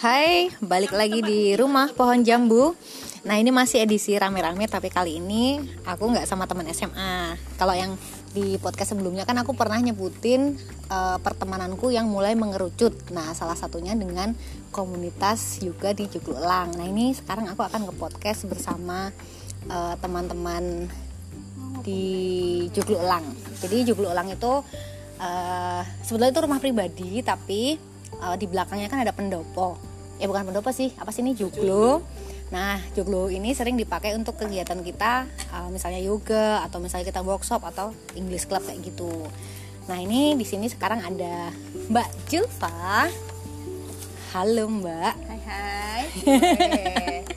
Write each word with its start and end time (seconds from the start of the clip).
Hai, 0.00 0.48
balik 0.64 0.96
lagi 0.96 1.20
di 1.20 1.52
rumah 1.60 1.92
pohon 1.92 2.24
jambu. 2.24 2.72
Nah 3.28 3.36
ini 3.36 3.52
masih 3.52 3.84
edisi 3.84 4.16
rame-rame 4.16 4.64
tapi 4.64 4.88
kali 4.88 5.20
ini 5.20 5.60
aku 5.84 6.08
nggak 6.08 6.24
sama 6.24 6.48
teman 6.48 6.64
SMA. 6.72 7.36
Kalau 7.60 7.76
yang 7.76 8.00
di 8.32 8.56
podcast 8.64 8.96
sebelumnya 8.96 9.28
kan 9.28 9.36
aku 9.44 9.52
pernah 9.52 9.76
nyebutin 9.76 10.56
uh, 10.88 11.20
pertemananku 11.20 11.92
yang 11.92 12.08
mulai 12.08 12.32
mengerucut. 12.32 12.96
Nah 13.12 13.36
salah 13.36 13.52
satunya 13.52 13.92
dengan 13.92 14.32
komunitas 14.72 15.60
juga 15.60 15.92
di 15.92 16.08
Joglulang. 16.08 16.80
Nah 16.80 16.88
ini 16.88 17.12
sekarang 17.12 17.52
aku 17.52 17.60
akan 17.60 17.84
ke 17.84 17.92
podcast 18.00 18.48
bersama 18.48 19.12
uh, 19.68 20.00
teman-teman 20.00 20.88
di 21.84 22.64
Joglulang. 22.72 23.36
Jadi 23.60 23.92
Joglulang 23.92 24.32
itu 24.32 24.64
uh, 25.20 25.82
sebetulnya 26.00 26.32
itu 26.32 26.40
rumah 26.40 26.56
pribadi 26.56 27.20
tapi 27.20 27.92
di 28.20 28.44
belakangnya 28.44 28.90
kan 28.92 29.00
ada 29.00 29.16
pendopo 29.16 29.89
ya 30.20 30.28
bukan 30.28 30.52
pendopo 30.52 30.68
sih 30.70 30.92
apa 31.00 31.08
sih 31.10 31.24
ini? 31.24 31.32
Joglo. 31.32 32.04
Nah 32.52 32.76
joglo 32.92 33.32
ini 33.32 33.56
sering 33.56 33.80
dipakai 33.80 34.12
untuk 34.12 34.36
kegiatan 34.36 34.76
kita 34.84 35.24
uh, 35.56 35.68
misalnya 35.72 35.98
yoga 36.04 36.60
atau 36.68 36.76
misalnya 36.76 37.08
kita 37.08 37.24
workshop 37.24 37.64
atau 37.64 37.96
English 38.12 38.44
club 38.44 38.60
kayak 38.68 38.84
gitu. 38.84 39.08
Nah 39.88 39.96
ini 39.96 40.36
di 40.36 40.44
sini 40.44 40.68
sekarang 40.68 41.00
ada 41.00 41.48
Mbak 41.88 42.08
Julfa. 42.28 43.08
Halo 44.36 44.68
Mbak. 44.68 45.14
Hai 45.26 45.40
hai. 45.48 46.02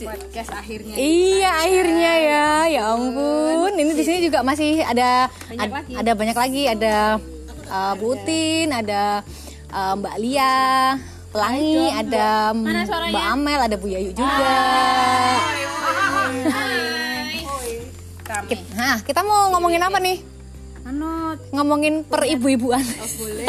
Podcast 0.00 0.56
akhirnya 0.56 0.96
iya 0.96 1.60
akhirnya 1.60 2.12
ya. 2.24 2.48
Ya 2.72 2.82
ampun. 2.96 3.76
Ini 3.76 3.92
di 3.92 4.00
sini 4.00 4.18
juga 4.24 4.40
masih 4.40 4.80
ada 4.80 5.28
banyak 5.28 5.60
ad, 5.60 5.70
lagi. 5.76 5.92
ada 5.92 6.12
banyak 6.16 6.36
lagi. 6.40 6.62
Ada 6.72 6.94
uh, 7.68 7.94
Butin 8.00 8.72
ada 8.72 9.20
uh, 9.68 9.92
Mbak 10.00 10.16
Lia 10.24 10.56
Pelangi, 11.30 11.78
Ayo, 11.78 11.94
ada 11.94 12.50
Mbak 12.58 13.26
Amel, 13.38 13.60
ada 13.62 13.76
Bu 13.78 13.86
Yayu 13.86 14.10
juga. 14.10 14.50
Nah, 18.74 18.98
kita 19.06 19.22
mau 19.22 19.54
ngomongin 19.54 19.78
apa 19.78 20.02
nih? 20.02 20.18
Anot. 20.82 21.38
Ngomongin 21.54 22.02
per 22.02 22.26
ibu-ibuan. 22.26 22.82
Oh, 22.82 23.10
boleh. 23.22 23.46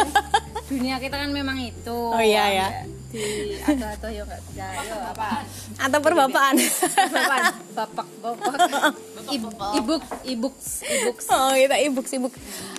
Dunia 0.70 1.02
kita 1.02 1.16
kan 1.18 1.34
memang 1.34 1.58
itu. 1.58 1.98
Oh 2.14 2.22
iya 2.22 2.44
ya. 2.54 2.66
Di 3.10 3.58
atau 3.60 3.88
atau 3.92 4.08
yo 4.08 4.22
enggak 4.24 4.40
bisa. 4.46 4.64
Yo 4.86 4.96
apa? 5.02 5.42
Atau 5.82 5.98
perbapaan. 5.98 6.54
Perbapaan. 6.56 7.42
Bapak 7.74 8.06
bapak. 8.22 8.54
Ibuk 9.32 9.52
ibuk 9.82 10.02
ibuk. 10.22 10.54
Oh, 11.34 11.52
kita 11.58 11.76
ibuk 11.82 12.06
ibuk. 12.08 12.32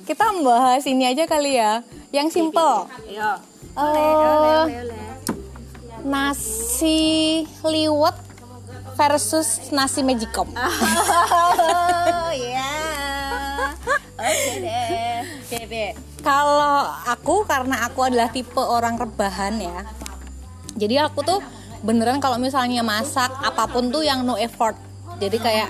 Kita 0.07 0.31
membahas 0.31 0.87
ini 0.87 1.11
aja 1.11 1.27
kali 1.27 1.59
ya. 1.59 1.83
Yang 2.15 2.39
simple. 2.39 2.87
Iya. 3.09 3.51
Uh, 3.73 4.69
nasi 6.05 7.41
liwet 7.65 8.13
versus 8.93 9.73
nasi 9.73 10.05
magicom. 10.05 10.49
Oh 12.23 12.33
ya. 12.33 12.73
Oke 14.17 14.53
deh. 14.61 15.65
Deh. 15.69 15.91
Kalau 16.21 16.89
aku 17.05 17.45
karena 17.45 17.85
aku 17.85 18.05
adalah 18.05 18.29
tipe 18.29 18.57
orang 18.61 18.97
rebahan 18.97 19.57
ya. 19.57 19.85
Jadi 20.73 20.97
aku 20.97 21.21
tuh 21.21 21.39
beneran 21.85 22.17
kalau 22.17 22.41
misalnya 22.41 22.81
masak 22.81 23.29
apa 23.41 23.69
pun 23.69 23.89
tuh 23.89 24.01
yang 24.01 24.25
no 24.25 24.37
effort. 24.37 24.77
Jadi 25.21 25.37
kayak 25.37 25.69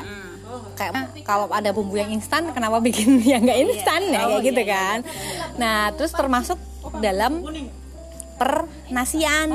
kayak 0.75 0.93
kalau 1.25 1.49
ada 1.49 1.73
bumbu 1.73 1.97
yang 1.97 2.11
instan 2.13 2.49
kenapa 2.53 2.79
bikin 2.79 3.19
yang 3.31 3.43
nggak 3.43 3.59
instan 3.63 4.01
ya 4.11 4.27
kayak 4.27 4.43
gitu 4.43 4.61
kan. 4.67 4.97
Nah, 5.59 5.91
terus 5.95 6.11
termasuk 6.15 6.59
dalam 7.01 7.43
per 8.35 8.67
nasian. 8.89 9.49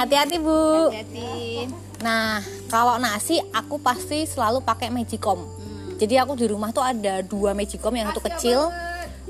Hati-hati 0.00 0.36
bu. 0.40 0.90
Hati-hati. 0.90 1.70
Nah 2.02 2.42
kalau 2.66 2.98
nasi 2.98 3.38
aku 3.54 3.78
pasti 3.78 4.26
selalu 4.26 4.64
pakai 4.66 4.90
magicom. 4.90 5.38
Hmm. 5.38 5.96
Jadi 5.96 6.14
aku 6.18 6.34
di 6.34 6.46
rumah 6.50 6.74
tuh 6.74 6.82
ada 6.82 7.22
dua 7.22 7.54
magicom 7.54 7.94
yang 7.94 8.10
satu 8.10 8.22
kecil, 8.26 8.60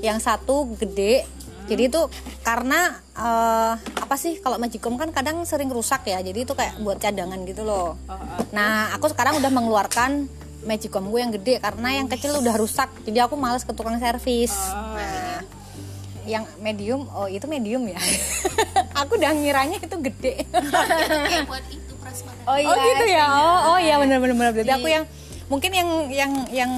yang 0.01 0.17
satu 0.17 0.73
gede. 0.81 1.23
Hmm. 1.23 1.69
Jadi 1.69 1.83
itu 1.87 2.01
karena 2.41 2.97
uh, 3.15 3.77
apa 3.77 4.15
sih 4.17 4.41
kalau 4.41 4.57
magicom 4.57 4.97
kan 4.97 5.13
kadang 5.13 5.45
sering 5.45 5.69
rusak 5.69 6.09
ya. 6.09 6.19
Jadi 6.19 6.49
itu 6.49 6.53
kayak 6.57 6.81
buat 6.81 6.97
cadangan 6.97 7.39
gitu 7.45 7.61
loh. 7.63 7.95
Oh, 8.09 8.13
oh. 8.13 8.41
Nah 8.51 8.91
aku 8.97 9.07
sekarang 9.13 9.37
udah 9.37 9.51
mengeluarkan 9.53 10.25
magicom 10.63 11.11
gue 11.11 11.19
yang 11.19 11.33
gede 11.35 11.59
karena 11.59 11.99
yang 12.01 12.07
kecil 12.07 12.39
udah 12.39 12.55
rusak. 12.55 12.89
Jadi 13.03 13.19
aku 13.19 13.35
males 13.35 13.67
ke 13.67 13.75
tukang 13.75 13.99
servis. 14.01 14.55
Oh. 14.73 14.97
Nah 14.97 15.43
yang 16.23 16.43
medium 16.59 17.07
oh 17.11 17.27
itu 17.27 17.45
medium 17.45 17.83
ya? 17.87 17.99
Aku 19.03 19.19
udah 19.19 19.31
ngiranya 19.35 19.77
itu 19.79 19.95
gede. 19.99 20.47
Buat 21.49 21.65
itu 21.71 21.93
oh 22.43 22.57
iya 22.59 22.69
oh 22.69 22.75
gitu 22.77 23.05
ya? 23.07 23.25
oh 23.25 23.59
oh 23.73 23.77
iya 23.79 23.95
benar 23.99 24.17
benar 24.21 24.35
benar. 24.35 24.51
Berarti 24.53 24.73
aku 24.75 24.87
yang 24.89 25.03
mungkin 25.51 25.71
yang 25.75 25.89
yang 26.09 26.31
yang 26.49 26.71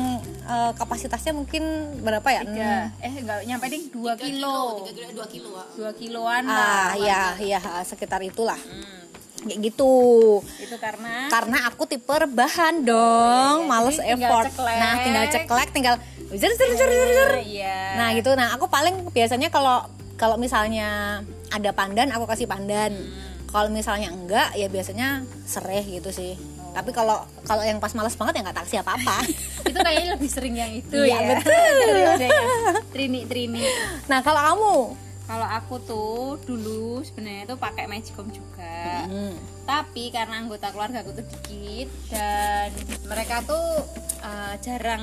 uh, 0.45 0.71
kapasitasnya 0.77 1.33
mungkin 1.35 1.63
berapa 2.01 2.27
ya? 2.29 2.41
Tiga. 2.45 2.73
Eh 3.01 3.13
enggak 3.23 3.39
nyampe 3.45 3.65
ding 3.69 3.83
dua 3.91 4.13
kilo. 4.15 4.85
Dua 4.85 5.25
kilo. 5.27 5.49
Dua 5.75 5.91
kiloan 5.95 6.43
ah, 6.47 6.93
iya 6.97 7.35
iya 7.41 7.59
sekitar 7.83 8.21
itulah. 8.23 8.57
Hmm. 8.57 9.03
Kayak 9.45 9.59
gitu. 9.69 9.95
Itu 10.57 10.75
karena? 10.81 11.29
Karena 11.29 11.57
aku 11.69 11.85
tipe 11.85 12.09
rebahan 12.09 12.81
dong 12.81 13.57
oh, 13.61 13.65
iya. 13.65 13.69
males 13.69 13.97
Jadi 14.01 14.09
effort. 14.17 14.49
tinggal 14.49 14.77
nah 14.81 14.93
tinggal 15.05 15.25
ceklek 15.29 15.69
tinggal 15.69 15.95
zer 16.35 16.51
zer 16.55 16.71
zer 16.75 16.89
zer 16.89 17.31
iya. 17.47 17.95
nah 17.99 18.09
gitu. 18.11 18.31
Nah 18.35 18.55
aku 18.55 18.67
paling 18.67 19.09
biasanya 19.11 19.47
kalau 19.49 19.87
kalau 20.15 20.35
misalnya 20.39 21.21
ada 21.51 21.71
pandan 21.71 22.11
aku 22.11 22.27
kasih 22.27 22.47
pandan. 22.47 22.91
Hmm. 22.95 23.23
kalau 23.55 23.71
misalnya 23.71 24.11
enggak 24.11 24.51
ya 24.59 24.67
biasanya 24.67 25.23
sereh 25.47 25.79
gitu 25.87 26.11
sih. 26.11 26.35
Oh. 26.35 26.75
tapi 26.75 26.91
kalau 26.91 27.23
kalau 27.47 27.63
yang 27.63 27.79
pas 27.79 27.95
males 27.95 28.11
banget 28.19 28.35
ya 28.35 28.41
nggak 28.43 28.59
taksi 28.59 28.75
apa 28.83 28.99
apa 28.99 29.23
itu 29.71 29.79
kayaknya 29.79 30.07
lebih 30.19 30.27
sering 30.27 30.55
yang 30.59 30.75
itu 30.75 31.07
iya, 31.07 31.23
ya. 31.23 31.27
betul. 31.39 32.35
Trini 32.91 33.23
trini 33.23 33.63
nah 34.11 34.19
kalau 34.19 34.41
kamu? 34.43 34.77
Kalau 35.25 35.47
aku 35.49 35.75
tuh 35.81 36.37
dulu 36.43 37.01
sebenarnya 37.01 37.49
tuh 37.49 37.57
pakai 37.57 37.89
magicom 37.89 38.27
juga. 38.29 39.07
Mm. 39.07 39.35
tapi 39.65 40.13
karena 40.13 40.45
anggota 40.45 40.69
keluarga 40.69 41.01
aku 41.01 41.17
tuh 41.17 41.25
dikit 41.25 41.89
dan 42.13 42.69
mereka 43.09 43.41
tuh 43.41 43.81
uh, 44.21 44.53
jarang 44.61 45.01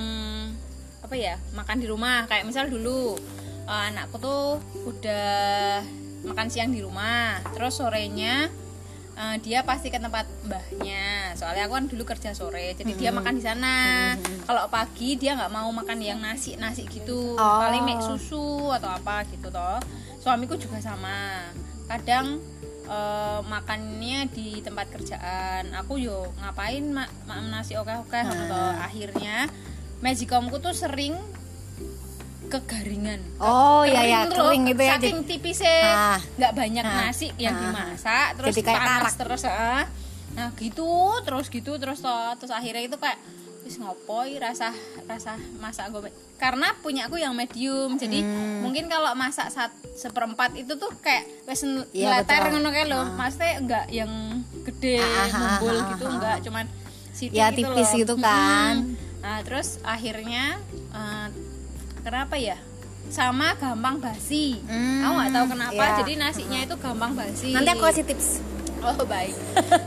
apa 1.02 1.14
ya 1.18 1.34
makan 1.52 1.82
di 1.82 1.86
rumah 1.90 2.24
kayak 2.30 2.46
misal 2.46 2.70
dulu 2.70 3.18
uh, 3.66 3.88
anakku 3.90 4.16
tuh 4.22 4.62
udah 4.86 5.82
makan 6.22 6.46
siang 6.46 6.70
di 6.70 6.78
rumah 6.78 7.42
terus 7.52 7.82
sorenya 7.82 8.46
uh, 9.18 9.36
dia 9.42 9.66
pasti 9.66 9.90
ke 9.90 9.98
tempat 9.98 10.24
mbahnya 10.46 11.34
soalnya 11.34 11.66
aku 11.66 11.74
kan 11.74 11.86
dulu 11.90 12.02
kerja 12.06 12.30
sore 12.32 12.72
jadi 12.78 12.92
-hmm. 12.94 13.00
dia 13.00 13.10
makan 13.10 13.34
di 13.34 13.42
sana 13.42 13.74
-hmm. 14.14 14.46
kalau 14.46 14.70
pagi 14.70 15.18
dia 15.18 15.34
nggak 15.34 15.52
mau 15.52 15.68
makan 15.74 15.98
yang 16.00 16.20
nasi 16.22 16.54
nasi 16.56 16.86
gitu 16.86 17.34
oh. 17.34 17.58
paling 17.60 17.82
make 17.82 18.02
susu 18.02 18.70
atau 18.70 18.94
apa 18.94 19.26
gitu 19.28 19.50
toh 19.50 19.82
suamiku 20.22 20.54
juga 20.54 20.78
sama 20.78 21.50
kadang 21.90 22.38
uh, 22.86 23.42
makannya 23.42 24.30
di 24.30 24.62
tempat 24.62 24.86
kerjaan 24.94 25.74
aku 25.74 25.98
yo 25.98 26.30
ngapain 26.38 26.94
mak 26.94 27.10
ma 27.26 27.42
nasi 27.42 27.74
oke 27.74 27.90
oke 28.06 28.20
nah. 28.22 28.86
akhirnya 28.86 29.50
magicomku 30.02 30.58
tuh 30.58 30.74
sering 30.74 31.14
kegaringan 32.52 33.20
oh 33.40 33.86
iya 33.88 34.02
ya 34.04 34.20
kering 34.28 34.68
gitu 34.68 34.82
ya 34.84 35.00
saking 35.00 35.24
tipisnya 35.24 36.20
nggak 36.36 36.52
banyak 36.52 36.84
nah. 36.84 37.08
nasi 37.08 37.32
yang 37.40 37.56
nah. 37.56 37.62
dimasak 37.70 38.28
terus 38.36 38.54
Jadi 38.58 38.62
panas 38.68 39.00
kayak 39.08 39.20
terus 39.24 39.42
uh, 39.48 39.84
nah 40.36 40.48
gitu 40.60 40.92
terus 41.24 41.46
gitu 41.48 41.72
terus 41.80 42.04
terus 42.36 42.52
akhirnya 42.52 42.84
itu 42.84 42.96
kayak 43.00 43.16
wis 43.62 43.78
ngopoi 43.78 44.42
rasa 44.42 44.74
rasa 45.06 45.38
masak 45.62 45.94
gue 45.94 46.10
karena 46.34 46.74
punya 46.82 47.06
aku 47.06 47.14
yang 47.22 47.30
medium 47.32 47.94
jadi 47.94 48.26
hmm. 48.26 48.66
mungkin 48.66 48.90
kalau 48.90 49.14
masak 49.14 49.54
saat 49.54 49.70
seperempat 49.94 50.58
itu 50.58 50.74
tuh 50.74 50.90
kayak 50.98 51.46
wes 51.46 51.62
iya, 51.94 52.20
letter 52.20 52.50
ngono 52.50 52.74
kayak 52.74 52.90
loh 52.90 53.06
ah. 53.06 53.14
maksudnya 53.14 53.52
enggak 53.62 53.86
yang 53.94 54.10
gede 54.66 54.98
ah, 54.98 55.30
ngumpul 55.30 55.76
ah, 55.78 55.86
gitu 55.94 56.04
ah, 56.04 56.12
enggak 56.18 56.36
cuman 56.42 56.64
ya 57.30 57.46
gitu 57.54 57.56
tipis 57.62 57.90
loh. 57.94 57.98
gitu 58.02 58.14
kan 58.18 58.74
hmm. 58.82 59.11
Nah 59.22 59.38
terus 59.46 59.78
akhirnya 59.86 60.58
uh, 60.90 61.30
kenapa 62.02 62.36
ya? 62.36 62.58
Sama 63.08 63.54
gampang 63.58 63.98
basi. 63.98 64.58
Hmm, 64.66 65.02
aku 65.06 65.12
nggak 65.18 65.32
tahu 65.34 65.46
kenapa 65.54 65.82
ya. 65.82 65.94
jadi 66.02 66.12
nasinya 66.18 66.58
itu 66.62 66.74
gampang 66.78 67.12
basi. 67.14 67.50
Nanti 67.54 67.70
aku 67.70 67.82
kasih 67.86 68.04
tips. 68.06 68.28
Oh 68.82 68.98
baik. 69.06 69.34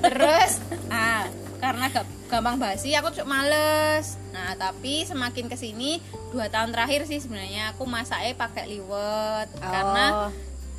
Terus 0.07 0.63
ah 0.87 1.27
karena 1.59 1.91
gampang 2.31 2.55
basi 2.59 2.95
aku 2.95 3.11
cuma 3.15 3.43
males. 3.43 4.15
Nah 4.31 4.55
tapi 4.55 5.03
semakin 5.03 5.51
ke 5.51 5.57
sini 5.59 5.99
dua 6.31 6.47
tahun 6.51 6.71
terakhir 6.71 7.07
sih 7.07 7.19
sebenarnya 7.19 7.75
aku 7.75 7.83
masaknya 7.87 8.35
pakai 8.35 8.71
liwet. 8.71 9.47
Oh. 9.59 9.71
karena 9.71 10.05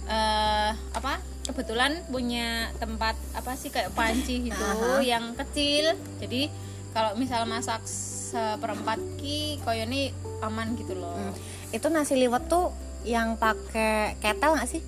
uh, 0.07 0.71
apa 0.97 1.21
kebetulan 1.47 2.03
punya 2.11 2.71
tempat 2.83 3.15
apa 3.33 3.55
sih 3.55 3.71
kayak 3.71 3.95
panci 3.95 4.51
gitu 4.51 4.61
uh 4.61 4.99
-huh. 4.99 5.01
yang 5.03 5.37
kecil. 5.37 5.93
Jadi 6.21 6.49
kalau 6.97 7.13
misal 7.21 7.45
masak 7.45 7.85
seperempat 8.27 8.99
ki 9.23 9.63
koyo 9.63 9.87
ini 9.87 10.11
aman 10.43 10.75
gitu 10.75 10.99
loh 10.99 11.15
hmm. 11.15 11.75
itu 11.75 11.87
nasi 11.87 12.19
liwet 12.19 12.51
tuh 12.51 12.75
yang 13.07 13.39
pakai 13.39 14.19
ketel 14.19 14.59
nggak 14.59 14.67
sih 14.67 14.83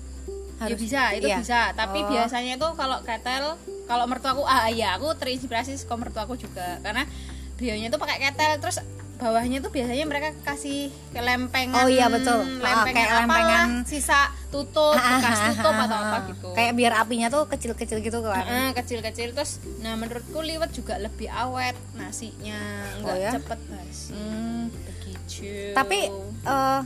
ya 0.59 0.75
bisa 0.75 1.01
itu 1.15 1.27
iya. 1.31 1.39
bisa 1.39 1.71
tapi 1.71 2.03
Oh. 2.03 2.11
biasanya 2.11 2.59
itu 2.59 2.67
kalau 2.75 2.99
ketel 3.07 3.55
kalau 3.87 4.05
mertuaku 4.11 4.43
ah 4.43 4.67
iya 4.67 4.99
aku 4.99 5.15
terinspirasi 5.15 5.79
ke 5.79 5.95
mertuaku 5.95 6.35
juga 6.35 6.83
karena 6.83 7.07
beliaunya 7.55 7.87
tuh 7.87 7.99
pakai 7.99 8.19
ketel 8.19 8.59
terus 8.59 8.83
bawahnya 9.19 9.59
tuh 9.59 9.67
biasanya 9.67 10.05
mereka 10.05 10.31
kasih 10.41 10.79
ke 11.11 11.19
lempengan 11.19 11.75
Oh, 11.77 11.87
iya, 11.87 12.07
betul. 12.07 12.39
Ah, 12.39 12.47
lempengan, 12.47 12.85
kayak 12.87 13.09
apalah, 13.09 13.19
lempengan. 13.21 13.69
sisa 13.83 14.19
tutup 14.47 14.95
bekas 14.95 15.39
tutup 15.51 15.75
atau 15.75 15.97
apa 15.99 16.17
gitu 16.25 16.47
kayak 16.51 16.73
biar 16.73 16.93
apinya 16.97 17.27
tuh 17.27 17.43
kecil-kecil 17.45 17.99
gitu 17.99 18.23
kan 18.23 18.41
Heeh, 18.41 18.67
kecil-kecil 18.73 19.35
terus 19.35 19.59
nah 19.77 19.93
menurutku 19.93 20.39
liwet 20.39 20.71
juga 20.71 20.97
lebih 20.97 21.27
awet 21.27 21.75
nasinya 21.93 22.57
nggak 22.97 23.13
Oh, 23.13 23.19
ya? 23.19 23.31
cepet 23.35 23.59
basi 23.67 24.09
Hmm. 24.09 24.71
begitu 24.71 25.75
tapi 25.75 26.09
eh, 26.41 26.79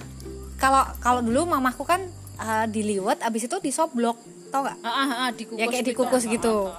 kalau 0.57 0.83
kalau 0.99 1.21
dulu 1.21 1.47
mamaku 1.47 1.85
kan 1.85 2.01
eh, 2.35 2.65
diliwet 2.67 3.21
abis 3.21 3.45
itu 3.45 3.57
disoblok 3.61 4.17
tau 4.53 4.61
nggak 4.61 4.77
ah, 4.79 4.93
ah, 4.93 5.09
ah, 5.19 5.29
dikukus 5.33 5.57
ya 5.57 5.65
kayak 5.67 5.81
dikukus 5.83 6.23
gitu 6.25 6.69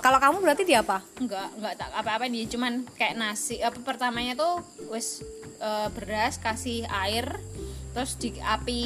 kalau 0.00 0.16
kamu 0.16 0.40
berarti 0.40 0.64
di 0.64 0.72
apa 0.72 1.04
enggak 1.20 1.52
enggak 1.52 1.74
tak 1.76 1.92
apa-apa 1.92 2.24
dia 2.26 2.48
cuman 2.48 2.72
kayak 2.96 3.14
nasi 3.14 3.60
apa 3.60 3.76
pertamanya 3.78 4.32
tuh 4.34 4.64
wes 4.88 5.20
eh, 5.58 5.88
beras 5.92 6.40
kasih 6.40 6.88
air 6.88 7.28
terus 7.90 8.16
di 8.16 8.32
api 8.38 8.82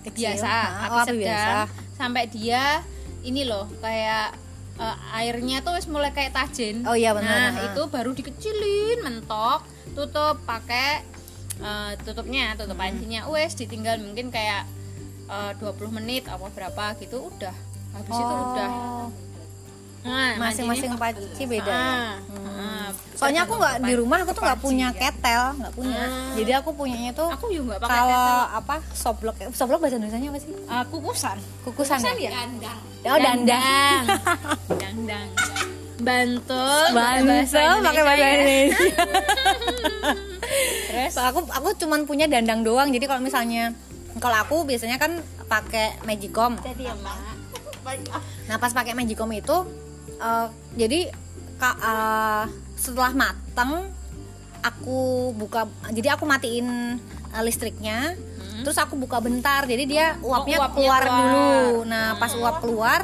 Kecil. 0.00 0.32
biasa 0.32 0.48
Ah, 0.48 0.64
api 0.80 0.88
oh, 0.88 0.96
api 0.96 1.04
sedang 1.04 1.20
biasa. 1.20 1.52
sampai 1.94 2.24
dia 2.26 2.64
ini 3.20 3.44
loh 3.44 3.68
kayak 3.78 4.32
eh, 4.78 4.96
airnya 5.14 5.60
tuh 5.60 5.76
wes 5.76 5.84
mulai 5.84 6.08
kayak 6.10 6.32
tajin 6.32 6.80
Oh 6.82 6.96
iya, 6.96 7.12
benar. 7.12 7.28
nah 7.28 7.50
Ah. 7.52 7.64
itu 7.68 7.82
baru 7.86 8.16
dikecilin 8.16 9.04
mentok 9.04 9.60
tutup 9.92 10.40
pakai 10.42 11.04
eh, 11.60 11.92
tutupnya 12.00 12.56
tutup 12.56 12.72
Hmm. 12.72 12.88
pancinya 12.88 13.28
wes 13.28 13.52
ditinggal 13.52 14.00
mungkin 14.00 14.32
kayak 14.32 14.64
eh, 15.30 15.52
20 15.58 15.96
menit 15.96 16.26
apa 16.26 16.46
berapa 16.50 16.84
gitu 16.98 17.30
udah. 17.30 17.54
Habis 17.94 18.16
itu 18.18 18.34
udah. 18.34 18.70
Oh, 20.00 20.08
nah, 20.08 20.32
masing-masing 20.48 20.96
panci 20.96 21.44
beda 21.44 21.68
ya? 21.68 21.76
Ah, 21.76 22.16
ah. 22.24 22.88
soalnya 23.12 23.44
aku 23.44 23.60
nggak 23.60 23.84
di 23.84 23.94
rumah 24.00 24.24
aku 24.24 24.32
tuh 24.32 24.40
nggak 24.48 24.60
punya 24.64 24.88
ya. 24.96 25.12
ketel 25.12 25.42
nggak 25.60 25.74
punya. 25.76 26.02
Hmm. 26.08 26.32
jadi 26.40 26.52
aku 26.64 26.72
punyanya 26.72 27.12
tuh 27.12 27.28
aku 27.28 27.52
juga 27.52 27.76
pakai 27.76 28.00
kalau 28.00 28.24
ketel. 28.24 28.58
apa 28.64 28.74
soblok 28.96 29.36
soblok 29.52 29.78
bahasa 29.84 30.00
Indonesia 30.00 30.32
apa 30.32 30.40
sih? 30.40 30.52
Ah, 30.72 30.84
kukusan. 30.88 31.36
Kukusan, 31.68 32.00
ya? 32.16 32.32
Dandang. 32.32 32.80
Oh 33.12 33.18
dandang. 33.20 34.02
Dandang. 34.72 35.28
Bantul. 36.08 36.84
Bansel 36.96 37.84
pakai 37.84 38.02
bahasa 38.08 38.24
ya. 38.24 38.32
Indonesia. 38.40 38.78
terus? 40.90 41.12
So, 41.16 41.20
aku 41.24 41.40
aku 41.48 41.68
cuman 41.80 42.04
punya 42.04 42.26
dandang 42.28 42.60
doang. 42.62 42.88
Jadi 42.92 43.04
kalau 43.08 43.22
misalnya 43.22 43.72
kalau 44.18 44.36
aku 44.42 44.56
biasanya 44.66 44.98
kan 44.98 45.22
pakai 45.46 46.00
Magicom. 46.02 46.58
jadi 46.58 46.90
ya 46.90 46.94
Nah, 48.50 48.56
pas 48.58 48.74
pakai 48.74 48.98
Magicom 48.98 49.30
itu 49.30 49.56
eh, 50.18 50.46
jadi 50.74 51.10
ka, 51.60 51.70
eh, 51.78 52.44
setelah 52.74 53.12
mateng 53.14 53.88
aku 54.60 55.32
buka 55.36 55.70
jadi 55.94 56.18
aku 56.18 56.26
matiin 56.26 56.98
eh, 57.30 57.42
listriknya. 57.44 58.18
Terus 58.60 58.76
aku 58.76 58.92
buka 59.00 59.24
bentar. 59.24 59.64
Jadi 59.64 59.88
dia 59.88 60.20
uapnya, 60.20 60.60
uapnya 60.60 60.76
keluar, 60.76 61.02
keluar. 61.06 61.16
dulu. 61.16 61.88
Nah, 61.88 62.20
pas 62.20 62.32
uap 62.36 62.56
keluar 62.60 63.00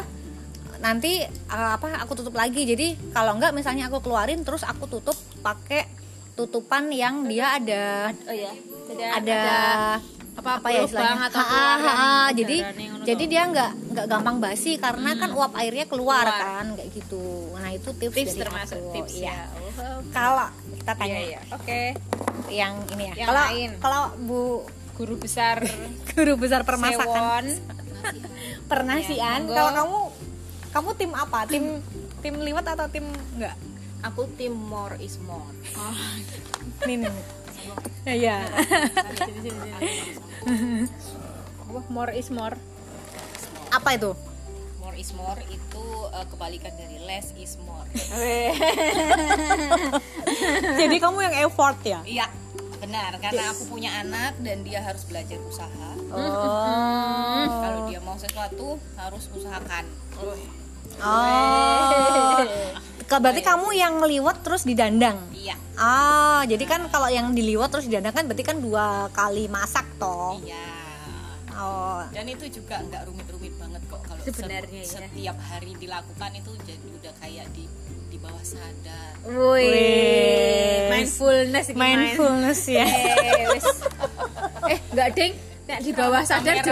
nanti 0.77 1.25
eh, 1.25 1.71
apa 1.73 2.03
aku 2.05 2.13
tutup 2.19 2.37
lagi. 2.37 2.67
Jadi 2.67 3.15
kalau 3.15 3.39
enggak 3.39 3.57
misalnya 3.57 3.89
aku 3.89 4.05
keluarin 4.05 4.45
terus 4.45 4.67
aku 4.67 4.85
tutup 4.91 5.17
pakai 5.41 5.89
tutupan 6.37 6.93
yang 6.93 7.25
dia 7.25 7.57
ada 7.57 8.13
oh 8.13 8.37
ya 8.37 8.53
jadi 8.93 9.03
ada, 9.09 9.41
apa 10.37 10.51
apa 10.61 10.69
ya 10.69 10.81
istilahnya? 10.85 11.27
atau 11.27 11.39
Ha, 11.39 11.45
keluaran 11.45 11.81
ha, 11.81 11.93
ha. 11.97 12.25
jadi 12.31 12.57
nih, 12.71 12.89
jadi 13.03 13.25
dia 13.25 13.43
nggak 13.49 13.71
nggak 13.91 14.07
gampang 14.07 14.37
basi 14.37 14.77
karena 14.77 15.11
kan 15.17 15.31
uap 15.33 15.53
airnya 15.57 15.87
keluar, 15.87 16.23
Keluar. 16.23 16.45
kan 16.45 16.67
kayak 16.77 16.91
gitu. 16.93 17.25
Nah 17.57 17.71
itu 17.73 17.89
tips, 17.91 18.15
tips 18.15 18.33
dari 18.33 18.41
termasuk 18.45 18.79
aku. 18.79 18.93
tips 18.93 19.15
Iya. 19.17 19.27
ya. 19.27 19.39
Oh, 19.77 19.99
kalau 20.13 20.47
kita 20.77 20.93
tanya 20.93 21.19
iya. 21.19 21.41
Iya 21.41 21.41
oke. 21.51 21.83
yang 22.47 22.75
ini 22.93 23.05
ya. 23.11 23.15
Yang 23.17 23.29
kalau 23.29 23.45
lain. 23.49 23.71
kalau 23.81 24.03
bu 24.21 24.41
guru 24.97 25.15
besar. 25.17 25.57
Guru 26.13 26.33
besar 26.37 26.65
permasakan. 26.65 27.05
Sewon. 27.05 27.47
Pernasian 28.71 29.41
monggo. 29.45 29.57
kalau 29.57 29.73
kamu 29.73 30.01
kamu 30.71 30.89
tim 30.97 31.11
apa? 31.13 31.39
Tim 31.49 31.65
tim 32.23 32.35
liwet 32.41 32.67
atau 32.67 32.87
tim 32.89 33.05
enggak 33.37 33.57
aku 34.05 34.29
tim 34.37 34.53
more 34.53 34.95
is 34.99 35.17
more. 35.19 35.43
Ini 36.85 36.95
nih 37.03 37.11
ya 37.11 37.46
Wah, 41.67 41.83
more 41.91 42.13
is 42.15 42.31
more. 42.31 42.55
Apa 43.75 43.99
itu? 43.99 44.15
More 44.79 44.95
is 44.95 45.11
more 45.13 45.43
itu 45.51 45.85
uh, 46.15 46.23
kebalikan 46.31 46.71
dari 46.79 47.03
less 47.03 47.35
is 47.37 47.59
more. 47.67 47.85
Jadi 50.81 50.97
kamu 51.03 51.19
yang 51.27 51.35
effort 51.51 51.77
ya? 51.83 52.01
Iya 52.07 52.27
benar. 52.79 53.19
Karena 53.19 53.51
aku 53.51 53.67
punya 53.67 53.91
anak 54.01 54.39
dan 54.41 54.63
dia 54.63 54.81
harus 54.87 55.03
belajar 55.11 55.43
usaha. 55.43 55.91
Oh. 56.15 57.43
Kalau 57.51 57.91
dia 57.91 57.99
mau 58.01 58.15
sesuatu 58.15 58.79
harus 58.95 59.27
usahakan. 59.35 59.85
Oh. 60.23 60.39
Ke- 62.41 62.73
Berarti 63.09 63.41
kamu 63.41 63.69
yang 63.73 63.93
ngeliwet 63.97 64.39
terus 64.41 64.63
didandang. 64.63 65.19
iya 65.33 65.55
Ah, 65.75 66.41
jadi 66.45 66.65
kan 66.65 66.81
kalau 66.87 67.07
yang 67.07 67.31
diliwet 67.31 67.69
terus 67.69 67.85
didandang 67.85 68.13
kan 68.13 68.25
berarti 68.25 68.43
kan 68.43 68.57
dua 68.57 68.87
kali 69.11 69.47
masak 69.47 69.85
toh. 69.97 70.41
iya 70.41 70.75
Oh. 71.53 72.05
dan 72.13 72.25
itu 72.27 72.53
juga 72.53 72.77
nggak 72.79 73.09
rumit-rumit 73.09 73.57
banget 73.57 73.81
kok 73.87 74.01
kalau 74.03 74.21
se- 74.21 74.29
Sebenarnya 74.29 74.77
ya. 74.79 74.93
setiap 75.01 75.37
hari 75.43 75.73
dilakukan 75.75 76.31
itu 76.35 76.53
jadi 76.63 76.89
udah 76.93 77.13
kayak 77.17 77.47
di 77.51 77.65
di 78.07 78.17
bawah 78.19 78.45
sadar 78.45 79.17
Wih. 79.25 80.85
mindfulness 80.87 81.67
Mindfulness 81.73 82.61
ya. 82.67 82.85
eh 82.85 83.57
eh 84.69 84.79
enggak 84.87 85.09
ding 85.13 85.33
nek 85.67 85.83
di 85.83 85.91
bawah 85.91 86.23
sadar 86.23 86.63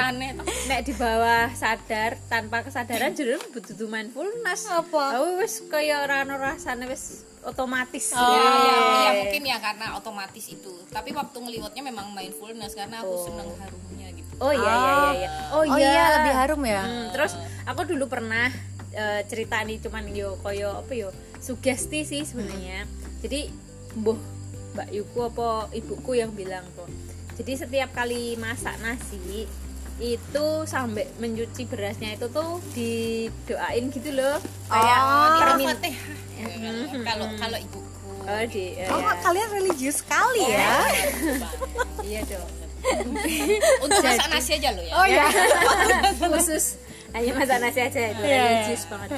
nek 0.71 0.81
di 0.87 0.95
bawah 0.95 1.51
sadar 1.51 2.15
tanpa 2.31 2.63
kesadaran 2.63 3.11
jadi 3.11 3.43
butuh 3.51 3.91
mindfulness. 3.91 4.71
Apa? 4.71 5.19
oh 5.19 5.43
wis 5.43 5.67
kaya 5.67 6.07
ora 6.07 6.23
ono 6.23 6.39
rasane 6.39 6.87
wis 6.87 7.27
otomatis. 7.43 8.15
Ya, 8.15 8.23
ya, 8.23 8.41
Eh. 8.41 9.03
ya, 9.05 9.11
mungkin 9.21 9.43
ya 9.45 9.59
karena 9.61 9.87
otomatis 9.99 10.47
itu. 10.49 10.73
Tapi 10.89 11.11
waktu 11.13 11.37
ngeliwatnya 11.37 11.83
memang 11.85 12.15
mindfulness 12.15 12.73
karena 12.73 13.03
aku 13.03 13.15
seneng 13.29 13.51
harumnya 13.61 14.09
gitu. 14.15 14.33
Oh 14.41 14.55
iya 14.55 14.63
iya 14.63 14.95
iya, 14.95 15.11
iya. 15.13 15.29
Oh, 15.53 15.65
iya, 15.67 16.05
lebih 16.19 16.35
harum 16.35 16.63
ya. 16.65 16.83
Hmm, 16.87 17.07
terus 17.13 17.33
aku 17.67 17.85
dulu 17.85 18.07
pernah 18.09 18.49
eh, 18.95 19.21
cerita 19.27 19.59
nih 19.61 19.83
cuman 19.83 20.07
yo 20.15 20.39
koyo 20.41 20.81
apa 20.81 20.95
yo 20.95 21.11
sugesti 21.43 22.07
sih 22.07 22.23
sebenarnya. 22.23 22.87
Jadi 23.21 23.51
mbuh 23.99 24.19
mbak 24.75 24.89
Yuku 24.91 25.19
apa 25.23 25.71
ibuku 25.71 26.19
yang 26.19 26.31
bilang 26.35 26.67
tuh 26.75 26.87
jadi 27.35 27.53
setiap 27.57 27.91
kali 27.93 28.35
masak 28.35 28.79
nasi 28.79 29.47
itu 29.97 30.47
sampai 30.65 31.07
mencuci 31.17 31.63
berasnya 31.65 32.15
itu 32.15 32.27
tuh 32.29 32.59
didoain 32.73 33.85
gitu 33.89 34.11
loh 34.11 34.39
kayak 34.67 34.99
Oh. 34.99 35.39
permin 35.39 35.71
Al-Fatihah. 35.71 37.05
kalau 37.05 37.27
kalau 37.37 37.59
ibuku 37.59 38.11
oh 38.21 38.45
di 38.49 38.75
eh, 38.75 38.89
Oh, 38.89 38.99
ya. 38.99 39.15
kalian 39.21 39.49
religius 39.53 40.01
sekali 40.01 40.43
ya. 40.45 40.83
iya 42.03 42.21
dong 42.31 42.51
untuk 43.81 44.03
masak 44.03 44.29
nasi 44.29 44.51
aja 44.55 44.69
lo 44.71 44.83
ya 44.83 44.93
Oh 44.93 45.07
iya. 45.07 45.25
khusus 46.35 46.77
hanya 47.11 47.31
masak 47.33 47.59
nasi 47.59 47.81
aja 47.81 48.01
itu 48.11 48.19
Iya. 48.21 48.43
religius 48.43 48.83
banget 48.87 49.09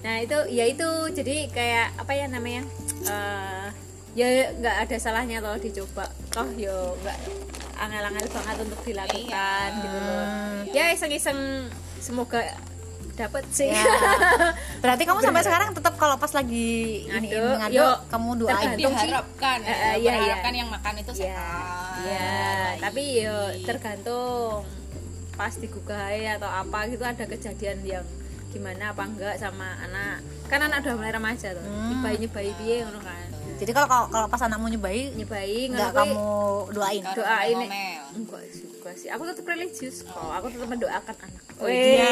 nah 0.00 0.16
itu 0.18 0.38
ya 0.48 0.64
itu 0.66 0.88
jadi 1.12 1.36
kayak 1.48 1.86
apa 1.98 2.12
ya 2.14 2.26
namanya 2.26 2.62
Eh, 3.02 3.66
ya 4.14 4.26
nggak 4.54 4.76
ada 4.80 4.96
salahnya 4.96 5.38
loh 5.38 5.56
dicoba 5.56 6.06
toh 6.30 6.48
yo 6.54 6.96
nggak 7.02 7.18
angel-angel 7.82 8.26
banget 8.28 8.56
untuk 8.60 8.80
dilakukan 8.82 9.68
Iya. 9.68 9.82
gitu 9.82 9.98
loh 9.98 10.24
ya 10.70 10.84
iseng-iseng 10.90 11.38
semoga 11.98 12.40
dapat 13.12 13.44
sih 13.52 13.68
Ya. 13.68 13.84
Berarti 14.80 15.04
kamu 15.04 15.20
sampai 15.20 15.44
sekarang 15.44 15.76
tetap 15.76 15.94
kalau 15.94 16.16
pas 16.16 16.32
lagi 16.32 17.04
ini 17.04 17.28
Ngaduk, 17.28 18.08
kamu 18.08 18.28
doain. 18.40 18.56
Tergantung. 18.56 18.92
sih. 18.96 19.04
diharapkan 19.04 19.58
Eh, 19.62 19.68
ya, 19.68 19.94
iya, 20.00 20.12
iya. 20.32 20.50
yang 20.50 20.70
makan 20.70 20.94
itu 20.96 21.12
ya 21.12 21.20
sehat 21.28 21.92
ya 22.02 22.32
baik. 22.72 22.78
tapi 22.80 23.02
yo 23.20 23.36
tergantung 23.62 24.64
pas 25.32 25.52
digugah 25.54 26.08
atau 26.08 26.48
apa 26.48 26.78
gitu 26.88 27.04
ada 27.04 27.24
kejadian 27.26 27.78
yang 27.84 28.04
gimana 28.48 28.92
apa 28.92 29.02
enggak 29.02 29.34
sama 29.36 29.76
anak 29.80 30.20
kan 30.46 30.60
anak 30.60 30.80
udah 30.80 30.92
mulai 30.94 31.08
remaja 31.10 31.52
tuh 31.52 31.64
nyebai 31.64 32.16
nyebai 32.16 32.52
piye 32.54 32.84
ngono 32.84 33.00
kan 33.00 33.28
Jadi 33.62 33.70
kalau 33.70 33.86
kalau 33.86 34.06
kalau 34.10 34.26
pas 34.26 34.42
anakmu 34.42 34.66
nyebai 34.68 35.14
nyebai 35.14 35.70
nggak 35.70 35.90
kamu 35.92 36.18
doain. 36.70 37.02
Doain 37.08 37.56
ngomel. 37.56 38.02
enggak 38.12 38.42
juga 38.50 38.90
sih 38.92 39.06
aku 39.06 39.22
tetap 39.24 39.46
religius 39.46 40.02
kok 40.02 40.18
aku 40.18 40.50
tetap 40.50 40.66
mendoakan 40.68 41.16
anak 41.16 41.42
Oh, 41.56 41.70
iya. 41.70 42.10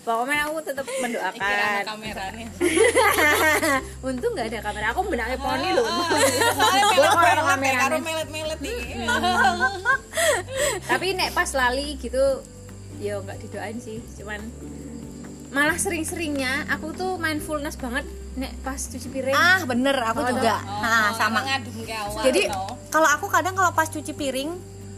Pokoknya 0.00 0.42
aku 0.44 0.60
tetap 0.62 0.86
mendoakan 0.88 1.40
kameranya 1.86 2.48
untung 4.06 4.32
nggak 4.32 4.48
ada 4.48 4.60
kamera 4.62 4.86
aku 4.90 5.00
benaknya 5.04 5.36
poni 5.36 5.68
loh 5.70 5.84
Soalnya 5.84 6.84
Gua 6.90 7.04
kalau 7.04 7.12
pelet-pelet 7.14 7.44
kameranya. 7.46 7.80
karo 7.82 7.96
melet-melet 8.00 8.60
iki. 8.62 9.04
tapi 10.90 11.06
nek 11.14 11.30
pas 11.32 11.50
lali 11.52 11.96
gitu 11.98 12.24
ya 12.96 13.16
nggak 13.18 13.38
didoain 13.42 13.76
sih 13.78 14.00
cuman 14.14 14.40
malah 15.54 15.78
sering-seringnya 15.78 16.66
aku 16.66 16.90
tuh 16.92 17.14
mindfulness 17.16 17.78
banget 17.78 18.02
nek 18.34 18.50
pas 18.60 18.74
cuci 18.74 19.06
piring. 19.06 19.30
Ah 19.32 19.62
bener 19.62 19.94
aku 19.94 20.20
Oh, 20.20 20.28
juga. 20.28 20.58
Oh, 20.58 20.82
nah 20.82 21.14
sama. 21.14 21.46
ke 21.46 21.54
awal 21.88 22.22
jadi 22.26 22.50
kalau 22.90 23.06
aku 23.06 23.30
kadang 23.30 23.54
kalau 23.54 23.70
pas 23.70 23.86
cuci 23.86 24.10
piring 24.10 24.50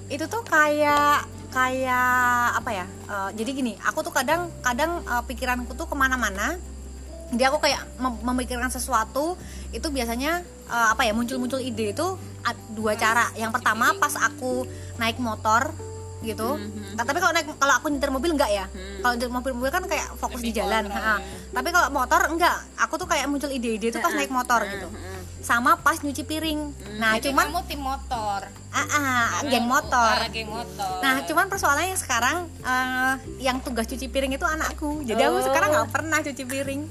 itu 0.09 0.25
tuh 0.25 0.41
kayak 0.41 1.29
kayak 1.53 2.17
apa 2.57 2.71
ya? 2.73 2.87
Eh, 2.89 3.31
jadi 3.37 3.51
gini 3.53 3.73
aku 3.79 4.01
tuh 4.01 4.11
kadang 4.11 4.49
kadang 4.61 5.05
eh, 5.05 5.23
pikiranku 5.23 5.77
tuh 5.77 5.85
ke 5.85 5.93
mana-mana. 5.93 6.57
Jadi 7.27 7.43
aku 7.43 7.59
kayak 7.59 7.83
mem- 7.99 8.23
memikirkan 8.25 8.71
sesuatu 8.71 9.37
itu 9.71 9.87
biasanya 9.87 10.41
eh, 10.67 10.89
apa 10.89 11.05
ya 11.05 11.13
muncul-muncul 11.13 11.61
ide 11.61 11.93
itu 11.93 12.07
dua 12.73 12.97
cara. 12.97 13.29
yang 13.35 13.53
pertama 13.53 13.93
pas 13.99 14.17
aku 14.17 14.65
naik 14.97 15.21
motor 15.21 15.75
gitu. 16.27 16.59
Nah, 16.99 17.05
tapi 17.07 17.23
kalau 17.23 17.33
naik 17.33 17.47
kalau 17.57 17.75
aku 17.79 17.87
nyetir 17.89 18.11
mobil 18.11 18.35
enggak 18.35 18.51
ya? 18.51 18.67
Kalau 19.01 19.15
nyetir 19.15 19.31
mobil 19.31 19.53
mobil 19.55 19.71
kan 19.71 19.85
kayak 19.87 20.19
fokus 20.19 20.43
di 20.43 20.51
jalan 20.51 20.91
Ha. 20.91 21.23
tapi 21.55 21.71
kalau 21.71 21.89
motor 21.95 22.27
enggak. 22.27 22.57
Aku 22.83 22.99
tuh 22.99 23.07
kayak 23.07 23.31
muncul 23.31 23.49
ide-ide 23.49 23.95
itu 23.95 23.99
pas 24.03 24.11
naik 24.11 24.31
motor 24.31 24.67
gitu. 24.67 24.91
sama 25.47 25.79
pas 25.79 26.03
nyuci 26.03 26.27
piring. 26.27 26.75
Nah 26.99 27.23
Jadi 27.23 27.31
cuman 27.31 27.47
kamu 27.55 27.63
tim 27.71 27.79
motor. 27.79 28.41
Ah, 28.75 28.83
ah, 28.83 29.27
geng 29.47 29.63
motor. 29.63 30.15
Ah, 30.19 30.27
geng 30.27 30.51
motor. 30.51 30.99
Nah, 30.99 31.23
cuman 31.23 31.47
persoalannya 31.47 31.95
sekarang 31.95 32.51
eh, 32.67 33.15
yang 33.39 33.63
tugas 33.63 33.87
cuci 33.87 34.11
piring 34.11 34.35
itu 34.35 34.43
anakku. 34.43 35.07
Jadi 35.07 35.23
aku 35.23 35.47
sekarang 35.47 35.71
nggak 35.71 35.89
pernah 35.95 36.19
cuci 36.19 36.43
piring. 36.43 36.83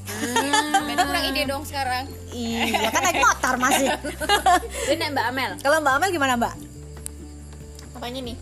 berarti 0.87 1.03
kurang 1.03 1.25
ide 1.27 1.41
dong 1.43 1.63
sekarang. 1.67 2.07
Iya, 2.31 2.89
kan 2.95 3.01
naik 3.03 3.19
motor 3.19 3.53
masih. 3.59 3.87
Nek 5.03 5.09
Mbak 5.11 5.25
Amel? 5.35 5.51
Kalau 5.59 5.77
Mbak 5.83 5.93
Amel 5.99 6.09
gimana, 6.15 6.33
Mbak? 6.39 6.53
apanya 7.95 8.19
nih 8.21 8.37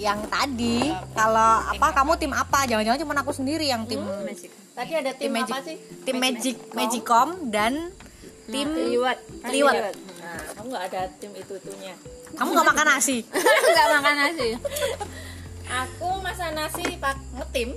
Yang 0.00 0.20
tadi 0.32 0.78
kalau 1.12 1.50
apa 1.68 1.86
kamu 1.92 2.12
tim 2.16 2.32
apa? 2.32 2.64
Jangan-jangan 2.64 3.00
cuma 3.04 3.12
aku 3.20 3.32
sendiri 3.36 3.68
yang 3.68 3.84
tim 3.84 4.00
Magic 4.00 4.50
tadi 4.80 4.92
ada 4.96 5.12
tim 5.12 5.28
magic, 5.28 5.76
tim 6.08 6.16
magic 6.16 6.56
magicom 6.72 7.28
dan 7.52 7.92
tim 8.48 8.68
liwat 8.72 9.18
liwat. 9.52 9.92
Nah, 10.24 10.40
kamu 10.56 10.66
nggak 10.72 10.84
ada 10.88 11.02
tim 11.20 11.30
itu 11.36 11.52
itunya. 11.60 11.94
Kamu 12.32 12.48
nggak 12.56 12.68
makan 12.72 12.86
nasi? 12.96 13.16
nggak 13.76 13.88
makan 14.00 14.14
nasi 14.16 14.48
Aku 15.70 16.08
masa 16.24 16.50
nasi 16.56 16.96
pak 16.96 17.18
ngetim. 17.36 17.76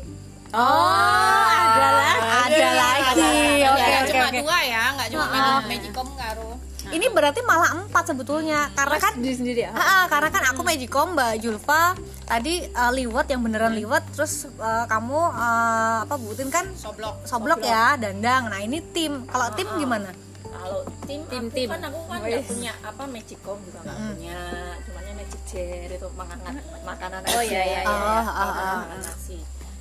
oh 0.53 1.46
ada 1.50 1.88
lah 1.92 2.18
Ada 2.46 2.68
lagi. 2.77 3.34
Oke, 3.65 3.84
oke, 3.89 4.10
cuma 4.13 4.30
dua 4.32 4.58
ya 4.63 4.84
nggak 4.96 5.08
cuma 5.12 5.25
magic 5.27 5.65
magicom 5.68 6.10
karo 6.15 6.50
Ini 6.94 7.10
berarti 7.10 7.42
malah 7.42 7.74
empat 7.82 8.14
sebetulnya. 8.14 8.70
Karena 8.78 8.98
kan 9.02 9.18
sendiri 9.18 9.36
sendiri 9.36 9.60
ya? 9.66 9.74
Ah, 9.74 9.82
ah, 9.82 10.04
karena 10.06 10.30
kan 10.30 10.44
aku 10.54 10.62
magicom 10.62 11.18
Mbak 11.18 11.34
Julfa. 11.42 11.98
Tadi 12.30 12.70
eh, 12.70 12.92
liwat 13.02 13.26
yang 13.34 13.42
beneran 13.42 13.74
liwat 13.74 14.14
terus 14.14 14.46
eh, 14.46 14.86
kamu 14.86 15.20
eh, 15.34 15.98
apa 16.06 16.16
butin 16.22 16.54
kan? 16.54 16.70
Soblok. 16.78 17.26
Soblok 17.26 17.66
ya 17.66 17.98
dandang. 17.98 18.54
Nah 18.54 18.62
ini 18.62 18.78
tim. 18.94 19.26
Kalau 19.26 19.50
tim 19.58 19.66
gimana? 19.82 20.14
Kalau 20.54 20.86
tim 21.10 21.22
Tim, 21.26 21.50
aku 21.50 21.56
tim. 21.58 21.68
kan 21.74 21.82
aku 21.90 22.00
kan 22.06 22.20
nggak 22.22 22.46
punya 22.46 22.72
apa 22.86 23.04
magicom 23.10 23.58
juga 23.66 23.80
nggak 23.82 23.98
punya. 24.14 24.40
Cuman 24.86 25.04
magic 25.18 25.42
jar 25.50 25.90
itu 25.90 26.08
makanan 26.14 26.54
makanan 26.86 27.20
Oh, 27.34 27.44
iya, 27.44 27.62
iya, 27.66 27.80
iya. 27.84 27.90
Oh, 27.90 28.22
ah, 28.22 28.30
ah. 28.30 28.78
Makanan 28.86 29.00
nasi. 29.02 29.38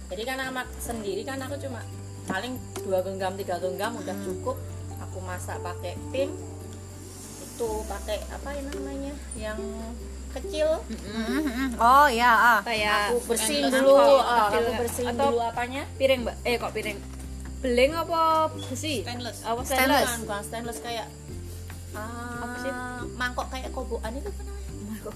Jadi 0.09 0.23
kan 0.25 0.39
anak 0.41 0.67
sendiri 0.81 1.23
kan 1.29 1.39
aku 1.45 1.61
cuma 1.61 1.85
paling 2.25 2.57
dua 2.81 3.05
genggam 3.05 3.37
tiga 3.37 3.61
genggam 3.61 4.01
udah 4.01 4.17
cukup. 4.25 4.57
Aku 5.11 5.21
masak 5.29 5.61
pakai 5.61 5.93
tim 6.09 6.33
itu 7.53 7.71
pakai 7.85 8.19
apa 8.33 8.49
yang 8.57 8.67
namanya? 8.73 9.15
Yang 9.37 9.61
kecil. 10.33 10.69
Oh 11.77 12.07
ya 12.09 12.33
ah. 12.33 12.59
kayak 12.65 13.13
aku 13.13 13.17
bersihin 13.29 13.69
dulu 13.69 14.01
ah, 14.17 14.49
aku 14.49 14.65
kan? 14.65 14.81
bersihin 14.81 15.13
Atau 15.13 15.29
dulu 15.29 15.41
apanya? 15.45 15.83
piring 16.01 16.21
mbak? 16.25 16.37
Eh 16.49 16.57
kok 16.57 16.73
piring? 16.73 16.99
Beling 17.61 17.93
apa 17.93 18.49
besi? 18.57 19.05
Stainless. 19.05 19.45
Apa 19.45 19.61
Stainless. 19.63 20.03
stainless. 20.09 20.11
Bukan, 20.25 20.41
stainless 20.43 20.79
kayak 20.81 21.07
Apa 21.93 22.57
sih? 22.59 22.73
mangkok 23.15 23.47
kayak 23.53 23.69
kobokan 23.71 24.17
itu 24.17 24.33
apa 24.33 24.41
namanya? 24.49 25.13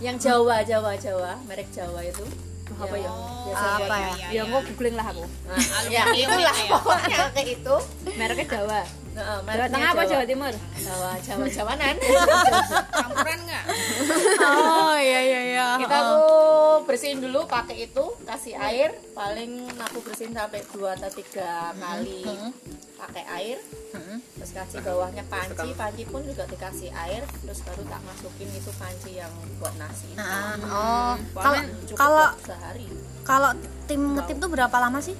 Yang 0.00 0.16
Jawa 0.24 0.56
Jawa 0.64 0.92
Jawa 0.96 1.32
merek 1.44 1.68
Jawa 1.68 2.00
itu. 2.00 2.24
Apa 2.68 2.96
ya? 2.96 3.10
Biasa. 3.12 3.66
Apa 3.76 3.84
buat- 3.84 4.16
ya? 4.16 4.28
ya 4.32 4.42
kok 4.44 4.62
googling 4.72 4.96
lah 4.96 5.06
aku. 5.12 5.24
Nah, 5.24 5.58
ya 5.92 6.02
itulah 6.16 6.56
pokoknya 6.72 7.18
kayak 7.36 7.48
itu. 7.60 7.76
Mereknya 8.16 8.46
Jawa 8.48 8.80
nah, 9.18 9.42
Jawa 9.42 9.66
Tengah 9.68 9.90
apa 9.90 10.02
Jawa. 10.06 10.24
Timur? 10.24 10.54
Jawa 10.78 11.10
Jawa 11.20 11.46
Jawanan. 11.50 11.96
Campuran 13.02 13.38
nggak? 13.44 13.64
Oh 14.38 14.96
iya 14.98 15.20
iya 15.22 15.40
iya. 15.50 15.66
Kita 15.82 15.96
aku 15.98 16.22
bersihin 16.86 17.18
dulu 17.18 17.44
pakai 17.50 17.90
itu 17.90 18.04
kasih 18.22 18.54
air. 18.58 18.94
Paling 19.12 19.66
aku 19.82 19.98
bersihin 20.06 20.32
sampai 20.34 20.62
dua 20.70 20.94
atau 20.94 21.10
tiga 21.10 21.74
kali. 21.74 22.22
Pakai 22.98 23.24
air. 23.42 23.58
Terus 24.38 24.50
kasih 24.54 24.78
bawahnya 24.86 25.24
panci. 25.26 25.68
panci 25.74 26.02
pun 26.06 26.22
juga 26.22 26.46
dikasih 26.46 26.90
air 26.94 27.22
terus 27.42 27.58
baru 27.66 27.82
tak 27.88 28.02
masukin 28.06 28.48
itu 28.54 28.70
panci 28.78 29.18
yang 29.18 29.32
buat 29.58 29.74
nasi. 29.80 30.14
Itu. 30.14 30.22
Ah, 30.22 30.54
oh. 30.62 31.14
Kalau 31.34 31.60
kalau 31.94 32.26
sehari. 32.42 32.86
kalau 33.26 33.50
tim 33.84 34.00
ngetim 34.16 34.36
tuh 34.38 34.50
berapa 34.50 34.76
lama 34.78 35.02
sih? 35.02 35.16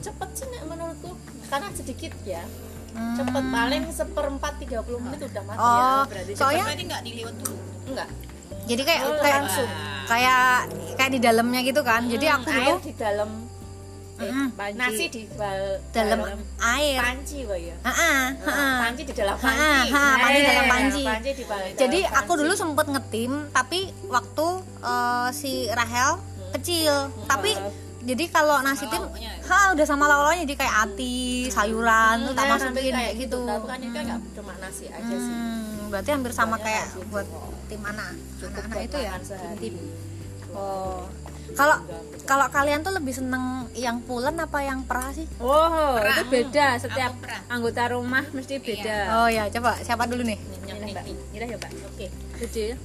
Cepet 0.00 0.28
sih 0.34 0.48
menurutku. 0.64 1.14
Karena 1.50 1.68
sedikit 1.74 2.14
ya 2.22 2.46
Hmm. 2.90 3.14
cepet 3.14 3.44
paling 3.46 3.82
seperempat 3.88 4.52
30 4.58 4.76
menit 5.00 5.20
udah 5.24 5.42
mati 5.44 5.58
oh 5.58 5.72
ya 5.72 5.90
berarti 6.04 6.32
soalnya 6.34 6.64
berarti 6.64 6.84
nggak 6.84 7.02
diliwat 7.02 7.34
dulu 7.38 7.56
enggak 7.86 8.08
jadi 8.66 8.82
kayak 8.82 9.00
Oh, 9.02 9.14
kayak 9.18 9.38
langsung. 9.40 9.70
kayak 10.06 10.46
kayak 10.94 11.10
di 11.10 11.20
dalamnya 11.20 11.60
gitu 11.62 11.80
kan 11.80 12.02
jadi 12.04 12.26
aku 12.32 12.48
air 12.48 12.58
dulu 12.60 12.78
di 12.80 12.92
dalam 12.94 13.30
Mm-mm. 14.20 14.52
panci 14.52 14.76
nasi 14.76 15.04
di 15.08 15.22
bal- 15.32 15.80
dalam 15.90 16.18
air 16.60 16.98
panci 17.00 17.40
ya 17.40 17.76
Ah, 17.80 18.28
Nah, 18.36 18.78
panci 18.84 19.02
di 19.02 19.14
dalam 19.16 19.32
Ah, 19.32 19.40
panci 19.40 19.88
ah, 19.90 20.14
panci 20.18 20.36
Eh, 20.36 20.44
dalam 20.44 20.64
panci. 20.68 21.02
panci 21.02 21.30
di 21.32 21.44
bal- 21.46 21.72
Jadi 21.72 21.98
dalam 22.02 22.18
aku 22.18 22.28
panci. 22.28 22.40
dulu 22.42 22.52
sempet 22.54 22.86
ngetim, 22.86 23.32
tapi 23.48 23.80
waktu 24.06 24.46
eh, 24.84 25.28
si 25.32 25.52
Rahel 25.70 26.20
kecil. 26.52 26.94
Tapi 27.24 27.50
jadi 28.02 28.24
kalau 28.26 28.56
nasi 28.60 28.84
tim, 28.86 29.02
ya? 29.14 29.28
ha 29.44 29.70
udah 29.70 29.84
sama 29.84 30.04
lauk-lauknya 30.04 30.42
jadi 30.42 30.54
kayak 30.58 30.74
ati, 30.82 31.18
sayuran 31.46 32.16
tuh 32.22 32.32
tak 32.32 32.42
Nah, 32.42 32.50
masukin 32.50 32.68
sampai 32.70 32.82
kayak 32.90 33.12
gitu. 33.18 33.38
tapi 33.42 33.66
kan 33.66 33.78
itu 33.78 33.98
nggak 34.00 34.20
cuma 34.32 34.52
nasi 34.56 34.84
aja 34.88 35.14
sih 35.14 35.32
Hmm, 35.32 35.88
berarti 35.88 36.10
hampir 36.10 36.32
sama 36.32 36.54
Pokoknya 36.54 36.64
kayak 36.66 36.84
nasi 36.86 37.00
buat 37.06 37.26
itu. 37.26 37.40
tim 37.66 37.82
anak 37.82 38.10
Cukup 38.36 38.52
anak-anak 38.58 38.82
itu 38.82 38.96
ya. 38.98 39.12
Tim. 39.56 39.74
Oh. 40.50 41.02
Kalau 41.50 41.76
kalau 42.24 42.46
kalian 42.48 42.80
tuh 42.80 42.92
lebih 42.92 43.10
seneng 43.10 43.44
yang 43.72 43.98
pulen 44.00 44.34
apa 44.34 44.58
yang 44.60 44.80
perah 44.80 45.10
sih? 45.10 45.26
oh 45.38 45.98
itu 45.98 46.22
beda 46.24 46.78
setiap 46.78 47.10
Aku 47.12 47.20
perah. 47.20 47.40
anggota 47.48 47.82
rumah 47.90 48.24
mesti 48.28 48.54
beda 48.56 48.96
Oh 49.16 49.28
ya, 49.28 49.50
coba 49.50 49.74
siapa 49.78 50.06
dulu 50.06 50.22
nih? 50.24 50.38
ini 50.62 50.86
ya 51.42 51.56
mbak 51.56 51.70
oke 51.86 52.06
jadi 52.40 52.78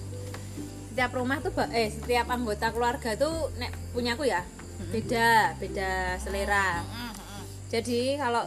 setiap 0.90 1.12
rumah 1.14 1.38
tuh 1.38 1.52
eh 1.72 1.90
setiap 1.90 2.26
anggota 2.28 2.70
keluarga 2.70 3.14
tuh 3.14 3.54
nek 3.56 3.70
punyaku 3.92 4.26
ya 4.26 4.42
beda 4.92 5.56
beda 5.60 6.20
selera. 6.22 6.84
Jadi 7.70 8.16
kalau 8.16 8.46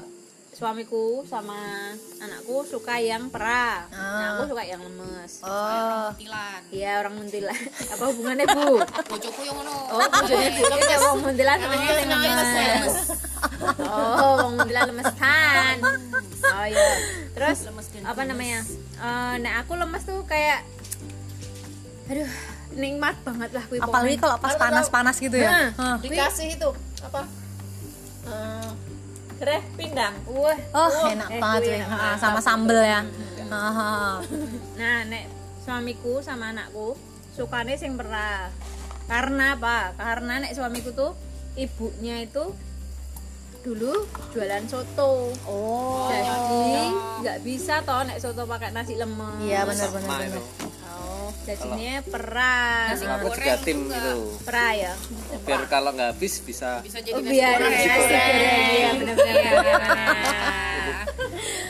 suamiku 0.58 1.22
sama 1.22 1.94
anakku 2.18 2.66
suka 2.66 2.98
yang 2.98 3.30
perah. 3.30 3.86
Nah, 3.94 4.34
aku 4.34 4.50
suka 4.50 4.66
yang 4.66 4.82
lemes. 4.82 5.38
Oh. 5.46 6.10
iya 6.74 6.98
orang 6.98 7.14
muntilan 7.14 7.54
apa 7.94 8.04
hubungannya 8.10 8.46
bu? 8.50 8.82
Bojoku 9.14 9.40
yang 9.46 9.54
ngono. 9.54 9.74
Oh 9.94 10.02
bojone 10.02 10.48
bu 10.50 10.62
ini 10.66 10.96
wong 10.98 11.18
muntilan 11.22 11.56
senengnya 11.62 11.92
sing 11.94 12.08
lemes. 12.10 12.94
oh 13.86 14.32
wong 14.42 14.52
muntilan 14.58 14.84
lemesan. 14.90 15.76
Oh 16.42 16.66
iya. 16.66 16.90
Terus 17.38 17.58
apa 18.02 18.22
namanya? 18.26 18.66
Eh, 18.98 19.34
nek 19.38 19.54
aku 19.62 19.78
lemes 19.78 20.02
tuh 20.02 20.26
kayak 20.26 20.66
aduh 22.10 22.26
nikmat 22.76 23.16
banget 23.24 23.50
lah 23.56 23.64
kuwi 23.66 23.78
Apalagi 23.80 24.16
kalau 24.20 24.36
pas 24.36 24.54
panas-panas 24.58 25.16
gitu 25.16 25.36
ya. 25.38 25.50
Nah. 25.50 25.68
Hah. 25.76 25.96
dikasih 26.02 26.58
itu 26.58 26.70
apa 27.00 27.22
Eh, 28.28 28.70
gereh 29.40 29.62
pindang 29.78 30.14
wah 30.28 30.58
Oh, 30.76 31.08
enak 31.08 31.28
eh, 31.32 31.40
banget 31.40 31.60
enak 31.80 31.88
Ha, 31.88 32.08
sama 32.20 32.40
sambel 32.44 32.80
ya. 32.84 33.00
Ha, 33.48 33.60
ha. 33.72 33.92
Nah, 34.76 34.98
nek 35.08 35.24
suamiku 35.64 36.20
sama 36.20 36.52
anakku 36.52 36.92
sukanya 37.32 37.72
sing 37.80 37.96
perah. 37.96 38.52
Karena 39.08 39.56
apa? 39.56 39.96
Karena 39.96 40.44
nek 40.44 40.52
suamiku 40.52 40.92
tuh 40.92 41.16
ibunya 41.56 42.20
itu 42.28 42.52
dulu 43.64 44.04
jualan 44.36 44.64
soto. 44.68 45.32
Oh. 45.48 46.08
Jadi 46.12 46.84
nggak 47.24 47.38
bisa 47.40 47.80
toh 47.88 48.04
nek 48.04 48.20
soto 48.20 48.44
pakai 48.44 48.76
nasi 48.76 49.00
lemes. 49.00 49.40
Iya 49.40 49.64
benar 49.64 49.88
benar. 49.92 50.18
Jadinya 51.50 51.94
perah. 52.04 52.84
aku 52.92 53.28
juga. 53.32 53.54
tim 53.58 53.78
itu 53.86 54.16
Perah 54.42 54.72
ya. 54.74 54.92
biar 55.40 55.62
kalau 55.66 55.90
nggak 55.90 56.08
habis 56.12 56.34
bisa 56.40 56.80
bisa 56.80 56.98
jadi 56.98 57.14
Oh, 57.14 57.22
nasi 57.22 57.32
biar 57.32 57.56
goreng. 57.56 57.72
nasi 57.72 57.88
goreng. 57.88 58.32
Iya, 58.68 58.90
benar-benar. 58.94 59.54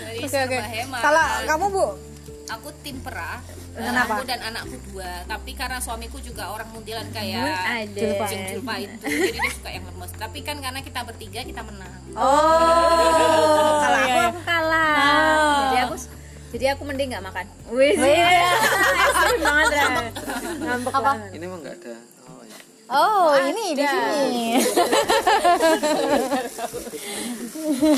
Jadi 0.08 0.18
Oke 0.20 0.38
oke. 0.40 0.58
Kalau 0.94 1.24
kamu 1.46 1.66
Bu? 1.68 1.86
Aku 2.48 2.68
tim 2.80 2.96
perah 2.98 3.44
Kenapa? 3.70 4.18
aku 4.18 4.22
dan 4.24 4.40
anakku 4.42 4.74
dua. 4.90 5.22
Tapi 5.24 5.52
karena 5.52 5.78
suamiku 5.78 6.18
juga 6.18 6.48
orang 6.48 6.66
muntilan 6.68 7.06
kayak 7.12 7.86
Jeng 7.94 8.44
Julpa 8.50 8.74
itu. 8.76 8.96
Jadi 8.98 9.30
dia 9.30 9.50
suka 9.52 9.68
yang 9.68 9.84
lemes. 9.84 10.10
Tapi 10.12 10.38
kan 10.40 10.56
karena 10.58 10.80
kita 10.80 11.00
bertiga 11.02 11.40
kita 11.44 11.62
menang. 11.62 11.92
Oh 12.12 13.78
kalau 13.84 13.98
aku 14.00 14.18
aku 14.26 14.40
kalah. 14.42 15.54
Jadi 15.62 15.76
aku 15.84 15.94
jadi 16.48 16.64
aku 16.72 16.82
mending 16.82 17.08
nggak 17.10 17.24
makan 17.24 17.46
wih 17.68 17.92
ekstrim 17.92 19.38
banget 19.38 19.70
Ra. 19.70 19.86
ngambek 20.58 20.92
Apa? 20.92 21.02
banget. 21.06 21.30
Ini 21.32 21.44
mah 21.46 21.58
nggak 21.58 21.76
ada. 21.78 21.94
Oh, 22.24 22.40
iya. 22.42 22.56
Oh, 22.88 23.30
ini 23.38 23.64
di 23.72 23.84
sini. 23.84 24.46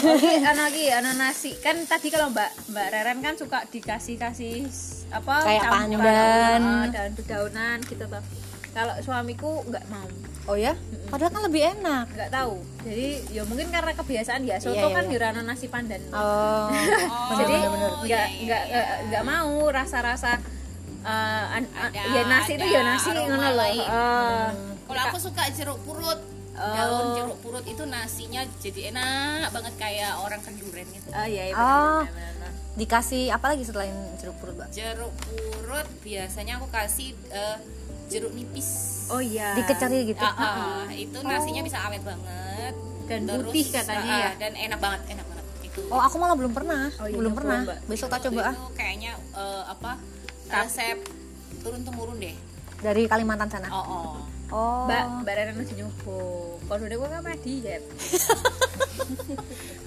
Oke, 0.02 0.32
anu 0.40 0.60
lagi, 0.60 0.84
anu 0.90 1.10
nasi 1.14 1.54
kan 1.56 1.76
tadi 1.84 2.08
kalau 2.08 2.28
Mbak 2.28 2.50
Mbak 2.68 2.86
Reren 2.90 3.18
kan 3.20 3.34
suka 3.34 3.62
dikasih 3.66 4.16
kasih 4.16 4.66
apa 5.10 5.34
Kayak 5.42 5.62
campuran, 5.64 6.00
pandan. 6.00 6.62
ah, 6.62 6.86
daun 6.88 7.12
dedaunan 7.14 7.78
gitu 7.82 8.04
toh. 8.04 8.22
Kalau 8.70 8.94
suamiku 9.00 9.62
nggak 9.64 9.84
mau, 9.86 10.06
Oh 10.44 10.54
ya? 10.54 10.72
Padahal 11.06 11.30
kan 11.30 11.42
lebih 11.44 11.62
enak. 11.70 12.06
nggak 12.10 12.30
tahu. 12.30 12.54
Jadi 12.80 13.08
ya 13.30 13.42
mungkin 13.44 13.68
karena 13.68 13.92
kebiasaan 13.92 14.40
ya. 14.42 14.56
Soto 14.56 14.72
Iya, 14.72 14.82
iya, 14.82 14.94
kan 14.94 15.04
iya. 15.04 15.10
dirano 15.10 15.40
nasi 15.42 15.66
pandan. 15.66 16.00
Oh. 16.10 16.66
Jadi 17.38 17.54
bener-bener. 17.54 17.92
nggak 18.02 18.26
nggak 18.40 18.62
nggak- 19.06 19.24
mau 19.24 19.52
rasa-rasa 19.68 20.40
eh, 21.00 21.44
an- 21.50 21.72
Ada- 21.72 22.08
ya 22.10 22.22
nasi 22.24 22.52
itu 22.54 22.62
ada 22.62 22.74
ya 22.74 22.80
nasi 22.82 23.08
ngono 23.10 23.36
loh. 23.50 23.68
Eh, 23.68 24.48
kalau 24.84 25.02
aku 25.06 25.18
suka 25.18 25.42
jeruk 25.50 25.80
purut 25.82 26.20
daun 26.52 27.06
jeruk 27.14 27.38
purut 27.40 27.64
itu 27.64 27.80
nasinya 27.86 28.44
jadi 28.58 28.90
enak 28.90 29.48
banget 29.48 29.74
kayak 29.78 30.12
orang 30.18 30.36
kenduren 30.38 30.84
gitu 30.86 31.08
oh 31.08 31.24
iya, 31.24 31.48
iya 31.48 31.54
Oh. 31.54 32.04
benar, 32.04 32.12
benar, 32.12 32.32
benar. 32.34 32.52
Dikasih 32.70 33.24
apa 33.30 33.46
lagi 33.48 33.64
selain 33.64 33.96
jeruk 34.16 34.36
purut, 34.36 34.54
Mbak? 34.54 34.68
jeruk 34.70 35.12
purut 35.22 35.88
biasanya 36.00 36.52
aku 36.54 36.68
kasih 36.68 37.16
eh, 37.30 37.56
jeruk 38.10 38.32
nipis 38.34 38.68
Oh 39.10 39.18
iya. 39.18 39.58
Dikecari 39.58 40.06
gitu. 40.06 40.22
Ah, 40.22 40.38
ah, 40.38 40.82
itu 40.94 41.18
nasinya 41.18 41.62
bisa 41.66 41.82
awet 41.82 41.98
banget 42.02 42.74
Dan 43.10 43.26
putih 43.26 43.66
katanya 43.66 44.06
ah, 44.06 44.18
ya? 44.22 44.30
dan 44.38 44.52
enak 44.54 44.78
banget 44.78 45.00
enak 45.10 45.26
banget 45.26 45.46
itu 45.66 45.80
Oh, 45.90 45.98
aku 45.98 46.14
malah 46.18 46.38
belum 46.38 46.54
pernah. 46.54 46.94
Oh, 46.94 47.10
iya, 47.10 47.16
belum 47.18 47.34
pernah. 47.34 47.58
Mbak. 47.66 47.78
Besok 47.90 48.06
tak 48.06 48.20
coba 48.30 48.40
ah. 48.50 48.56
kayaknya 48.70 49.18
eh, 49.34 49.62
apa 49.66 49.98
resep 50.46 50.98
turun 51.60 51.82
temurun 51.82 52.18
deh 52.18 52.34
Dari 52.80 53.04
Kalimantan 53.06 53.50
sana. 53.50 53.66
oh, 53.70 53.82
oh. 53.82 54.10
Oh. 54.50 54.82
Mbak, 54.86 55.04
Mbak 55.22 55.34
Reren 55.34 55.54
masih 55.58 55.74
nyoba. 55.78 56.18
Kalau 56.66 56.82
udah 56.82 56.96
gue 56.98 57.08
kan 57.08 57.20
pernah 57.22 57.38
diet. 57.38 57.82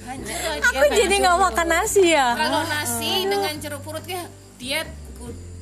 Hanya 0.03 0.35
Aku 0.67 0.85
jadi 0.89 1.15
nggak 1.15 1.37
makan 1.37 1.67
nasi 1.67 2.03
ya. 2.11 2.27
kalau 2.35 2.61
nasi 2.63 3.23
dengan 3.23 3.53
jeruk 3.55 3.81
purut 3.83 4.03
ya 4.03 4.23
diet 4.55 4.87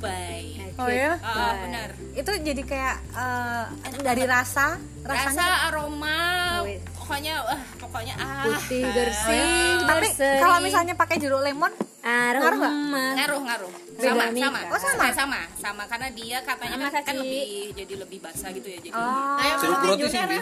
goodbye 0.01 0.73
Oh 0.81 0.89
ya? 0.89 1.13
Ah, 1.21 1.53
benar 1.61 1.93
Itu 2.17 2.31
jadi 2.41 2.61
kayak 2.65 2.97
eh, 3.13 3.65
dari 4.01 4.23
rasa, 4.25 4.81
rasa 5.05 5.29
rasanya. 5.29 5.69
aroma 5.69 6.17
Oh, 6.61 6.65
iya. 6.65 6.81
Pokoknya 7.11 7.43
ah, 7.43 7.59
pokoknya 7.75 8.13
ah 8.15 8.43
Putih 8.47 8.81
ah, 8.81 8.93
bersih. 8.95 9.43
Tapi 9.83 10.07
berseri. 10.07 10.39
kalau 10.39 10.57
misalnya 10.63 10.93
pakai 10.95 11.19
jeruk 11.19 11.43
lemon, 11.43 11.73
aroma. 11.99 12.71
ngaruh 13.19 13.41
ngaruh 13.43 13.71
Beda 13.91 14.07
sama 14.07 14.23
nih, 14.31 14.41
sama 14.41 14.57
Kak. 14.57 14.71
Oh, 14.71 14.79
sama? 14.79 15.03
Nah, 15.03 15.11
sama 15.13 15.39
sama 15.59 15.83
karena 15.91 16.07
dia 16.15 16.37
katanya 16.39 16.75
Sama, 16.79 16.87
kan, 16.87 17.01
kan 17.03 17.15
lebih 17.19 17.43
jadi 17.75 17.93
lebih 17.99 18.17
basah 18.23 18.49
gitu 18.55 18.63
ya 18.65 18.79
jadi 18.79 18.95
Oh. 18.95 19.35
Ayo 19.37 19.53
Jeruk 19.59 19.77
purut 19.83 19.97
sih. 20.07 20.41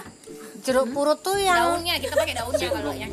Jeruk 0.62 0.88
purut 0.94 1.20
tuh 1.26 1.38
yang 1.42 1.58
daunnya 1.58 1.96
kita 1.98 2.14
pakai 2.14 2.36
daunnya 2.38 2.68
kalau 2.70 2.94
yang 2.94 3.12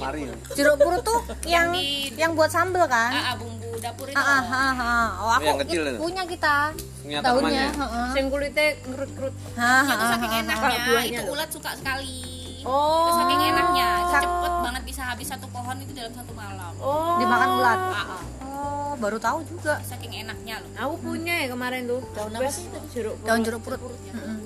jeruk 0.52 0.76
purut 0.76 1.00
tuh 1.00 1.18
yang 1.48 1.72
di- 1.72 2.12
yang 2.14 2.36
buat 2.36 2.52
sambel 2.52 2.84
kan? 2.84 3.10
ah, 3.10 3.32
ah, 3.32 3.34
bumbu 3.40 3.72
dapur 3.80 4.04
itu 4.04 4.20
Ah, 4.20 4.36
ah, 4.36 4.44
ah, 4.44 4.74
ah. 4.76 5.08
Oh, 5.16 5.30
aku 5.32 5.48
Yang 5.48 5.58
kecil 5.64 5.82
punya 5.96 6.22
kita. 6.28 6.56
Punya 7.00 7.18
Daunnya. 7.24 7.66
Sing 8.12 8.26
kulitnya 8.28 8.66
ngerut-ngerut. 8.84 9.34
Ah, 9.56 9.80
itu 9.82 9.94
ah, 9.96 10.08
saking 10.12 10.28
ah, 10.28 10.36
ah. 10.36 10.42
enaknya 10.44 11.00
itu 11.08 11.22
ulat 11.24 11.48
suka 11.48 11.70
sekali 11.72 12.35
Oh. 12.62 13.04
itu 13.04 13.12
saking 13.18 13.40
enaknya 13.46 13.88
itu 13.98 14.10
Sak- 14.10 14.24
cepet 14.24 14.52
banget 14.62 14.82
bisa 14.84 15.02
habis 15.04 15.26
satu 15.26 15.46
pohon 15.48 15.76
itu 15.76 15.92
dalam 15.92 16.12
satu 16.12 16.32
malam 16.32 16.72
Oh. 16.78 17.18
Dimakan 17.18 17.48
ulat. 17.54 17.78
ah, 17.78 18.06
ah. 18.12 18.22
Oh, 18.42 18.92
baru 18.96 19.18
tahu 19.18 19.44
juga. 19.44 19.76
saking 19.82 20.22
enaknya 20.22 20.58
loh 20.58 20.70
Aku 20.78 20.94
punya 21.02 21.34
ya 21.36 21.48
kemarin 21.48 21.84
tuh. 21.84 22.00
Daun 22.12 22.30
apa 22.30 22.48
sih 22.48 22.64
Jeruk 22.90 23.16
purut. 23.16 23.26
Daun 23.26 23.40
jeruk 23.42 23.60
purut. 23.60 23.80
Mm-mm. 24.08 24.38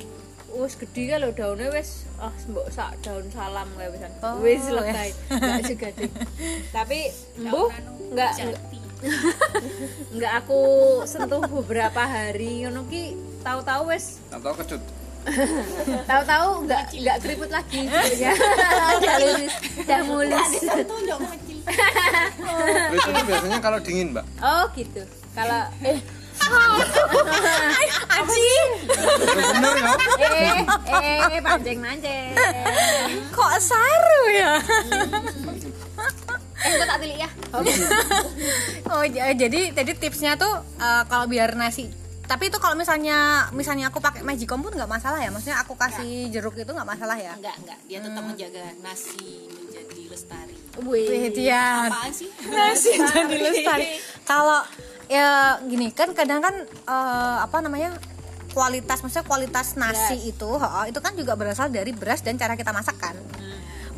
Wes 0.52 0.74
gede 0.74 1.02
kan 1.06 1.18
lo 1.18 1.30
daunnya 1.30 1.70
wes 1.70 2.10
ah 2.16 2.34
mbok 2.44 2.66
sak 2.68 2.98
daun 3.00 3.22
salam 3.30 3.70
kayak 3.72 3.94
pisan. 3.94 4.12
Oh, 4.20 4.34
Wes 4.40 4.58
ya. 4.58 4.66
selesai. 4.66 5.08
Enggak 5.30 5.60
segede. 5.64 6.06
Tapi 6.76 6.98
Daun 7.38 7.70
anu, 7.70 7.90
enggak 8.10 8.30
jati. 8.34 8.78
enggak 10.10 10.32
aku 10.40 10.60
sentuh 11.04 11.40
beberapa 11.40 12.02
hari 12.02 12.62
ngono 12.62 12.84
ki 12.84 13.14
tahu-tahu 13.40 13.88
wes 13.88 14.20
Atau 14.28 14.52
kecut. 14.52 14.82
tahu-tahu 16.08 16.48
enggak 16.62 16.82
enggak 16.90 17.16
keriput 17.20 17.50
lagi 17.50 17.80
ya 18.14 18.32
udah 19.80 20.00
mulus. 20.08 20.50
Terus 22.90 23.04
itu 23.04 23.20
biasanya 23.22 23.58
kalau 23.58 23.78
dingin, 23.78 24.10
Mbak. 24.10 24.24
oh 24.40 24.64
gitu. 24.72 25.02
Kalau 25.32 25.62
eh. 25.82 26.00
Aji, 28.10 28.52
bener 29.30 29.74
ya. 29.76 29.92
eh 30.18 30.60
eh 31.30 31.40
pancing 31.40 31.78
mancing 31.78 32.32
kok 33.30 33.52
saru 33.60 34.22
ya? 34.32 34.56
eh 36.58 36.72
gua 36.74 36.86
tak 36.86 36.98
tilik 36.98 37.18
ya. 37.18 37.28
Oh, 38.88 39.04
j- 39.04 39.36
jadi 39.36 39.60
tadi 39.70 39.92
tipsnya 39.94 40.34
tuh 40.34 40.50
eh, 40.74 41.02
kalau 41.06 41.24
biar 41.24 41.54
nasi 41.54 41.92
tapi 42.30 42.46
itu 42.46 42.62
kalau 42.62 42.78
misalnya 42.78 43.50
misalnya 43.50 43.90
aku 43.90 43.98
pakai 43.98 44.22
magicom 44.22 44.62
pun 44.62 44.70
nggak 44.70 44.86
masalah 44.86 45.18
ya? 45.18 45.34
Maksudnya 45.34 45.58
aku 45.58 45.74
kasih 45.74 46.30
jeruk 46.30 46.54
itu 46.54 46.70
nggak 46.70 46.86
masalah 46.86 47.18
ya? 47.18 47.34
Enggak 47.34 47.58
enggak 47.58 47.78
dia 47.90 47.98
tetap 47.98 48.22
menjaga 48.22 48.64
nasi 48.86 49.50
menjadi 49.50 50.02
lestari. 50.06 50.56
Wih 50.86 51.26
dia. 51.34 51.90
apaan 51.90 52.14
sih? 52.14 52.30
Nasi 52.54 52.90
jadi 53.02 53.34
lestari. 53.34 53.98
Kalau 54.22 54.62
ya 55.10 55.58
gini 55.66 55.90
kan 55.90 56.14
kadang 56.14 56.38
kan 56.38 56.54
eh, 56.70 57.36
apa 57.42 57.58
namanya 57.66 57.98
kualitas 58.54 59.02
maksudnya 59.02 59.26
kualitas 59.26 59.74
nasi 59.74 60.30
itu 60.30 60.50
heeh, 60.54 60.94
itu 60.94 60.98
kan 61.02 61.18
juga 61.18 61.34
berasal 61.34 61.66
dari 61.66 61.90
beras 61.90 62.22
dan 62.22 62.38
cara 62.38 62.54
kita 62.54 62.70
masak 62.70 62.94
kan? 62.94 63.18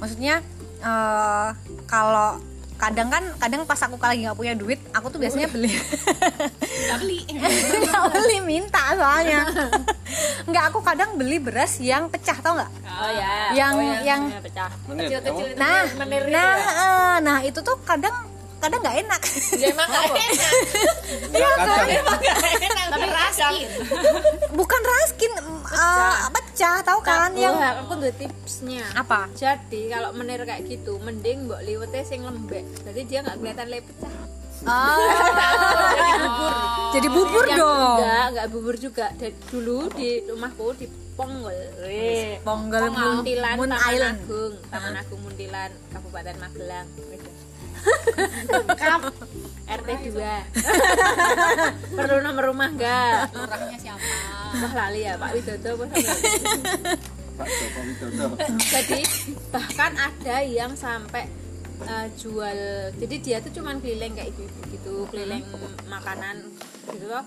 Maksudnya 0.00 0.40
eh, 0.80 1.48
kalau 1.84 2.40
kadang 2.82 3.08
kan 3.14 3.22
kadang 3.38 3.62
pas 3.62 3.78
aku 3.78 3.94
lagi 3.94 4.26
nggak 4.26 4.34
punya 4.34 4.58
duit 4.58 4.82
aku 4.90 5.06
tuh 5.06 5.22
biasanya 5.22 5.46
beli. 5.46 5.70
Nggak 5.70 6.98
beli. 6.98 7.18
Nggak 7.86 8.04
beli 8.10 8.38
minta 8.42 8.84
soalnya. 8.98 9.46
Nggak 10.50 10.64
aku 10.74 10.78
kadang 10.82 11.14
beli 11.14 11.38
beras 11.38 11.78
yang 11.78 12.10
pecah 12.10 12.34
tau 12.42 12.58
nggak? 12.58 12.72
Oh 12.92 13.10
ya 13.10 13.32
yang 13.56 13.74
oh, 13.74 13.82
ya. 13.82 13.98
yang 14.04 14.22
Ya, 14.28 14.40
pecah 14.40 14.70
kecil-kecil 14.86 15.46
nah 15.58 15.84
menir 15.98 16.22
gitu 16.28 16.34
nah 16.36 16.52
ya? 16.54 16.70
eh, 16.70 17.16
nah 17.24 17.38
itu 17.42 17.58
tuh 17.64 17.76
kadang 17.82 18.14
kadang 18.62 18.80
nggak 18.80 18.96
enak. 19.02 19.20
Ya 19.58 19.66
emang 19.74 19.88
nggak 19.90 20.06
enak 20.06 20.52
Iya, 21.32 21.48
Kadang. 21.58 22.88
tapi 22.92 23.06
raskin. 23.10 23.68
Bukan 24.54 24.80
raskin 24.84 25.32
eh, 25.72 26.16
pecah 26.30 26.76
tahu 26.84 27.00
kan 27.02 27.32
yang 27.34 27.56
aku 27.58 27.98
tuh 27.98 28.12
tipsnya. 28.14 28.84
Apa? 28.94 29.26
Jadi 29.34 29.90
kalau 29.90 30.14
menir 30.14 30.46
kayak 30.46 30.62
gitu 30.64 31.02
mending 31.02 31.50
mbok 31.50 31.60
liwetnya 31.66 32.02
sing 32.06 32.22
lembek. 32.22 32.62
Jadi 32.86 33.00
dia 33.04 33.18
nggak 33.20 33.36
kelihatan 33.40 33.66
le 33.66 33.80
pecah. 33.82 34.14
Oh, 34.62 34.94
jadi 36.94 37.08
bubur. 37.10 37.42
Yang 37.50 37.58
dong? 37.58 37.98
enggak 37.98 38.24
enggak 38.30 38.46
bubur 38.54 38.74
juga. 38.78 39.06
Dan 39.18 39.34
dulu 39.50 39.90
di 39.90 40.22
rumahku 40.22 40.70
di 40.78 40.86
Ponggol. 41.12 41.58
Ponggol 42.46 42.88
Muntilan 42.88 43.54
Moon 43.58 43.68
Taman 43.68 43.90
Island. 43.90 44.16
Agung 44.22 44.54
Taman 44.70 44.94
Agung 44.96 45.20
Muntilan 45.20 45.70
Kabupaten 45.90 46.36
Magelang 46.38 46.86
Wih. 47.82 49.42
RT 49.72 49.90
2 50.12 51.96
perlu 51.96 52.16
nomor 52.20 52.52
rumah 52.52 52.68
enggak 52.68 53.32
lurahnya 53.32 53.78
siapa? 53.80 54.16
Wah 54.60 54.72
lali 54.76 55.08
ya 55.08 55.16
Pak 55.16 55.30
Widodo 55.32 55.70
Pak 57.40 57.48
Joko 57.48 57.80
Widodo. 57.80 58.24
jadi 58.68 59.00
bahkan 59.48 59.92
ada 59.96 60.36
yang 60.44 60.76
sampai 60.76 61.24
eh, 61.88 62.06
jual 62.20 62.58
jadi 63.00 63.16
dia 63.24 63.36
tuh 63.40 63.52
cuman 63.56 63.80
keliling 63.80 64.12
kayak 64.12 64.36
ibu-ibu 64.36 64.60
gitu 64.76 64.94
keliling 65.08 65.44
makanan 65.88 66.52
gitu 66.92 67.08
loh. 67.08 67.24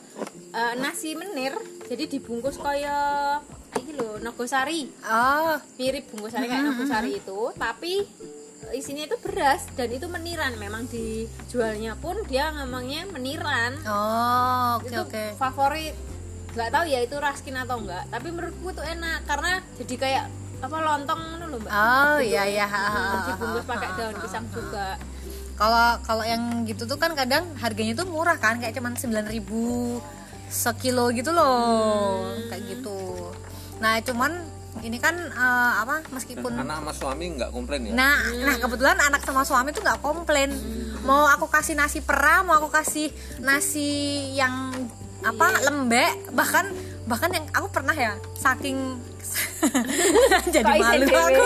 Eh, 0.54 0.74
nasi 0.78 1.18
menir 1.18 1.58
jadi 1.90 2.06
dibungkus 2.06 2.62
kayak 2.62 3.42
ini 3.82 3.92
loh 3.98 4.22
nogosari. 4.22 4.86
Oh. 5.02 5.58
Mirip 5.82 6.14
bungkusannya 6.14 6.46
kayak 6.46 6.66
nogosari 6.70 7.18
itu 7.18 7.40
tapi 7.58 8.06
isinya 8.74 9.06
itu 9.06 9.18
beras 9.22 9.68
dan 9.78 9.92
itu 9.92 10.08
meniran. 10.10 10.56
Memang 10.58 10.88
dijualnya 10.90 11.94
pun 12.00 12.18
dia 12.26 12.50
ngomongnya 12.56 13.06
meniran. 13.12 13.78
Oh 13.86 14.82
oke 14.82 14.90
itu 14.90 15.02
oke. 15.02 15.24
favorit. 15.38 15.96
Nggak 16.56 16.70
tahu 16.72 16.86
ya 16.88 17.00
itu 17.04 17.16
raskin 17.20 17.56
atau 17.60 17.84
enggak 17.84 18.08
tapi 18.08 18.32
menurutku 18.32 18.72
itu 18.72 18.80
enak 18.80 19.28
karena 19.28 19.60
jadi 19.76 19.96
kayak 20.00 20.26
apa 20.64 20.78
lontong 20.80 21.22
loh 21.52 21.60
mbak. 21.60 21.72
Oh 21.72 22.18
iya 22.24 22.44
iya 22.48 22.66
Hmm, 22.66 22.82
ha, 22.96 23.28
dibungkus 23.28 23.66
pakai 23.68 23.90
daun 24.00 24.16
pisang 24.24 24.46
juga. 24.50 24.96
Kalau 25.56 25.88
kalau 26.04 26.24
yang 26.24 26.68
gitu 26.68 26.84
tuh 26.88 27.00
kan 27.00 27.16
kadang 27.16 27.48
harganya 27.60 27.96
tuh 27.96 28.08
murah 28.08 28.36
kan 28.40 28.60
kayak 28.60 28.76
cuman 28.76 28.96
9000 28.96 29.40
sekilo 30.52 31.12
gitu 31.12 31.32
loh 31.32 32.32
kayak 32.52 32.64
gitu. 32.72 33.32
Nah 33.80 34.00
cuman 34.04 34.55
ini 34.84 34.98
kan 35.00 35.16
eh, 35.16 35.74
apa 35.80 36.04
meskipun 36.12 36.52
anak 36.60 36.84
sama 36.84 36.92
suami 36.92 37.26
nggak 37.40 37.52
komplain 37.56 37.82
ya 37.88 37.94
Nah, 37.96 38.18
nah 38.44 38.56
kebetulan 38.60 38.98
anak 39.00 39.22
sama 39.24 39.42
suami 39.48 39.72
tuh 39.72 39.82
nggak 39.86 40.02
komplain. 40.04 40.52
Mau 41.06 41.30
aku 41.30 41.48
kasih 41.48 41.78
nasi 41.78 42.02
perah, 42.02 42.42
mau 42.44 42.60
aku 42.60 42.74
kasih 42.74 43.14
nasi 43.40 44.32
yang 44.36 44.74
apa 45.26 45.48
lembek, 45.70 46.34
bahkan 46.36 46.70
bahkan 47.06 47.30
yang 47.34 47.46
aku 47.54 47.68
pernah 47.70 47.94
ya 47.94 48.18
saking 48.38 49.00
jadi 50.56 50.74
malu 50.82 51.06
aku. 51.10 51.44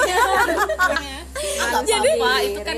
jadi 1.91 2.11
itu 2.43 2.61
kan 2.63 2.77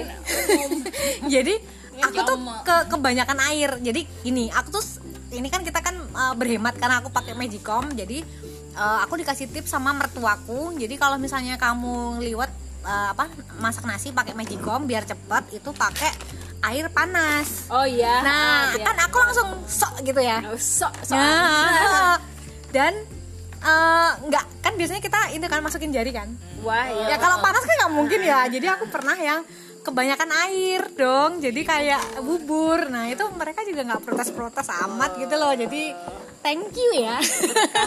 jadi 1.25 1.53
aku 2.01 2.19
tuh 2.25 2.37
ke 2.65 2.75
kebanyakan 2.89 3.39
air. 3.53 3.71
Jadi 3.81 4.01
gini, 4.25 4.49
aku 4.49 4.77
tuh 4.77 4.83
ini 5.31 5.47
kan 5.47 5.61
kita 5.63 5.79
kan 5.79 5.95
uh, 6.11 6.33
berhemat 6.35 6.75
karena 6.77 6.99
aku 7.01 7.09
pakai 7.13 7.33
Magicom. 7.37 7.93
Jadi 7.93 8.21
uh, 8.73 8.99
aku 9.01 9.17
dikasih 9.17 9.47
tips 9.47 9.69
sama 9.69 9.91
mertuaku. 9.91 10.75
Jadi 10.75 10.95
kalau 10.95 11.15
misalnya 11.15 11.55
kamu 11.55 11.93
liwat 12.21 12.51
uh, 12.81 13.07
apa 13.11 13.27
masak 13.57 13.83
nasi 13.83 14.09
pakai 14.09 14.31
Magicom 14.31 14.83
biar 14.83 15.03
cepet 15.03 15.43
itu 15.53 15.69
pakai 15.71 16.11
air 16.63 16.85
panas. 16.87 17.65
oh 17.67 17.83
iya 17.83 18.21
Nah, 18.21 18.29
Ah, 18.29 18.63
iya. 18.71 18.83
kan 18.83 18.97
aku 19.01 19.17
langsung 19.17 19.49
sok 19.65 20.01
gitu 20.01 20.19
ya. 20.19 20.39
Oh, 20.45 20.53
sok 20.55 20.93
sok 21.01 21.13
Nah, 21.13 22.17
dan 22.75 22.93
uh, 23.59 24.11
nggak 24.21 24.45
kan 24.61 24.73
biasanya 24.75 24.99
kita 24.99 25.19
ini 25.31 25.41
kan 25.43 25.59
masukin 25.59 25.89
jari 25.89 26.11
kan. 26.11 26.29
wah 26.61 26.85
iya 26.85 27.05
Ya 27.05 27.17
kalau 27.17 27.41
panas 27.41 27.61
kan 27.61 27.75
nggak 27.75 27.93
mungkin 27.93 28.19
ya. 28.21 28.45
Jadi 28.45 28.65
aku 28.67 28.85
pernah 28.87 29.17
yang 29.17 29.41
kebanyakan 29.81 30.29
air 30.47 30.81
dong. 30.93 31.31
Jadi 31.41 31.61
kayak 31.61 32.21
bubur. 32.21 32.89
Nah 32.89 33.09
itu 33.09 33.25
mereka 33.33 33.65
juga 33.65 33.81
nggak 33.85 34.01
protes-protes 34.01 34.67
amat 34.89 35.17
gitu 35.17 35.35
loh. 35.35 35.53
Jadi 35.53 35.93
thank 36.41 36.71
you 36.73 37.05
ya. 37.05 37.17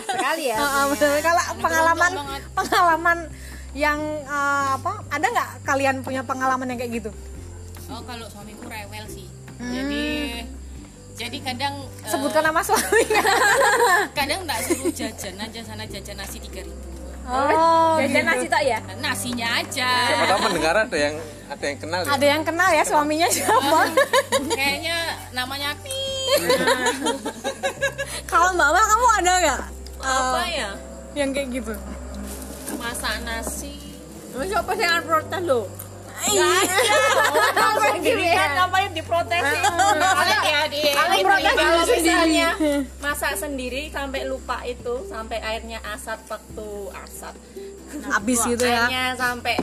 sekali 0.07 0.51
ya. 0.51 0.59
Kalau 1.27 1.43
pengalaman 1.59 2.13
pengalaman 2.53 3.19
yang 3.75 3.99
eh, 4.23 4.67
apa? 4.75 5.03
Ada 5.11 5.27
nggak 5.27 5.51
kalian 5.63 5.97
punya 6.03 6.23
pengalaman 6.23 6.71
yang 6.71 6.79
kayak 6.79 7.03
gitu? 7.03 7.13
oh 7.85 8.03
kalau 8.09 8.27
suamiku 8.27 8.65
rewel 8.65 9.05
sih 9.07 9.29
jadi 9.61 10.05
jadi 11.15 11.39
kadang 11.47 11.75
eh, 12.03 12.11
Sebutkan 12.11 12.43
nama 12.43 12.59
suaminya. 12.59 13.23
kadang 14.19 14.43
nggak 14.43 14.61
suruh 14.67 14.91
jajan 14.91 15.37
aja 15.39 15.61
sana 15.63 15.85
jajan 15.87 16.17
nasi 16.19 16.39
tiga 16.41 16.65
ribu 16.65 16.81
Oh, 17.25 17.97
jajan 17.97 18.25
nasi 18.29 18.47
tak 18.53 18.63
ya 18.65 18.77
nasinya 19.01 19.57
aja 19.57 19.91
siapa 20.13 20.25
tahu 20.29 20.41
mendengar 20.45 20.77
ada 20.77 20.97
yang 20.97 21.17
ada 21.55 21.64
yang 21.71 21.79
kenal 21.79 22.01
ya? 22.03 22.09
ada 22.11 22.27
yang 22.27 22.43
kenal 22.43 22.71
ya 22.75 22.83
suaminya 22.83 23.29
siapa? 23.31 23.81
kayaknya 24.51 24.97
namanya 25.31 25.71
Pi 25.81 25.95
Kalau 28.31 28.51
Mbak 28.57 28.69
Mel 28.75 28.85
kamu 28.90 29.07
ada 29.23 29.33
nggak? 29.38 29.61
Apa 30.03 30.40
eh, 30.43 30.51
ya? 30.59 30.71
yang 31.14 31.31
kayak 31.31 31.49
gitu? 31.55 31.75
masak 32.75 33.17
nasi 33.23 33.79
Mas 34.35 34.51
apa 34.51 34.73
sih 34.75 34.83
yang 34.85 35.07
protes 35.07 35.43
lo 35.47 35.62
Iya. 36.25 36.49
sendiri 37.85 38.33
kan 38.33 38.51
ngapain 38.57 38.90
diprotesin? 38.97 39.61
Paling 39.61 40.40
ya 40.40 40.62
di 40.73 40.81
kalau 41.53 41.85
misalnya. 41.85 42.49
masak 43.05 43.37
sendiri 43.37 43.93
sampai 43.93 44.25
lupa 44.25 44.64
itu 44.64 45.05
sampai 45.05 45.37
airnya 45.45 45.85
asat 45.93 46.17
waktu 46.25 46.69
asat. 47.05 47.35
Habis 48.09 48.40
gitu 48.49 48.64
ya. 48.64 48.88
airnya 48.88 49.05
sampai 49.21 49.61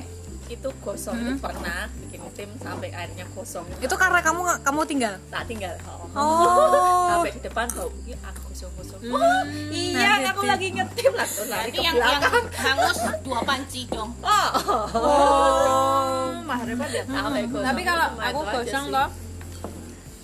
itu 0.51 0.69
gosong. 0.79 1.15
Itu 1.15 1.33
pernah 1.39 1.87
bikin 1.97 2.21
tim 2.31 2.49
sampai 2.57 2.89
airnya 2.89 3.25
gosong. 3.31 3.63
Itu 3.77 3.95
karena 3.95 4.19
kamu 4.19 4.39
nggak- 4.41 4.61
kamu 4.61 4.79
tinggal. 4.85 5.13
tak 5.27 5.43
tinggal. 5.45 5.75
Oh. 6.11 7.07
sampai 7.11 7.31
di 7.31 7.41
depan 7.41 7.65
bau. 7.71 7.89
Ini 8.01 8.15
aku 8.19 8.39
gosong 8.47 8.71
gosong 8.75 8.99
oh 9.01 9.43
iya 9.71 10.19
Nah, 10.19 10.29
aku 10.29 10.43
gitu. 10.43 10.51
lagi 10.51 10.67
ngetim 10.71 11.11
langsung 11.11 11.47
lari 11.47 11.69
ke 11.71 11.79
yang 11.79 11.95
yang 11.95 12.19
belakang. 12.19 12.45
hangus 12.53 12.97
dua 13.23 13.39
panci 13.41 13.81
dong 13.87 14.11
oh. 14.27 14.51
Oh. 14.91 16.25
Mah 16.43 16.59
repot 16.61 16.89
ya. 16.89 17.03
Gosong. 17.07 17.63
Tapi 17.63 17.81
kalau 17.81 18.07
aku 18.13 18.39
gosong 18.45 18.85
sih. 18.85 18.93
toh. 18.93 19.09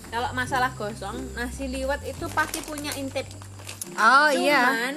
Kalau 0.08 0.28
masalah 0.32 0.70
gosong 0.72 1.16
nasi 1.32 1.64
liwet 1.66 2.00
itu 2.04 2.24
pasti 2.30 2.60
punya 2.60 2.92
intip. 2.94 3.24
Oh 3.96 4.28
iya. 4.28 4.92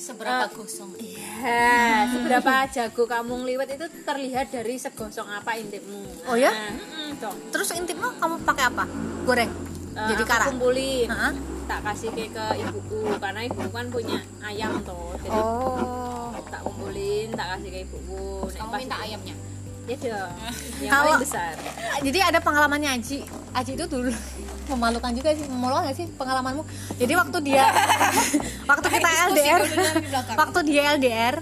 Seberapa 0.00 0.48
gosong 0.50 0.96
ya, 0.96 2.08
seberapa 2.08 2.52
jago 2.66 3.04
kamu 3.04 3.32
ngliwet 3.38 3.68
itu 3.70 3.86
terlihat 4.00 4.48
dari 4.48 4.74
segosong 4.74 5.28
apa 5.28 5.54
intipmu 5.54 6.24
Oh 6.24 6.34
ya? 6.34 6.48
Nah. 6.48 7.28
Terus 7.52 7.68
intipmu 7.70 8.08
kamu 8.16 8.40
pakai 8.40 8.64
apa? 8.66 8.88
Goreng. 9.22 9.52
Eh, 9.90 10.06
Jadi 10.08 10.22
aku 10.22 10.30
karak. 10.30 10.46
kumpulin 10.48 11.06
Hah? 11.06 11.32
tak 11.66 11.80
kasih 11.84 12.10
ke, 12.10 12.24
ke 12.26 12.44
ibuku 12.58 12.98
karena 13.20 13.40
ibuku 13.44 13.68
kan 13.68 13.86
punya 13.88 14.18
ayam 14.40 14.80
toh 14.80 15.14
jadi 15.20 15.36
Oh. 15.36 16.34
tak 16.44 16.64
kumpulin 16.64 17.28
tak 17.30 17.46
kasih 17.52 17.68
ke 17.68 17.78
ibuku 17.84 18.22
Nek 18.42 18.56
kamu 18.56 18.70
pas 18.70 18.80
minta 18.80 18.96
itu- 18.96 19.04
ayamnya 19.06 19.34
ya 19.82 19.96
dong 19.96 20.34
yang 20.80 20.90
Kalau- 20.96 21.18
besar 21.18 21.54
Jadi 22.00 22.18
ada 22.20 22.38
pengalamannya 22.38 22.90
Aji. 22.92 23.18
Aji 23.50 23.70
itu 23.72 23.84
dulu 23.84 24.10
memalukan 24.70 25.10
juga 25.10 25.30
sih, 25.30 25.44
memalukan 25.44 25.82
gak 25.84 25.96
sih 25.96 26.06
pengalamanmu? 26.14 26.62
Jadi 26.96 27.12
waktu 27.12 27.38
dia 27.44 27.66
waktu 28.70 28.86
kita 28.88 29.08
LDR, 29.28 29.62
waktu 30.34 30.58
dia 30.62 30.82
LDR, 30.94 31.36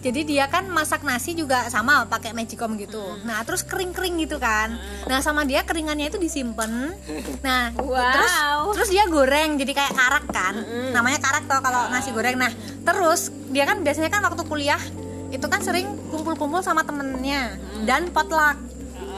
jadi 0.00 0.20
dia 0.22 0.44
kan 0.46 0.70
masak 0.70 1.02
nasi 1.02 1.34
juga 1.34 1.66
sama 1.66 2.06
pakai 2.06 2.30
magicom 2.30 2.78
gitu. 2.78 3.02
Nah, 3.26 3.42
terus 3.42 3.66
kering-kering 3.66 4.22
gitu 4.22 4.38
kan. 4.38 4.78
Nah, 5.04 5.18
sama 5.18 5.42
dia 5.42 5.66
keringannya 5.66 6.08
itu 6.08 6.16
disimpan. 6.16 6.94
Nah, 7.42 7.74
Wow. 7.74 8.14
terus 8.14 8.34
terus 8.78 8.88
dia 8.88 9.04
goreng 9.06 9.58
jadi 9.58 9.72
kayak 9.74 9.92
karak 9.92 10.24
kan. 10.30 10.54
Namanya 10.94 11.18
karak 11.18 11.44
toh 11.44 11.58
kalau 11.58 11.90
nasi 11.90 12.14
goreng. 12.14 12.38
Nah, 12.38 12.52
terus 12.82 13.34
dia 13.50 13.66
kan 13.66 13.82
biasanya 13.82 14.08
kan 14.08 14.22
waktu 14.22 14.46
kuliah 14.46 14.78
itu 15.26 15.42
kan 15.42 15.58
sering 15.58 15.90
kumpul-kumpul 16.08 16.62
sama 16.62 16.86
temennya 16.86 17.58
dan 17.82 18.06
potluck 18.14 18.54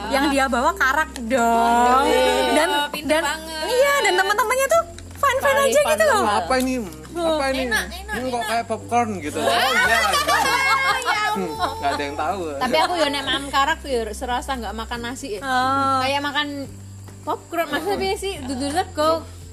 yang 0.09 0.31
dia 0.31 0.49
bawa 0.49 0.73
karak 0.73 1.11
dong 1.21 2.05
dan 2.49 2.69
pinter 2.89 3.19
dan 3.19 3.23
banget. 3.29 3.65
iya 3.67 3.93
dan 4.01 4.13
teman-temannya 4.15 4.65
tuh 4.65 4.83
fun 5.13 5.37
fun 5.37 5.53
Paling 5.53 5.69
aja 5.69 5.79
gitu 5.85 6.03
loh 6.07 6.23
apa 6.25 6.53
ini 6.57 6.75
apa 7.15 7.45
ini? 7.51 7.65
Ini 8.09 8.27
kok 8.29 8.43
kayak 8.45 8.65
popcorn 8.69 9.09
gitu. 9.21 9.39
Oh 9.41 9.49
iya 9.49 9.97
Hmm, 11.29 11.53
nggak 11.55 11.91
ada 11.93 12.03
yang 12.03 12.17
tahu. 12.17 12.41
Tapi 12.57 12.77
aku 12.81 12.93
ya 12.97 13.07
nek 13.13 13.23
mam 13.23 13.45
karak 13.53 13.77
tuh 13.85 13.89
ya 13.93 14.01
serasa 14.17 14.57
nggak 14.57 14.73
makan 14.75 14.99
nasi. 15.05 15.37
Ya. 15.37 15.41
Oh. 15.45 16.01
kayak 16.01 16.21
makan 16.25 16.47
popcorn 17.21 17.67
maksudnya 17.69 18.17
sih? 18.17 18.33
Duduk 18.43 18.73
sego. 18.73 19.11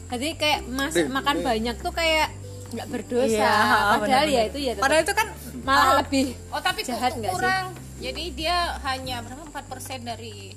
Jadi 0.08 0.28
kayak 0.40 0.60
mas 0.70 0.96
makan 0.96 1.44
banyak 1.44 1.76
tuh 1.78 1.92
kayak 1.92 2.32
nggak 2.72 2.88
berdosa. 2.90 3.28
Iya, 3.28 3.52
padahal 3.52 4.00
benar-benar. 4.02 4.26
ya 4.26 4.42
itu 4.48 4.58
ya 4.58 4.72
padahal 4.74 5.02
itu 5.04 5.14
kan 5.14 5.28
malah 5.62 5.90
lebih 6.02 6.26
oh 6.50 6.60
tapi 6.64 6.80
Jahat 6.82 7.12
sih? 7.14 7.28
kurang. 7.28 7.76
Jadi 7.96 8.24
dia 8.36 8.76
hanya 8.84 9.24
berapa? 9.24 9.44
4% 9.56 10.04
dari 10.04 10.52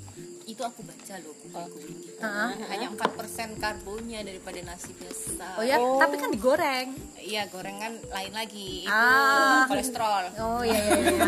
itu 0.60 0.68
aku 0.68 0.84
baca 0.84 1.14
loh 1.24 1.32
buku 1.40 1.78
ini. 1.88 2.04
Heeh. 2.20 2.50
hanya 2.68 2.86
4% 2.92 3.56
karbonnya 3.56 4.20
daripada 4.20 4.60
nasi 4.60 4.92
biasa 4.92 5.56
oh 5.56 5.64
ya? 5.64 5.80
Tapi 5.80 6.14
kan 6.20 6.28
digoreng. 6.28 6.88
Iya 7.16 7.48
gorengan 7.48 7.96
lain 8.12 8.32
lagi. 8.36 8.84
Itu 8.84 8.92
Ah. 8.92 9.64
kolesterol. 9.64 10.36
Oh 10.36 10.60
iya 10.60 10.76
iya 10.84 11.16
iya. 11.16 11.24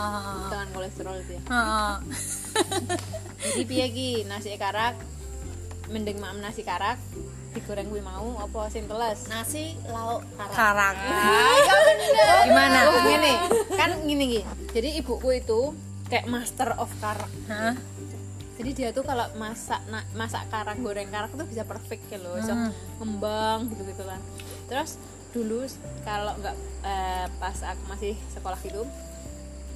Dengan 0.52 0.68
kolesterol 0.76 1.16
ya. 1.16 1.40
Heeh. 1.48 1.94
jadi 3.40 3.62
piye 3.64 3.86
ki 3.88 4.10
nasi 4.28 4.52
karak 4.60 5.00
mending 5.88 6.20
mam 6.20 6.44
nasi 6.44 6.60
karak 6.60 7.00
digoreng 7.56 7.88
kuwi 7.88 8.04
mau 8.04 8.36
apa 8.36 8.68
sing 8.68 8.84
teles? 8.84 9.32
Nasi 9.32 9.80
lauk 9.88 10.28
karak. 10.36 10.52
Karak. 10.52 10.96
Ayo 11.00 11.76
gimana? 12.44 12.78
Oh, 12.92 13.00
gini. 13.00 13.32
Kan 13.72 13.90
gini 14.04 14.24
ki 14.28 14.40
jadi 14.76 15.00
ibuku 15.00 15.40
itu 15.40 15.72
kayak 16.12 16.28
master 16.28 16.76
of 16.76 16.92
karak. 17.00 17.32
Hah? 17.48 17.72
Jadi 18.54 18.70
dia 18.70 18.88
tuh 18.90 19.02
kalau 19.02 19.26
masak 19.34 19.82
na- 19.86 20.06
masak 20.12 20.46
karak 20.46 20.78
goreng 20.78 21.08
karak 21.08 21.30
tuh 21.30 21.42
bisa 21.42 21.62
perfect 21.62 22.06
ya 22.06 22.18
loh. 22.18 22.34
Bisa 22.34 22.52
Hmm. 22.52 22.70
ngembang 22.98 23.66
gitu 23.68 23.82
gitu 23.84 24.02
kan. 24.02 24.20
Terus 24.66 24.90
dulu 25.30 25.66
kalau 26.02 26.38
nggak 26.38 26.56
eh, 26.82 27.26
pas 27.36 27.58
aku 27.64 27.82
masih 27.88 28.14
sekolah 28.30 28.58
gitu 28.60 28.86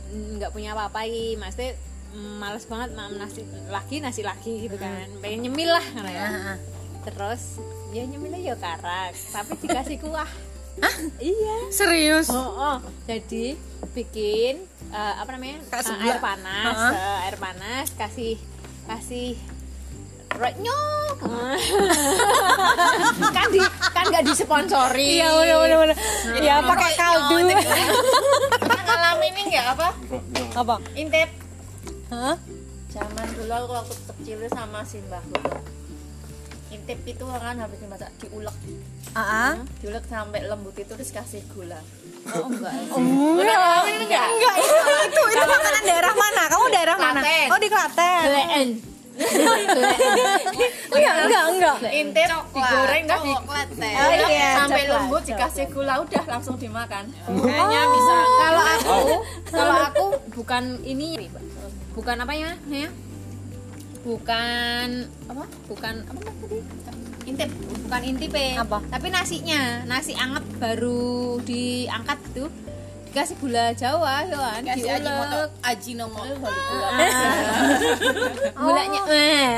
nggak 0.09 0.51
punya 0.51 0.73
apa-apa 0.73 1.05
i 1.05 1.35
maksudnya 1.35 1.77
males 2.41 2.64
banget 2.64 2.97
mam 2.97 3.12
nasi 3.14 3.45
lagi 3.69 3.99
nasi 3.99 4.23
lagi 4.23 4.64
gitu 4.64 4.77
kan. 4.77 5.05
Pengen 5.19 5.45
nyemil 5.45 5.69
lah 5.69 5.85
kan 5.85 6.07
ya. 6.07 6.29
Terus 7.05 7.59
ya 7.91 8.05
nyemilnya 8.05 8.41
ya 8.41 8.57
karak 8.57 9.12
tapi 9.29 9.53
dikasih 9.59 9.99
kuah. 9.99 10.31
Iya. 11.19 11.57
Serius? 11.75 12.31
Oh, 12.31 12.38
oh. 12.55 12.77
jadi 13.05 13.59
bikin 13.93 14.62
eh, 14.88 15.14
apa 15.19 15.35
namanya 15.35 15.59
seblak. 15.67 16.07
air 16.07 16.19
panas, 16.23 16.77
eh, 16.95 17.19
air 17.27 17.37
panas, 17.37 17.87
kasih 17.93 18.38
kasih 18.88 19.37
renyok, 20.33 21.16
kan 23.37 23.46
di 23.53 23.61
kan 23.92 24.05
nggak 24.09 24.24
disponsori. 24.24 25.20
iya 25.20 25.29
bener 25.37 25.57
bener 25.61 25.77
bener. 25.83 25.96
Ya 26.40 26.64
pakai 26.64 26.92
kaldu. 26.96 27.37
Pernah 28.64 28.83
ngalamin 28.87 29.33
ini 29.35 29.42
nggak 29.53 29.66
apa? 29.77 29.88
Apa? 30.57 30.74
Intip. 30.96 31.29
Hah? 32.09 32.37
zaman 32.88 33.27
dulu 33.37 33.53
aku 33.53 33.72
waktu 33.79 33.94
kecil 34.11 34.38
sama 34.48 34.81
simbah 34.81 35.20
dulu 35.29 35.61
intip 36.68 36.98
itu 37.09 37.24
kan 37.24 37.57
habis 37.57 37.78
dimasak 37.81 38.11
diulek. 38.20 38.57
Ah, 39.16 39.20
ah. 39.20 39.52
diulek 39.81 40.04
sampai 40.04 40.44
lembut 40.44 40.76
itu 40.76 40.92
terus 40.92 41.11
kasih 41.12 41.42
gula. 41.52 41.81
Oh 42.28 42.46
enggak 42.48 42.72
enggak. 42.92 43.57
enggak 44.04 44.24
enggak. 44.28 44.54
Itu 44.61 44.74
itu, 45.09 45.22
itu 45.33 45.44
makanan 45.48 45.83
daerah 45.88 46.12
mana? 46.12 46.42
Kamu 46.52 46.64
daerah 46.68 46.96
mana? 47.00 47.20
Klaten. 47.24 47.48
oh 47.48 47.59
di 47.59 47.68
Klaten. 47.72 48.22
Kleen. 48.28 48.68
enggak 50.94 51.14
enggak 51.24 51.44
enggak. 51.50 51.76
Intip 51.90 52.28
digoreng 52.52 53.04
dah 53.09 53.18
di 53.18 53.31
coklat 53.33 53.68
teh. 53.74 53.94
Oh, 53.96 54.11
iya, 54.28 54.50
sampai 54.61 54.83
coklat, 54.85 54.92
lembut 54.94 55.22
dikasih 55.24 55.66
gula 55.72 55.94
udah 56.04 56.24
langsung 56.28 56.57
dimakan. 56.61 57.04
Kayaknya 57.26 57.81
bisa. 57.90 58.16
Kalau 58.20 58.62
aku 58.62 58.98
kalau 59.48 59.76
aku 59.88 60.07
bukan 60.37 60.64
ini 60.85 61.33
bukan 61.96 62.16
apa 62.22 62.31
ya 62.37 62.54
ya 62.70 62.88
bukan 64.03 64.89
apa? 65.29 65.45
Bukan 65.69 65.95
apa 66.07 66.21
tadi? 66.23 66.59
Intip 67.29 67.51
bukan 67.85 68.03
intip 68.09 68.33
ya 68.33 68.65
Apa? 68.65 68.81
tapi 68.89 69.13
nasinya 69.13 69.85
nasi 69.85 70.17
anget 70.17 70.41
baru 70.57 71.37
diangkat 71.45 72.17
gitu 72.33 72.49
dikasih 73.09 73.37
gula 73.41 73.73
jawa 73.73 74.25
ya 74.29 74.37
kan? 74.37 74.63
Kasih 74.65 74.91
aji 74.97 75.09
moto 75.09 75.41
diulek 75.41 75.53
aji 75.65 75.91
nomor 75.97 76.25
gula 76.29 76.89
gulanya 78.65 79.01
eh. 79.09 79.53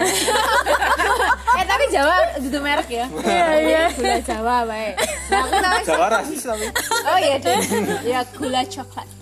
eh 1.58 1.64
tapi 1.66 1.84
jawa 1.90 2.14
itu 2.38 2.58
merek 2.62 2.88
ya. 2.90 3.06
Iya 3.10 3.46
iya. 3.58 3.84
Gula 3.90 4.18
jawa 4.22 4.56
baik. 4.66 4.94
Nah, 5.30 5.42
aku 5.46 5.82
Jawa 5.86 6.06
rasis 6.10 6.42
tapi. 6.46 6.66
oh 7.06 7.18
iya 7.18 7.36
deh. 7.42 7.58
Ya 8.06 8.20
gula 8.34 8.62
coklat 8.66 9.19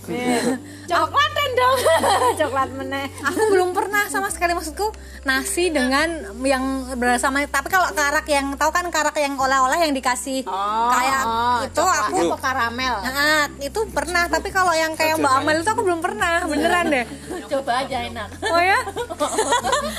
coklaten 0.88 1.50
dong. 1.52 1.78
Coklat 2.40 2.70
meneh. 2.72 3.06
Aku 3.28 3.42
belum 3.52 3.70
pernah 3.76 4.08
sama 4.08 4.32
sekali 4.32 4.56
maksudku 4.56 4.90
nasi 5.26 5.68
dengan 5.68 6.08
yang 6.40 6.96
bersama 6.96 7.44
tapi 7.44 7.68
kalau 7.68 7.90
karak 7.92 8.24
yang 8.30 8.54
tahu 8.56 8.70
kan 8.72 8.86
karak 8.88 9.12
yang 9.20 9.36
oleh-oleh 9.36 9.76
yang 9.84 9.92
dikasih 9.92 10.46
kayak 10.94 11.22
itu 11.68 11.84
aku 11.84 12.16
aku 12.32 12.38
karamel? 12.40 12.94
Nah, 13.04 13.50
itu 13.60 13.80
pernah 13.92 14.24
tapi 14.30 14.48
kalau 14.48 14.72
yang 14.72 14.96
kayak 14.96 15.20
Mbak 15.20 15.32
Amel 15.42 15.60
itu 15.60 15.70
aku 15.70 15.82
belum 15.84 16.00
pernah 16.00 16.46
beneran 16.48 16.88
deh. 16.88 17.04
Coba 17.48 17.84
aja 17.84 17.96
enak. 18.08 18.28
Oh 18.48 18.62
ya? 18.62 18.78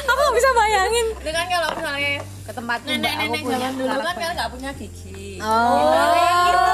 Aku 0.09 0.19
nggak 0.19 0.35
bisa 0.35 0.49
bayangin. 0.57 1.05
Kan 1.21 1.45
kalau 1.45 1.69
misalnya 1.77 2.11
ke 2.49 2.51
tempat 2.57 2.79
nenek-nenek 2.81 3.41
zaman 3.45 3.73
dulu 3.77 3.93
kan 3.93 4.15
kan 4.17 4.31
nggak 4.33 4.49
punya 4.49 4.69
gigi. 4.73 5.37
Oh 5.39 6.68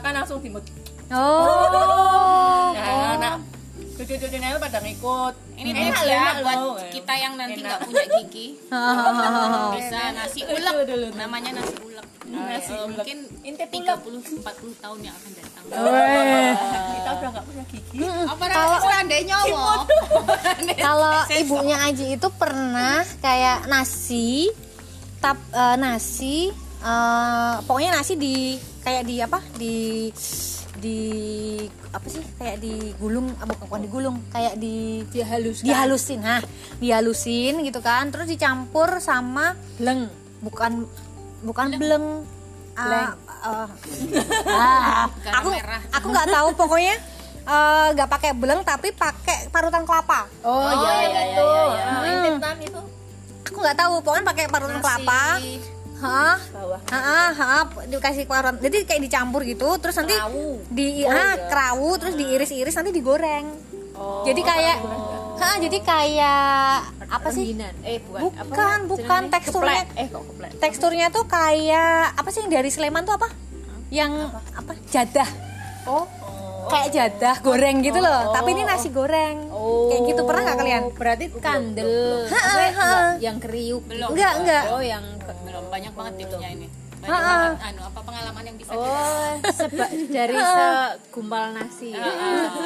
kan 0.00 0.12
dimakan 0.12 0.12
langsung 0.22 0.38
dimut 0.44 0.64
oh. 1.10 2.70
Nah 2.76 3.16
anak 3.16 3.56
cucu-cucunya 3.96 4.48
itu 4.52 4.60
pada 4.60 4.78
ngikut. 4.84 5.34
Ini 5.56 5.70
Enak 5.72 5.80
tips 5.80 6.00
loh, 6.04 6.06
ya 6.06 6.20
enak 6.20 6.36
buat 6.44 6.58
loh. 6.60 6.74
kita 6.92 7.14
yang 7.16 7.34
nanti 7.40 7.60
Enak. 7.60 7.66
nggak 7.66 7.80
punya 7.88 8.04
gigi. 8.20 8.46
Bisa 9.80 10.00
nasi 10.12 10.40
ulek. 10.44 10.74
namanya 11.16 11.50
nasi 11.56 11.74
ulek. 11.80 12.06
Nasi 12.28 12.72
ulek. 12.76 12.92
mungkin 12.92 13.18
Intip 13.40 13.68
30 13.72 14.44
40 14.44 14.84
tahun 14.84 14.98
yang 15.00 15.14
akan 15.16 15.30
datang. 15.32 15.64
Kita 15.64 17.10
udah 17.16 17.28
nggak 17.32 17.44
punya 17.48 17.64
gigi. 17.72 17.96
Apa 18.04 18.44
kalau 18.52 18.78
seandainya 18.84 19.26
nyawa 19.32 19.74
kalau 20.86 21.16
ibunya 21.32 21.76
Aji 21.88 22.06
itu 22.20 22.28
pernah 22.36 23.00
kayak 23.24 23.64
nasi 23.64 24.52
tap 25.24 25.40
eh, 25.56 25.76
nasi 25.80 26.52
eh, 26.84 27.54
pokoknya 27.64 27.96
nasi 27.96 28.12
di 28.20 28.60
kayak 28.86 29.02
di 29.02 29.16
apa? 29.18 29.38
Di 29.58 29.76
di 30.78 30.98
apa 31.90 32.06
sih? 32.06 32.22
Kayak 32.38 32.62
digulung 32.62 33.34
bukan 33.34 33.66
bukan 33.66 33.80
digulung 33.82 34.16
kayak 34.30 34.54
di 34.62 35.02
dihalus 35.10 35.66
dihalusin. 35.66 36.22
Nah 36.22 36.38
dihalusin 36.78 37.66
gitu 37.66 37.82
kan 37.82 38.14
terus 38.14 38.30
dicampur 38.30 39.02
sama 39.02 39.58
leng. 39.82 40.06
Bukan 40.38 40.86
bukan 41.42 41.66
bleng. 41.74 42.22
Ah, 42.76 43.16
ah, 43.40 43.68
ah, 44.52 45.08
aku 45.40 45.48
merah. 45.48 45.80
aku 45.96 46.06
nggak 46.12 46.28
tahu 46.28 46.48
pokoknya 46.60 47.00
eh, 47.48 47.86
nggak 47.96 48.10
pakai 48.12 48.36
bleng 48.36 48.60
tapi 48.68 48.92
pakai 48.92 49.48
parutan 49.48 49.88
kelapa. 49.88 50.28
Oh, 50.44 50.60
iya 50.60 50.92
iya 50.92 51.08
iya 51.08 51.22
itu 51.32 51.48
iya 51.72 51.84
Nah, 51.88 52.02
intip 52.04 52.36
kan 52.36 52.56
itu? 52.60 52.80
Aku 53.48 53.58
nggak 53.64 53.78
tahu 53.80 53.94
pokoknya 54.04 54.24
pakai 54.28 54.44
parutan 54.52 54.78
kelapa 54.84 55.40
Hah? 55.96 56.36
bawah 56.52 56.80
Hah, 56.86 57.30
hah, 57.32 57.62
dikasih 57.84 58.24
parutan. 58.24 58.60
Jadi 58.60 58.84
kayak 58.84 59.02
dicampur 59.02 59.40
gitu, 59.42 59.64
terus 59.76 59.96
nanti 59.96 60.12
Kerawu. 60.12 60.60
di 60.68 61.02
ah, 61.02 61.34
kerawu 61.48 61.96
terus 61.96 62.14
diiris-iris 62.14 62.74
nanti 62.74 62.92
digoreng. 62.92 63.46
jadi 63.96 64.40
kayak 64.42 64.76
Hah, 65.36 65.56
jadi 65.56 65.78
kayak 65.80 66.76
apa 67.06 67.28
sih? 67.28 67.56
Eh 67.82 68.00
bukan 68.02 68.28
apa 68.34 68.44
Bukan, 68.46 68.78
bukan 68.88 69.22
jenenge? 69.22 69.32
teksturnya. 69.32 69.82
Eh 69.94 70.06
kok 70.06 70.22
keplek 70.26 70.50
Teksturnya 70.56 71.06
tuh 71.08 71.24
kayak 71.24 72.12
apa 72.12 72.28
sih 72.28 72.40
yang 72.40 72.50
dari 72.50 72.68
Sleman 72.68 73.04
tuh 73.04 73.16
apa? 73.16 73.28
Yang 73.88 74.12
apa? 74.52 74.72
Jadah. 74.86 75.28
oh 75.86 76.04
Kayak 76.66 76.88
jadah 76.90 77.36
goreng 77.40 77.76
gitu 77.80 77.98
loh. 77.98 78.30
Tapi 78.30 78.48
ini 78.50 78.62
nasi 78.62 78.88
goreng. 78.90 79.36
Kayak 79.86 80.02
gitu 80.06 80.20
pernah 80.22 80.42
nggak 80.44 80.58
kalian? 80.58 80.82
berarti 80.92 81.26
kandel 81.36 82.26
Ha, 82.26 82.40
ha. 82.72 82.90
yang 83.18 83.36
kriuk 83.36 83.84
Belum. 83.86 84.10
Enggak, 84.12 84.32
enggak. 84.40 84.64
oh 84.70 84.82
yang 84.82 85.04
belum 85.44 85.64
banyak 85.68 85.92
banget 85.92 86.12
tipsnya 86.18 86.50
ini 86.50 86.66
banyak 86.96 87.12
Ha-ha. 87.12 87.36
banget 87.36 87.60
anu 87.62 87.80
apa 87.84 88.00
pengalaman 88.00 88.42
yang 88.42 88.56
bisa 88.56 88.72
kita 88.72 88.88
oh 88.88 89.32
seba 89.52 89.86
dari 90.16 90.34
segumpal 90.34 91.44
nasi 91.52 91.88
ya. 91.92 92.02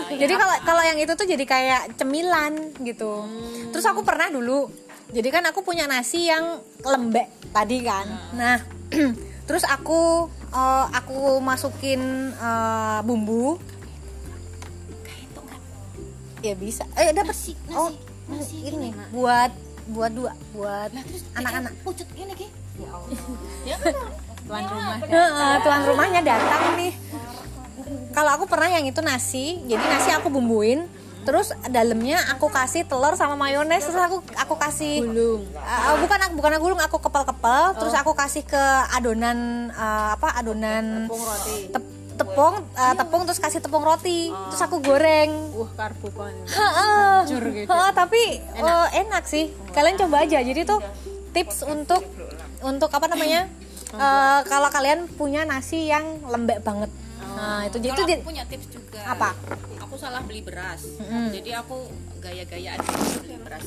Jadi 0.08 0.34
kalau 0.34 0.54
kalau 0.62 0.82
yang 0.82 0.96
itu 0.96 1.12
tuh 1.12 1.26
jadi 1.26 1.44
kayak 1.44 1.82
cemilan 1.94 2.52
gitu. 2.80 3.26
Terus 3.68 3.84
aku 3.84 4.00
pernah 4.00 4.30
dulu. 4.30 4.70
Jadi 5.10 5.28
kan 5.28 5.42
aku 5.44 5.60
punya 5.60 5.84
nasi 5.84 6.30
yang 6.30 6.62
lembek 6.80 7.26
tadi 7.50 7.82
kan. 7.82 8.06
Nah, 8.32 8.62
terus 9.50 9.66
aku 9.66 10.26
eh, 10.48 10.86
aku 10.88 11.38
masukin 11.40 12.00
eh, 12.32 13.00
bumbu. 13.02 13.58
Ya 16.40 16.54
bisa. 16.56 16.88
Eh 16.96 17.12
dapat 17.12 17.36
sih. 17.36 17.54
Oh, 17.76 17.92
ini 18.52 18.96
buat 19.12 19.52
buat 19.90 20.12
dua 20.14 20.32
buat 20.56 20.90
anak-anak. 21.36 21.72
pucut 21.84 22.08
ini 22.16 22.32
ki. 22.32 22.48
Tuan 24.48 24.64
rumah. 24.66 24.96
Heeh, 25.04 25.52
tuan 25.62 25.80
rumahnya 25.84 26.20
datang 26.24 26.80
nih. 26.80 26.92
Kalau 28.10 28.30
aku 28.34 28.44
pernah 28.50 28.70
yang 28.70 28.86
itu 28.86 28.98
nasi, 29.02 29.62
jadi 29.66 29.82
nasi 29.82 30.10
aku 30.10 30.30
bumbuin, 30.30 30.86
terus 31.22 31.54
dalamnya 31.70 32.18
aku 32.34 32.50
kasih 32.50 32.82
telur 32.86 33.14
sama 33.14 33.38
mayones, 33.38 33.86
terus 33.86 34.02
aku 34.02 34.18
aku 34.34 34.54
kasih 34.58 35.06
gulung. 35.06 35.42
Uh, 35.54 35.94
bukan 36.02 36.18
aku 36.18 36.32
bukan 36.38 36.50
aku 36.58 36.62
gulung, 36.66 36.82
aku 36.82 36.96
kepel-kepel, 36.98 37.62
terus 37.78 37.94
aku 37.94 38.14
kasih 38.14 38.42
ke 38.42 38.64
adonan 38.94 39.70
uh, 39.74 40.18
apa 40.18 40.34
adonan 40.38 41.06
tepung 41.06 41.22
roti. 41.22 41.56
tep- 41.70 41.99
tepung 42.20 42.54
uh, 42.76 42.94
tepung 42.94 43.22
terus 43.24 43.40
kasih 43.40 43.64
tepung 43.64 43.80
roti, 43.80 44.28
terus 44.28 44.60
aku 44.60 44.84
goreng. 44.84 45.32
wah 45.56 45.72
karbo 45.72 46.12
kan 46.12 46.34
gitu. 46.44 47.72
Tapi 47.72 48.22
enak. 48.60 48.88
enak 49.08 49.24
sih. 49.24 49.48
Kalian 49.72 49.96
coba 49.96 50.28
aja. 50.28 50.44
Jadi 50.44 50.68
tuh 50.68 50.80
tips 51.32 51.64
untuk 51.64 52.04
untuk 52.60 52.90
apa 52.92 53.08
namanya? 53.08 53.48
Eh, 53.90 54.40
kalau 54.46 54.70
kalian 54.70 55.10
punya 55.18 55.42
nasi 55.42 55.90
yang 55.90 56.22
lembek 56.28 56.62
banget. 56.62 56.90
Nah, 57.30 57.64
itu 57.64 57.78
jadi 57.80 57.94
itu 57.94 58.26
punya 58.26 58.44
tips 58.44 58.66
juga 58.68 59.00
Apa? 59.06 59.32
aku 59.90 59.94
salah 59.98 60.22
beli 60.22 60.42
beras 60.42 60.86
jadi 61.34 61.58
aku 61.62 61.90
gaya-gayaan 62.22 62.78
beli 63.26 63.38
beras 63.42 63.64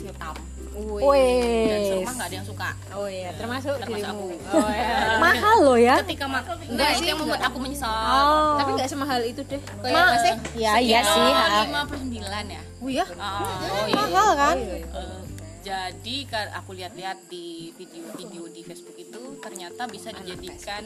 hitam 0.76 1.00
dan 1.00 1.06
Wih. 1.06 1.88
serumah 1.88 2.14
nggak 2.14 2.28
ada 2.28 2.36
yang 2.36 2.48
suka. 2.48 2.70
Oh 2.92 3.08
iya 3.08 3.30
termasuk 3.34 3.76
termasuk 3.78 4.08
aku. 4.08 4.26
Oh 4.50 4.70
iya. 4.70 4.98
Mahal 5.24 5.58
loh 5.62 5.78
ya. 5.78 5.96
ketika 6.02 6.26
makan 6.26 6.56
enggak 6.66 6.90
itu 6.92 7.04
yang 7.06 7.20
membuat 7.20 7.42
aku 7.44 7.58
menyesal. 7.58 7.90
Oh. 7.90 8.58
tapi 8.58 8.70
nggak 8.74 8.90
semahal 8.90 9.22
itu 9.22 9.42
deh. 9.44 9.62
Kayak 9.62 9.94
Ma- 9.94 10.12
masih 10.12 10.34
Ya, 10.56 10.74
iya 10.78 11.00
sih. 11.02 11.30
ha. 11.30 11.64
lima 11.64 11.82
puluh 11.86 12.02
sembilan 12.02 12.44
ya? 12.48 12.62
Oh 12.78 12.90
iya? 12.90 13.06
Oh 13.08 13.86
iya. 13.86 13.96
Mahal 13.96 14.30
kan? 14.34 14.58
Eh, 14.60 15.20
jadi 15.64 16.18
kan 16.28 16.46
aku 16.54 16.74
lihat-lihat 16.74 17.18
di 17.26 17.46
video-video 17.74 18.44
di 18.48 18.62
Facebook 18.62 18.98
itu 18.98 19.22
ternyata 19.40 19.88
bisa 19.88 20.12
dijadikan 20.12 20.84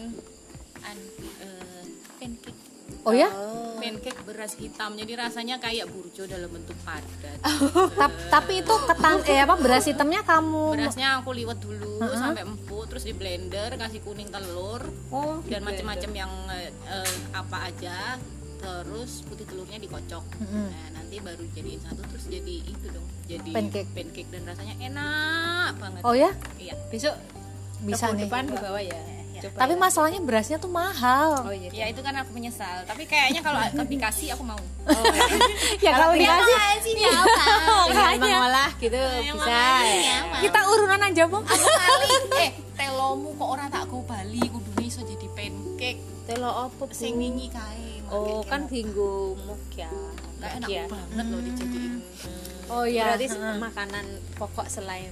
an, 0.80 0.98
eh, 1.42 1.86
pancake 2.18 2.62
Oh 3.04 3.14
ya? 3.14 3.30
pancake 3.78 4.20
beras 4.26 4.58
hitam 4.58 4.98
jadi 4.98 5.14
rasanya 5.16 5.62
kayak 5.62 5.86
burjo 5.88 6.26
dalam 6.26 6.50
bentuk 6.50 6.74
padat. 6.82 7.38
Tap- 8.02 8.20
tapi 8.28 8.66
itu 8.66 8.74
ketan 8.84 9.22
eh 9.24 9.40
apa 9.40 9.56
beras 9.56 9.86
hitamnya 9.86 10.26
kamu 10.26 10.74
berasnya 10.74 11.22
aku 11.22 11.30
liwet 11.32 11.62
dulu 11.62 12.02
sampai 12.12 12.42
empuk 12.44 12.90
terus 12.90 13.06
di 13.06 13.14
blender 13.14 13.78
kasih 13.78 14.02
kuning 14.02 14.28
telur 14.28 14.82
Oh, 15.08 15.40
dan 15.46 15.62
macam-macam 15.64 16.12
yang 16.12 16.32
eh, 16.52 16.74
eh, 16.90 17.16
apa 17.32 17.70
aja 17.70 18.18
terus 18.58 19.22
putih 19.24 19.46
telurnya 19.46 19.78
dikocok. 19.78 20.26
Nah 20.42 20.88
nanti 20.92 21.22
baru 21.22 21.46
jadiin 21.54 21.78
satu 21.80 22.02
terus 22.10 22.26
jadi 22.28 22.56
itu 22.66 22.86
dong 22.90 23.06
jadi 23.30 23.52
Pancake. 23.54 23.90
pancake 23.94 24.30
dan 24.34 24.42
rasanya 24.44 24.76
enak 24.82 25.72
banget. 25.78 26.02
Oh 26.02 26.18
ya? 26.18 26.34
iya. 26.58 26.74
Bisa 26.90 27.14
besok 27.86 28.10
tepung 28.10 28.18
nih. 28.18 28.24
depan 28.26 28.44
di 28.50 28.58
bawah 28.58 28.82
ya 29.38 29.42
Coba 29.46 29.58
tapi 29.62 29.74
masalahnya 29.78 30.20
berasnya 30.26 30.58
tuh 30.58 30.72
mahal. 30.74 31.46
Oh 31.46 31.54
iya. 31.54 31.70
ya 31.70 31.86
itu 31.94 32.02
kan 32.02 32.14
aku 32.18 32.34
menyesal. 32.34 32.82
Tapi 32.90 33.06
kayaknya 33.06 33.46
kalau 33.46 33.62
dikasih 33.86 34.34
aku 34.34 34.44
mau. 34.44 34.58
Ya. 35.84 35.94
Kalau 35.94 36.16
dikasih 36.18 36.56
sih? 36.82 36.94
Tinggal 36.98 38.18
mengolah 38.24 38.72
gitu 38.82 38.98
bisa. 38.98 39.62
ya. 39.94 40.18
kita 40.42 40.60
urunan 40.66 41.00
aja 41.06 41.24
bu. 41.30 41.40
eh 42.40 42.52
telomu 42.74 43.30
kok 43.38 43.50
orang 43.54 43.68
tak 43.70 43.84
go 43.92 44.02
Bali 44.02 44.42
kudune 44.50 44.84
iso 44.88 45.06
jadi 45.06 45.28
pancake. 45.38 46.02
Telo 46.28 46.50
opo 46.68 46.90
Bu? 46.90 46.96
sing 46.96 47.16
wingi 47.16 47.48
kae 47.48 48.04
Oh 48.12 48.44
kan 48.48 48.68
hinggo 48.68 49.36
mukya. 49.48 49.92
Enak 50.42 50.88
banget 50.88 51.26
loh 51.28 51.42
dijadiin. 51.44 51.94
Oh 52.68 52.84
ya 52.84 53.16
Berarti 53.16 53.28
makanan 53.60 54.06
pokok 54.36 54.68
selain 54.68 55.12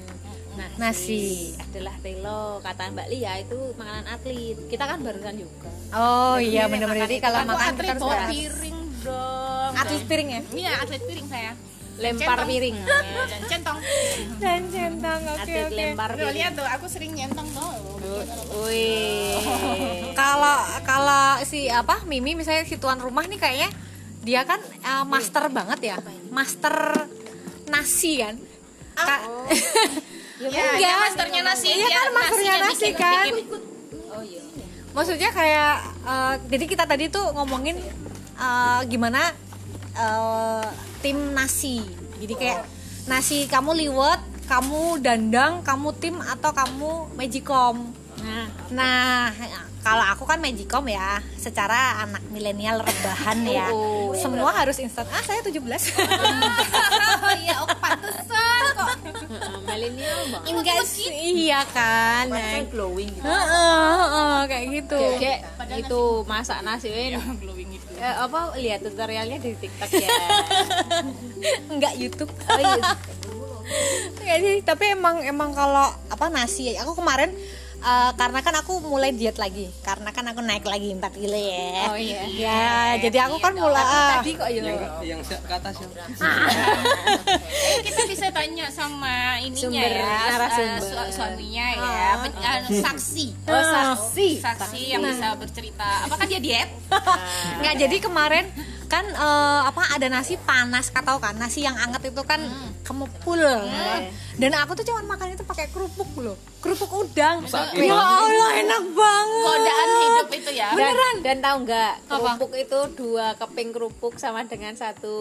nasi, 0.56 0.76
Nasi. 0.78 1.24
adalah 1.58 1.96
telo 2.00 2.42
kata 2.60 2.90
Mbak 2.90 3.08
Lia 3.08 3.34
itu 3.38 3.58
makanan 3.74 4.06
atlet. 4.08 4.58
Kita 4.66 4.84
kan 4.86 5.00
barusan 5.00 5.36
juga. 5.38 5.70
oh 5.94 6.36
iya 6.38 6.66
benar-benar 6.66 7.06
jadi 7.06 7.18
kalau 7.20 7.40
Aku 7.40 7.50
makan 7.52 7.68
atlet 7.72 7.96
bawa 7.96 8.12
beras. 8.12 8.30
piring 8.30 8.78
dong 9.02 9.72
atlet 9.76 10.04
piring 10.04 10.30
ya 10.30 10.42
iya 10.54 10.72
atlet 10.78 11.02
piring 11.02 11.28
saya 11.28 11.54
Lempar 11.96 12.28
Centong. 12.36 12.50
piring. 12.50 12.76
Ya, 12.76 13.00
dan 13.26 13.42
centong 13.48 13.78
dan 14.38 14.62
centang 14.68 15.20
oke 15.26 15.40
Atlet 15.40 15.64
oke 15.64 15.72
lempar 15.74 16.10
Tuh, 16.10 16.18
piring. 16.18 16.36
lihat 16.36 16.52
tuh 16.54 16.68
aku 16.68 16.86
sering 16.86 17.12
nyentong 17.14 17.48
tuh 17.50 17.72
Wih. 18.66 19.40
kalau 20.12 20.58
kalau 20.84 21.26
si 21.42 21.68
apa 21.68 22.04
Mimi 22.04 22.34
misalnya 22.34 22.64
si 22.64 22.76
tuan 22.76 22.98
rumah 22.98 23.24
nih 23.24 23.38
kayaknya 23.38 23.70
dia 24.20 24.42
kan 24.42 24.60
uh, 24.82 25.06
master 25.06 25.48
banget 25.48 25.80
ya 25.86 25.98
master 26.30 27.08
nasi 27.66 28.20
kan 28.20 28.36
Ka- 28.94 29.28
ya, 30.38 30.48
Enggak. 30.48 30.78
ya 30.78 30.92
masternya 31.00 31.42
nasi 31.44 31.68
Iya 31.70 31.88
kan, 31.88 32.08
masternya 32.12 32.56
nasi 32.60 32.88
kan. 32.92 33.26
Oh 34.12 34.24
iya. 34.24 34.42
maksudnya 34.92 35.30
kayak 35.30 35.74
uh, 36.04 36.34
jadi 36.48 36.66
kita 36.66 36.84
tadi 36.84 37.12
tuh 37.12 37.36
ngomongin 37.36 37.76
uh, 38.36 38.80
gimana 38.88 39.36
uh, 39.94 40.64
tim 41.00 41.36
nasi 41.36 41.84
jadi 42.18 42.34
kayak 42.34 42.60
nasi 43.06 43.44
kamu 43.46 43.76
liwet 43.76 44.20
kamu 44.46 45.04
dandang 45.04 45.60
kamu 45.62 45.90
tim 46.00 46.16
atau 46.22 46.52
kamu 46.52 46.92
magicom 47.14 47.92
Nah, 48.16 48.48
Nah, 48.72 49.30
kalau 49.86 50.02
aku 50.02 50.26
kan 50.26 50.42
magicom 50.42 50.82
ya, 50.90 51.22
secara 51.38 52.02
anak 52.02 52.26
milenial 52.34 52.82
rebahan 52.82 53.38
ya. 53.46 53.70
Oh. 53.70 54.18
Semua 54.18 54.50
harus 54.50 54.82
instan. 54.82 55.06
Ah, 55.14 55.22
saya 55.22 55.46
17. 55.46 55.62
oh 55.62 57.34
iya 57.38 57.62
oh 57.62 57.70
pantesan 57.78 58.66
kok 58.74 58.90
heeh, 59.06 59.58
milenial 59.62 60.20
banget. 60.34 60.50
Enggak 60.50 60.82
sih, 60.90 61.06
iya 61.14 61.62
kan. 61.70 62.34
Nah, 62.34 62.66
glowing 62.66 63.14
gitu. 63.14 63.30
Heeh, 63.30 63.94
heeh, 64.02 64.38
kayak 64.50 64.66
gitu. 64.74 65.02
Kayak 65.22 65.40
itu 65.78 66.02
masak 66.26 66.66
nasi 66.66 66.90
Win. 66.90 67.22
glowing 67.38 67.70
itu 67.78 67.86
Eh, 67.96 68.16
apa 68.26 68.58
lihat 68.58 68.82
tutorialnya 68.82 69.38
di 69.38 69.54
TikTok 69.54 69.92
ya. 70.02 70.10
Enggak 71.78 71.94
YouTube. 71.94 72.34
Oh 72.34 72.58
iya. 72.58 72.90
Enggak 74.20 74.38
sih, 74.42 74.56
tapi 74.66 74.98
emang 74.98 75.22
emang 75.22 75.54
kalau 75.54 75.94
apa 76.10 76.26
nasi 76.34 76.74
ya. 76.74 76.82
Aku 76.82 76.98
kemarin 76.98 77.38
eh, 77.86 78.12
karena 78.14 78.40
kan 78.42 78.56
aku 78.56 78.82
mulai 78.82 79.14
diet 79.14 79.38
lagi. 79.38 79.70
Karena 79.80 80.10
kan 80.10 80.26
aku 80.26 80.42
naik 80.42 80.66
lagi 80.66 80.90
4 80.92 81.06
kilo 81.14 81.38
ya. 81.38 81.86
Oh 81.88 81.98
iya. 81.98 82.22
Ya, 82.28 82.70
jadi 83.00 83.30
aku 83.30 83.38
kan 83.38 83.54
mulai 83.54 83.78
ah, 83.78 84.20
Tadi 84.20 84.32
kok 84.34 84.50
ya. 84.50 84.62
yang 84.66 84.80
yang 85.06 85.20
atas 85.22 85.76
ya. 85.78 85.88
Eh, 85.96 87.80
kita 87.86 88.02
bisa 88.06 88.28
tanya 88.30 88.68
sama 88.70 89.38
ininya 89.40 89.62
Sumber, 89.70 89.92
ya 89.92 90.18
narasumber. 90.32 90.82
eh, 90.82 90.82
su- 90.82 91.14
suaminya 91.14 91.66
ya. 91.72 92.08
Pen- 92.22 92.38
eh, 92.38 92.82
saksi. 92.82 93.26
Oh, 93.46 93.64
saksi. 93.64 94.30
saksi 94.42 94.82
yang 94.90 95.02
bisa 95.02 95.28
bercerita. 95.36 95.90
Apakah 96.06 96.26
dia 96.26 96.40
diet? 96.40 96.70
Nggak 97.62 97.76
jadi 97.78 97.98
kemarin 98.00 98.46
kan 98.86 99.06
eh, 99.06 99.62
apa 99.66 99.82
ada 99.94 100.08
nasi 100.10 100.38
panas. 100.38 100.90
Kau 100.90 101.02
tahu 101.02 101.18
kan 101.20 101.36
nasi 101.36 101.62
yang 101.62 101.76
anget 101.76 102.10
itu 102.10 102.22
kan 102.24 102.42
kemepul 102.82 103.42
dan 104.36 104.52
aku 104.54 104.72
tuh 104.74 104.84
cuman 104.84 105.06
makan 105.08 105.32
itu 105.32 105.44
pakai 105.44 105.68
kerupuk 105.68 106.12
loh 106.18 106.36
kerupuk 106.58 106.92
udang 107.00 107.46
Sakit 107.46 107.78
ya. 107.80 107.94
Allah 107.94 108.52
enak 108.58 108.84
banget 108.90 109.44
godaan 109.44 109.90
hidup 109.96 110.30
itu 110.34 110.52
ya 110.52 110.70
Dan, 110.74 111.16
dan 111.22 111.38
tahu 111.40 111.58
nggak 111.62 111.94
Apa? 112.02 112.12
kerupuk 112.36 112.52
itu 112.54 112.80
dua 112.96 113.28
keping 113.36 113.70
kerupuk 113.70 114.14
sama 114.16 114.44
dengan 114.44 114.74
satu 114.74 115.16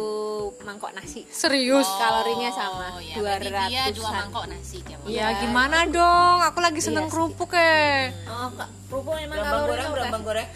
mangkok 0.61 0.91
nasi. 0.93 1.23
serius 1.29 1.85
Kalorinya 1.95 2.51
sama. 2.51 2.87
Oh, 2.91 2.99
ya, 2.99 3.15
Dua 3.15 3.37
berarti 3.37 3.51
dia 3.69 3.83
dua 3.93 4.11
mangkok 4.11 4.45
nasi 4.47 4.79
makan. 4.81 5.05
ya 5.07 5.27
gimana 5.39 5.79
dong 5.87 6.39
aku 6.43 6.59
lagi 6.59 6.81
seneng 6.81 7.05
Iya 7.05 7.13
kerupuk 7.13 7.51
ya 7.53 8.11
Oh, 8.25 8.49
Kak. 8.51 8.69
Kerupuk 8.89 9.15
memang 9.15 9.37
Berambang 9.37 9.53
kalorinya 9.53 9.69
goreng, 9.69 9.85
udah- 9.85 9.95
berambang 9.95 10.23
goreng. 10.25 10.49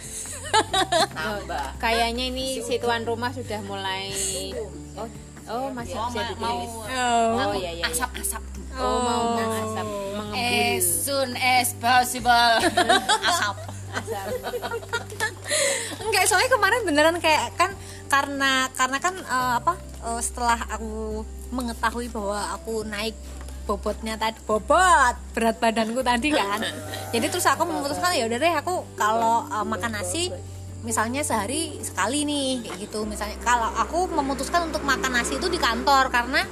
Tambah. 1.14 1.66
Kayaknya 1.76 2.24
ini 2.26 2.44
si 2.58 2.74
tuan 2.76 3.02
rumah 3.02 3.30
sudah 3.30 3.60
mulai 3.62 4.08
oh 4.96 5.06
oh 5.48 5.68
masih 5.70 5.94
Oh, 5.94 6.06
bisa 6.06 6.20
ma- 6.34 6.36
mau 6.38 6.58
dipilih. 6.60 6.68
Oh 7.38 7.52
iya 7.54 7.70
iya. 7.70 7.72
iya. 7.74 7.84
asap-asap 7.88 8.42
Oh 8.74 8.96
mau 9.00 9.24
asap 9.36 9.86
mengembul. 10.14 10.38
as 10.38 10.84
soon 11.02 11.30
as 11.34 11.68
possible 11.74 12.52
asap 13.28 13.56
Asap. 13.88 14.26
enggak 15.98 16.24
soalnya 16.24 16.50
kemarin 16.50 16.80
beneran 16.84 17.16
kayak 17.18 17.50
kan 17.54 17.70
karena 18.06 18.52
karena 18.72 18.98
kan 18.98 19.14
eh, 19.16 19.52
apa 19.58 19.72
eh, 20.04 20.20
setelah 20.20 20.58
aku 20.68 21.24
mengetahui 21.50 22.08
bahwa 22.08 22.38
aku 22.54 22.84
naik 22.84 23.16
bobotnya 23.64 24.16
tadi 24.16 24.40
bobot 24.42 25.14
berat 25.30 25.56
badanku 25.58 26.00
tadi 26.00 26.32
kan 26.32 26.60
jadi 27.10 27.26
terus 27.26 27.44
aku 27.44 27.64
memutuskan 27.64 28.12
ya 28.12 28.24
udah 28.24 28.38
deh 28.38 28.54
aku 28.54 28.74
kalau 28.94 29.44
eh, 29.46 29.64
makan 29.66 29.92
nasi 29.94 30.28
misalnya 30.88 31.20
sehari 31.20 31.76
sekali 31.84 32.24
nih 32.24 32.64
kayak 32.64 32.76
gitu. 32.88 33.04
Misalnya 33.04 33.36
kalau 33.44 33.68
aku 33.76 34.08
memutuskan 34.08 34.72
untuk 34.72 34.80
makan 34.80 35.12
nasi 35.12 35.36
itu 35.36 35.52
di 35.52 35.60
kantor 35.60 36.08
karena 36.08 36.48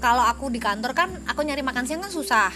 kalau 0.00 0.24
aku 0.24 0.48
di 0.48 0.56
kantor 0.56 0.96
kan 0.96 1.12
aku 1.28 1.44
nyari 1.44 1.60
makan 1.60 1.84
siang 1.84 2.00
kan 2.00 2.08
susah. 2.08 2.48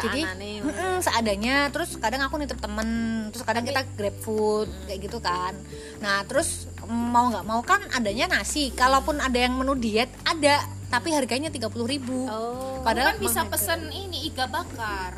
Jadi 0.00 0.22
Seanane. 0.22 0.52
mm-mm, 0.64 0.94
seadanya 1.02 1.68
terus 1.72 1.96
kadang 1.96 2.24
aku 2.24 2.40
nitip 2.40 2.60
temen 2.60 2.88
terus 3.32 3.44
kadang 3.44 3.64
kita 3.64 3.84
grab 3.96 4.16
food 4.20 4.68
kayak 4.84 5.00
gitu 5.08 5.18
kan. 5.24 5.56
Nah 6.04 6.28
terus 6.28 6.68
mm, 6.84 7.08
mau 7.08 7.32
nggak 7.32 7.46
mau 7.48 7.64
kan 7.64 7.80
adanya 7.96 8.28
nasi. 8.28 8.68
Kalaupun 8.76 9.16
ada 9.16 9.36
yang 9.40 9.56
menu 9.56 9.72
diet 9.80 10.12
ada 10.28 10.60
tapi 10.90 11.14
harganya 11.14 11.48
30.000 11.54 11.70
ribu. 11.86 12.26
Oh. 12.26 12.82
padahal 12.82 13.14
kan 13.14 13.18
bisa 13.22 13.46
pesen 13.46 13.94
ini 13.94 14.28
iga 14.28 14.44
bakar. 14.50 15.16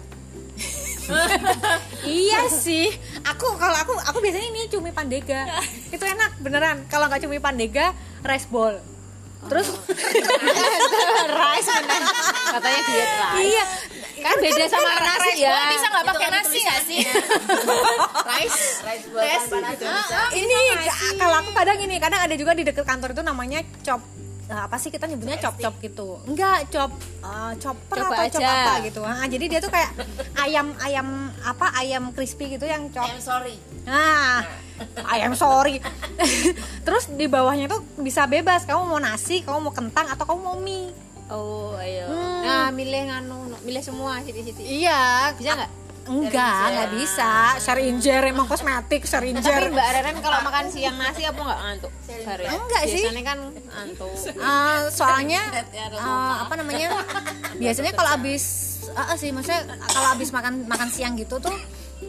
Iya 2.06 2.46
sih 2.50 2.90
aku 3.42 3.58
kalau 3.58 3.74
aku 3.76 3.92
aku 3.98 4.18
biasanya 4.22 4.48
ini 4.48 4.62
cumi 4.70 4.94
pandega. 4.94 5.50
Itu 5.90 6.06
enak 6.06 6.38
beneran. 6.38 6.86
Kalau 6.86 7.10
nggak 7.10 7.26
cumi 7.26 7.42
pandega 7.42 7.90
rice 8.22 8.46
bowl. 8.46 8.78
Terus 9.42 9.66
rice 11.42 11.68
bener. 11.74 12.02
Katanya 12.54 12.80
diet 12.86 13.10
rice. 13.10 13.42
iya. 13.42 13.64
Kan 14.22 14.38
beda 14.38 14.64
sama 14.70 14.90
nasi 15.02 15.42
ya. 15.42 15.58
Bisa 15.74 15.86
nggak 15.90 16.04
pakai 16.06 16.28
nasi 16.30 16.58
nggak 16.62 16.80
sih? 16.86 17.00
Rice, 18.30 18.60
rice 19.10 19.46
panas 19.50 19.74
itu 19.74 19.82
bisa. 19.82 20.18
ini 20.30 20.54
ka- 20.78 21.18
kalau 21.18 21.36
aku 21.42 21.50
kadang 21.50 21.78
ini 21.82 21.98
kadang 21.98 22.22
ada 22.22 22.34
juga 22.38 22.54
di 22.54 22.62
dekat 22.62 22.86
kantor 22.86 23.10
itu 23.10 23.22
namanya 23.26 23.66
chop 23.82 23.98
Nah, 24.42 24.68
apa 24.68 24.76
sih 24.76 24.92
kita 24.92 25.08
nyebutnya? 25.08 25.40
Chop 25.40 25.56
chop 25.56 25.80
gitu. 25.80 26.20
Enggak 26.28 26.68
chop 26.68 26.92
uh, 27.24 27.56
chopper 27.56 27.96
Coba 27.96 28.28
atau 28.28 28.36
aja. 28.36 28.52
apa 28.52 28.72
gitu. 28.84 29.00
Nah, 29.00 29.24
jadi 29.24 29.44
dia 29.48 29.58
tuh 29.58 29.72
kayak 29.72 29.96
ayam 30.36 30.76
ayam 30.76 31.31
apa 31.42 31.74
ayam 31.78 32.14
crispy 32.14 32.54
gitu 32.54 32.64
yang 32.64 32.88
chop 32.94 33.06
I'm 33.06 33.18
sorry. 33.18 33.58
nah 33.82 34.46
ayam 35.10 35.34
sorry 35.34 35.82
terus 36.86 37.10
di 37.10 37.26
bawahnya 37.26 37.66
tuh 37.66 37.82
bisa 37.98 38.26
bebas 38.26 38.62
kamu 38.62 38.86
mau 38.86 39.00
nasi 39.02 39.42
kamu 39.42 39.58
mau 39.58 39.74
kentang 39.74 40.06
atau 40.10 40.24
kamu 40.24 40.40
mau 40.40 40.58
mie 40.58 40.90
Oh, 41.32 41.72
ayo. 41.80 42.12
Hmm. 42.12 42.44
Nah, 42.44 42.68
milih 42.76 43.08
nganu, 43.08 43.56
milih 43.64 43.80
semua 43.80 44.20
siti-siti. 44.20 44.84
iya 44.84 45.32
Bisa 45.32 45.56
nggak? 45.56 45.70
Enggak 46.04 46.64
nggak 46.68 46.90
bisa 46.92 47.30
Sharinger 47.56 48.22
emang 48.26 48.44
kosmetik 48.44 49.00
Tapi 49.00 49.08
Sharinger 49.08 49.70
Mbak 49.70 49.88
Reren 49.92 50.16
kalau 50.18 50.38
makan 50.42 50.64
siang 50.66 50.96
nasi 50.96 51.22
apa 51.22 51.38
nggak 51.38 51.60
ngantuk? 51.60 51.92
Sehari? 52.02 52.44
Enggak 52.44 52.82
sih. 52.84 53.02
Biasanya 53.02 53.22
kan 53.24 53.38
ngantuk. 53.48 54.10
Eh, 54.28 54.80
soalnya 54.88 55.42
eh, 55.94 56.34
apa 56.38 56.54
namanya 56.54 56.88
biasanya 57.54 57.92
kalau 57.92 58.10
habis 58.10 58.42
eh, 58.84 59.00
eh, 59.00 59.16
sih 59.16 59.30
maksudnya 59.30 59.62
kalau 59.84 60.08
habis 60.10 60.28
makan 60.30 60.66
makan 60.66 60.88
siang 60.88 61.14
gitu 61.14 61.38
tuh 61.38 61.54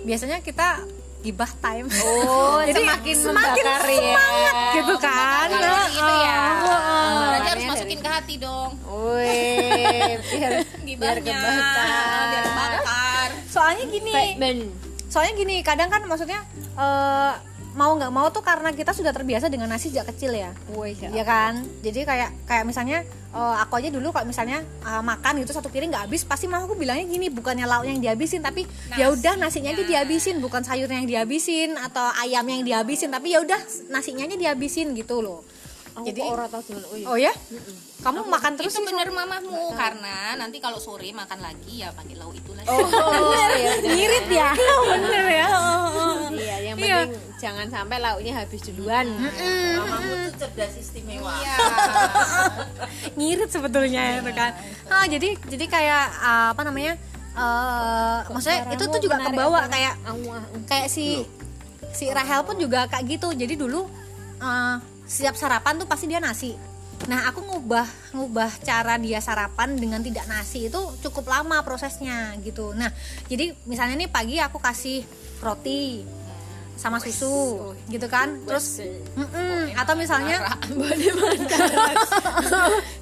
biasanya 0.02 0.40
kita 0.40 0.82
gibah 1.22 1.48
time 1.56 1.88
Oh, 2.04 2.60
jadi 2.68 2.84
semakin 2.84 3.16
semakin 3.16 3.64
membakar 3.64 3.82
ya. 3.88 3.96
semangat 3.96 4.56
gitu 4.74 4.94
kan 4.98 5.48
Kalori 5.48 5.88
gitu 5.94 6.14
ya 6.20 6.42
Heeh. 6.44 7.12
berarti 7.24 7.48
harus 7.48 7.64
Makanya 7.64 7.72
masukin 7.72 8.00
ke 8.00 8.10
hati 8.10 8.36
dong 8.36 8.72
Wih, 8.84 10.12
biar 10.20 10.52
biar 11.00 11.18
gibahnya 11.18 11.22
kebakar. 11.24 12.28
biar 12.28 12.46
bakar 12.50 13.13
soalnya 13.54 13.86
gini 13.86 14.12
Ben. 14.42 14.60
soalnya 15.14 15.34
gini 15.38 15.56
kadang 15.62 15.94
kan 15.94 16.02
maksudnya 16.10 16.42
eh 16.74 17.34
mau 17.74 17.98
nggak 17.98 18.14
mau 18.14 18.30
tuh 18.30 18.46
karena 18.46 18.70
kita 18.70 18.94
sudah 18.94 19.10
terbiasa 19.10 19.50
dengan 19.50 19.66
nasi 19.66 19.90
sejak 19.90 20.14
kecil 20.14 20.34
ya. 20.34 20.54
Wih, 20.78 20.94
ya 20.94 21.26
kan? 21.26 21.66
Jadi 21.82 22.06
kayak 22.06 22.30
kayak 22.46 22.70
misalnya 22.70 23.02
eh, 23.34 23.56
aku 23.66 23.82
aja 23.82 23.90
dulu 23.90 24.14
kalau 24.14 24.30
misalnya 24.30 24.62
eh, 24.62 25.02
makan 25.02 25.42
gitu 25.42 25.58
satu 25.58 25.74
piring 25.74 25.90
nggak 25.90 26.06
habis 26.10 26.22
pasti 26.22 26.46
mamaku 26.46 26.78
bilangnya 26.78 27.10
gini 27.10 27.34
bukannya 27.34 27.66
lauknya 27.66 27.98
yang 27.98 28.04
dihabisin 28.10 28.46
tapi 28.46 28.70
ya 28.94 29.10
udah 29.10 29.42
nasinya 29.42 29.74
aja 29.74 29.84
dihabisin 29.84 30.38
bukan 30.38 30.62
sayurnya 30.62 31.02
yang 31.02 31.10
dihabisin 31.10 31.74
atau 31.82 32.14
ayam 32.22 32.46
yang 32.46 32.62
dihabisin 32.62 33.10
tapi 33.10 33.34
ya 33.34 33.42
udah 33.42 33.58
nasinya 33.90 34.30
aja 34.30 34.38
dihabisin 34.38 34.94
gitu 34.94 35.26
loh 35.26 35.42
Aku 35.94 36.06
Jadi- 36.06 36.20
kok 36.20 36.34
ora 36.34 36.46
tau 36.48 36.62
dolan. 36.64 36.88
Oh, 36.88 36.98
iya. 36.98 37.06
oh 37.06 37.18
ya 37.20 37.34
kamu 38.04 38.20
makan 38.26 38.52
terus 38.58 38.74
itu 38.74 38.82
sih 38.82 38.84
bener 38.84 39.08
mamahmu 39.10 39.72
karena 39.74 40.36
nanti 40.36 40.58
kalau 40.58 40.76
sore 40.76 41.08
makan 41.10 41.40
lagi 41.40 41.80
ya 41.80 41.94
pakai 41.94 42.18
lauk 42.18 42.34
itu 42.34 42.52
lagi 42.52 42.68
ngirit 43.88 44.28
ya? 44.28 44.52
Bener 44.92 45.26
ya. 45.30 45.48
Iya, 46.34 46.56
yang 46.64 46.76
Iya. 46.76 46.98
penting 47.06 47.38
jangan 47.38 47.68
sampai 47.70 47.98
lauknya 47.98 48.34
habis 48.36 48.60
duluan. 48.66 49.06
mamamu 49.08 50.12
tuh 50.28 50.34
cerdas 50.42 50.74
istimewa. 50.76 51.32
Iya. 51.32 51.56
ngirit 53.18 53.50
sebetulnya 53.50 54.20
itu 54.20 54.32
kan. 54.34 54.52
Ah 54.88 55.06
jadi 55.06 55.38
jadi 55.46 55.66
kayak 55.68 56.06
ah, 56.20 56.48
apa 56.52 56.62
namanya 56.64 56.98
eh 57.34 58.20
maksudnya 58.30 58.70
itu 58.70 58.84
tuh 58.84 59.00
juga 59.00 59.18
kebawa 59.20 59.66
kayak 59.68 59.94
kayak 60.66 60.88
si 60.88 61.22
si 61.90 62.10
Rahel 62.10 62.42
pun 62.44 62.58
juga 62.58 62.86
kayak 62.88 63.06
gitu. 63.08 63.32
Jadi 63.32 63.54
dulu 63.56 63.86
eh, 64.40 64.76
setiap 65.14 65.38
sarapan 65.38 65.78
tuh 65.78 65.86
pasti 65.86 66.10
dia 66.10 66.18
nasi. 66.18 66.58
Nah 67.06 67.30
aku 67.30 67.46
ngubah 67.46 67.86
ngubah 68.18 68.50
cara 68.66 68.98
dia 68.98 69.22
sarapan 69.22 69.78
dengan 69.78 70.02
tidak 70.02 70.26
nasi 70.26 70.74
itu 70.74 70.82
cukup 71.06 71.30
lama 71.30 71.62
prosesnya 71.62 72.34
gitu. 72.42 72.74
Nah 72.74 72.90
jadi 73.30 73.54
misalnya 73.70 74.02
nih 74.02 74.10
pagi 74.10 74.42
aku 74.42 74.58
kasih 74.58 75.06
roti 75.38 76.02
sama 76.74 76.98
susu 76.98 77.78
gitu 77.94 78.10
kan. 78.10 78.42
Terus 78.50 78.82
mm-mm, 79.14 79.78
atau 79.78 79.94
misalnya 79.94 80.42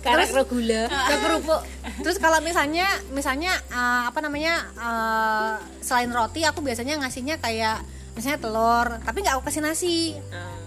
Karena 0.04 0.44
gula. 0.44 0.84
ke 0.92 1.16
kerupuk. 1.24 1.62
Terus 2.04 2.18
kalau 2.20 2.44
misalnya 2.44 2.92
misalnya 3.16 3.56
eh, 3.72 4.04
apa 4.12 4.20
namanya 4.20 4.68
eh, 4.76 5.52
selain 5.80 6.12
roti 6.12 6.44
aku 6.44 6.60
biasanya 6.60 7.00
ngasihnya 7.00 7.40
kayak 7.40 7.80
misalnya 8.12 8.44
telur 8.44 8.88
tapi 9.08 9.24
nggak 9.24 9.40
aku 9.40 9.48
kasih 9.48 9.64
nasi 9.64 10.20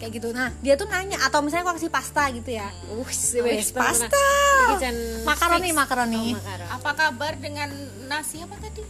kayak 0.05 0.20
gitu. 0.20 0.28
Nah 0.36 0.52
dia 0.61 0.76
tuh 0.76 0.84
nanya 0.84 1.16
atau 1.24 1.40
misalnya 1.40 1.64
aku 1.64 1.80
kasih 1.80 1.88
pasta 1.88 2.28
gitu 2.28 2.50
ya. 2.52 2.68
Wes 3.40 3.72
pasta. 3.72 4.28
makaroni 5.24 5.72
makaroni. 5.72 6.36
Apa 6.68 6.92
kabar 6.92 7.32
dengan 7.40 7.72
nasi 8.05 8.44
apa 8.44 8.61
tadi? 8.61 8.84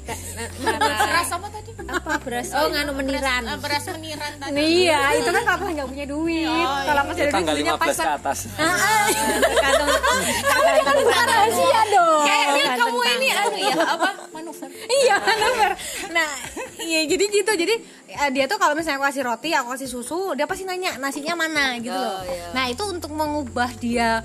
Beras 0.59 1.31
apa 1.31 1.47
tadi? 1.55 1.71
Apa 1.87 2.19
beras? 2.19 2.51
Oh, 2.51 2.67
nganu 2.67 2.99
meniran. 2.99 3.47
Eh, 3.47 3.59
beras 3.63 3.87
meniran 3.95 4.33
tadi. 4.43 4.59
Iya 4.59 5.23
itu 5.23 5.31
kan 5.31 5.43
kalau 5.55 5.71
nggak 5.71 5.87
punya 5.87 6.07
duit. 6.11 6.51
Kalau 6.51 7.03
pas 7.07 7.15
ada 7.15 7.23
duit 7.23 7.31
tanggal 7.31 7.55
belinya 7.55 7.75
15 7.79 7.95
ke 7.95 8.11
atas. 8.19 8.39
Kamu 10.51 10.69
jangan 10.75 10.95
buka 10.99 11.23
rahasia 11.23 11.81
dong. 11.95 12.25
Kayaknya 12.27 12.67
kamu 12.75 12.99
ini 13.07 13.29
anu 13.31 13.57
ya 13.63 13.75
apa? 13.87 14.09
Manuver. 14.35 14.71
Iya 14.75 15.15
manuver. 15.23 15.73
Nah 16.11 16.31
iya 16.83 17.01
jadi 17.07 17.25
gitu. 17.31 17.53
Jadi 17.55 17.75
eh, 18.11 18.31
dia 18.35 18.45
tuh 18.51 18.59
kalau 18.59 18.75
misalnya 18.75 18.99
aku 18.99 19.07
kasih 19.11 19.23
roti 19.23 19.51
aku 19.55 19.69
kasih 19.79 19.89
susu 19.91 20.35
dia 20.35 20.47
pasti 20.51 20.67
nanya 20.67 20.97
nasinya 21.05 21.35
mana 21.37 21.77
gitu 21.79 21.93
loh. 21.93 22.25
Nah 22.57 22.65
itu 22.73 22.83
untuk 22.89 23.13
mengubah 23.13 23.71
dia 23.77 24.25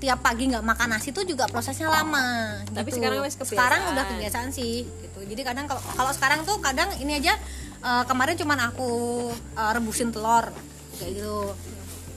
tiap 0.00 0.20
pagi 0.20 0.52
nggak 0.52 0.64
makan 0.64 0.88
nasi 0.92 1.16
tuh 1.16 1.24
juga 1.24 1.48
prosesnya 1.48 1.88
lama 1.88 2.60
Tapi 2.76 2.92
gitu. 2.92 3.00
sekarang 3.00 3.24
wes 3.24 3.40
kebiasaan. 3.40 3.56
sekarang 3.56 3.80
udah 3.94 4.04
kebiasaan 4.04 4.48
sih 4.52 4.84
gitu. 4.84 5.18
Jadi 5.24 5.40
kadang 5.40 5.64
kalau 5.64 5.80
kalau 5.96 6.12
sekarang 6.12 6.44
tuh 6.44 6.60
kadang 6.60 6.92
ini 7.00 7.20
aja 7.20 7.36
eh, 7.80 8.04
kemarin 8.04 8.36
cuman 8.36 8.58
aku 8.72 8.90
eh, 9.32 9.70
rebusin 9.76 10.12
telur 10.12 10.48
kayak 11.00 11.12
gitu. 11.20 11.56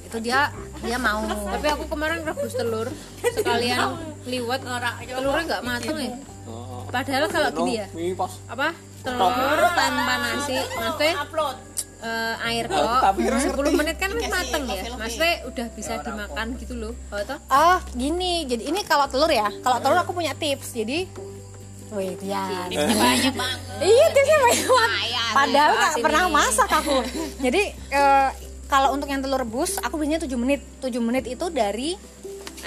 Itu 0.07 0.17
dia 0.23 0.51
dia 0.83 0.97
mau. 0.99 1.23
Tapi 1.27 1.67
aku 1.67 1.87
kemarin 1.91 2.23
rebus 2.23 2.55
telur 2.55 2.87
sekalian 3.23 3.95
liwat 4.27 4.63
telurnya 4.63 5.43
nggak 5.47 5.63
mateng 5.63 5.97
ya. 5.99 6.15
Padahal 6.87 7.27
kalau 7.27 7.49
gini 7.51 7.83
ya, 7.83 7.87
apa? 8.47 8.71
telur 9.03 9.59
tanpa 9.75 10.13
nasi, 10.19 10.55
maksudnya 10.55 11.15
eh, 12.03 12.47
air 12.51 12.65
kok 12.69 12.83
tapi 13.01 13.19
kira 13.25 13.37
10 13.41 13.79
menit 13.79 13.95
kan 13.97 14.09
wis 14.13 14.27
mateng 14.29 14.63
ya. 14.69 14.83
Maksudnya 14.93 15.35
udah 15.49 15.67
bisa 15.73 15.93
dimakan 16.01 16.47
gitu 16.61 16.73
loh. 16.77 16.93
Oh 17.09 17.21
toh? 17.25 17.39
Oh 17.49 17.77
gini, 17.97 18.45
jadi 18.45 18.63
ini 18.69 18.81
kalau 18.85 19.05
telur 19.09 19.31
ya, 19.31 19.49
kalau 19.65 19.77
telur 19.81 19.97
aku 19.97 20.13
punya 20.13 20.37
tips. 20.37 20.77
Jadi, 20.77 21.09
wih 21.95 22.13
ya. 22.19 22.67
banyak 22.69 23.33
banget 23.33 23.59
Iya 23.79 24.05
tipsnya 24.11 24.37
banyak 24.43 24.67
banget. 24.69 25.01
Padahal 25.33 25.71
nggak 25.73 25.95
pernah 26.03 26.23
masak 26.29 26.69
aku. 26.69 26.97
Jadi 27.45 27.61
eh, 27.73 28.29
kalau 28.67 28.93
untuk 28.93 29.07
yang 29.07 29.23
telur 29.23 29.39
rebus, 29.39 29.79
aku 29.79 29.95
biasanya 29.95 30.27
7 30.27 30.35
menit. 30.35 30.61
7 30.83 30.91
menit 30.99 31.25
itu 31.25 31.47
dari 31.47 31.95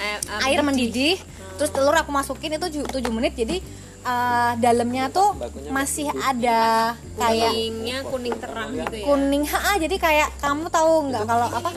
Eh, 0.01 0.17
eh, 0.17 0.45
air 0.49 0.63
mendidih, 0.63 1.19
terus 1.59 1.69
telur 1.69 1.93
aku 1.93 2.09
masukin 2.09 2.55
itu 2.55 2.81
7 2.89 3.11
menit. 3.11 3.35
Jadi 3.35 3.61
eh, 4.03 4.51
dalamnya 4.57 5.05
tuh 5.07 5.37
masih 5.69 6.09
ada 6.11 6.93
kayak 7.13 7.51
kuningnya 7.51 7.97
kuning 8.03 8.35
terang 8.35 8.69
gitu 8.71 8.95
ya. 8.95 9.05
kuning. 9.05 9.43
Ha, 9.43 9.71
jadi 9.77 9.95
kayak 9.95 10.29
kamu 10.37 10.65
tahu 10.67 10.91
nggak 11.07 11.23
kalau 11.23 11.47
apa? 11.47 11.69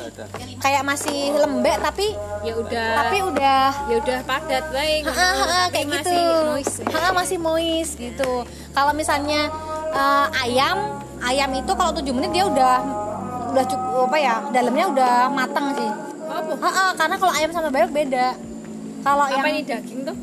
Kayak 0.57 0.83
masih 0.83 1.19
lembek 1.35 1.77
tapi 1.79 2.07
Ya 2.41 2.53
udah. 2.55 2.89
tapi 2.99 3.17
udah 3.23 3.65
ya 3.87 3.97
udah 3.99 4.19
padat 4.25 4.65
baik. 4.71 5.03
Ha, 5.07 5.29
kayak 5.69 5.87
gitu 5.93 6.13
masih 6.13 6.21
moist. 6.45 6.75
ya. 6.81 6.87
Ha, 6.91 7.09
masih 7.13 7.39
moist 7.39 7.93
gitu 7.95 8.31
kalau 8.71 8.93
misalnya 8.93 9.41
eh, 9.91 10.27
ayam 10.43 10.77
ayam 11.21 11.51
itu 11.53 11.73
kalau 11.73 11.93
7 11.93 12.05
menit 12.11 12.31
dia 12.33 12.45
udah 12.45 12.77
udah 13.49 13.65
cukup 13.65 14.09
apa 14.09 14.19
ya 14.19 14.35
dalamnya 14.51 14.85
udah 14.89 15.13
matang 15.31 15.73
sih 15.73 15.91
Apa? 16.25 16.53
Ha, 16.59 16.69
ha, 16.69 16.85
karena 16.95 17.17
kalau 17.17 17.33
ayam 17.33 17.51
sama 17.51 17.69
bebek 17.69 17.93
beda 17.95 18.27
kalau 19.01 19.29
yang 19.29 19.39
Apa 19.39 19.49
ini 19.49 19.61
daging 19.63 20.01
tuh? 20.03 20.17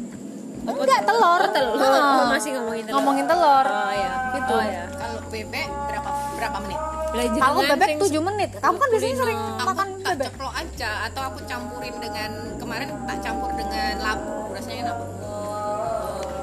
Enggak 0.63 1.01
telur 1.03 1.41
Oh, 1.41 1.49
telur. 1.49 1.77
Ha. 1.77 1.89
Oh, 1.99 2.25
masih 2.29 2.49
ngomongin 2.55 2.83
telur. 2.83 2.95
ngomongin 2.95 3.25
telur 3.25 3.65
Oh 3.65 3.93
ya. 3.95 4.11
Gitu. 4.31 4.53
Oh 4.53 4.63
ya. 4.63 4.83
kalau 4.91 5.19
bebek 5.27 5.67
berapa 5.83 6.09
berapa 6.35 6.57
menit 6.61 6.79
Belajar 7.11 7.41
aku 7.43 7.59
bebek 7.65 7.89
7 7.99 8.07
menit 8.23 8.49
kamu 8.55 8.77
kan 8.77 8.87
biasanya 8.89 9.15
sering 9.17 9.39
aku 9.39 9.67
makan 9.67 9.87
tak 9.97 10.11
bebek 10.13 10.27
ceplok 10.31 10.53
aja 10.55 10.89
atau 11.05 11.21
aku 11.25 11.39
campurin 11.43 11.95
dengan 11.97 12.29
kemarin 12.55 12.87
tak 13.03 13.17
campur 13.19 13.51
dengan 13.53 13.93
labu 13.99 14.23
rasanya 14.49 14.79
enak 14.85 14.97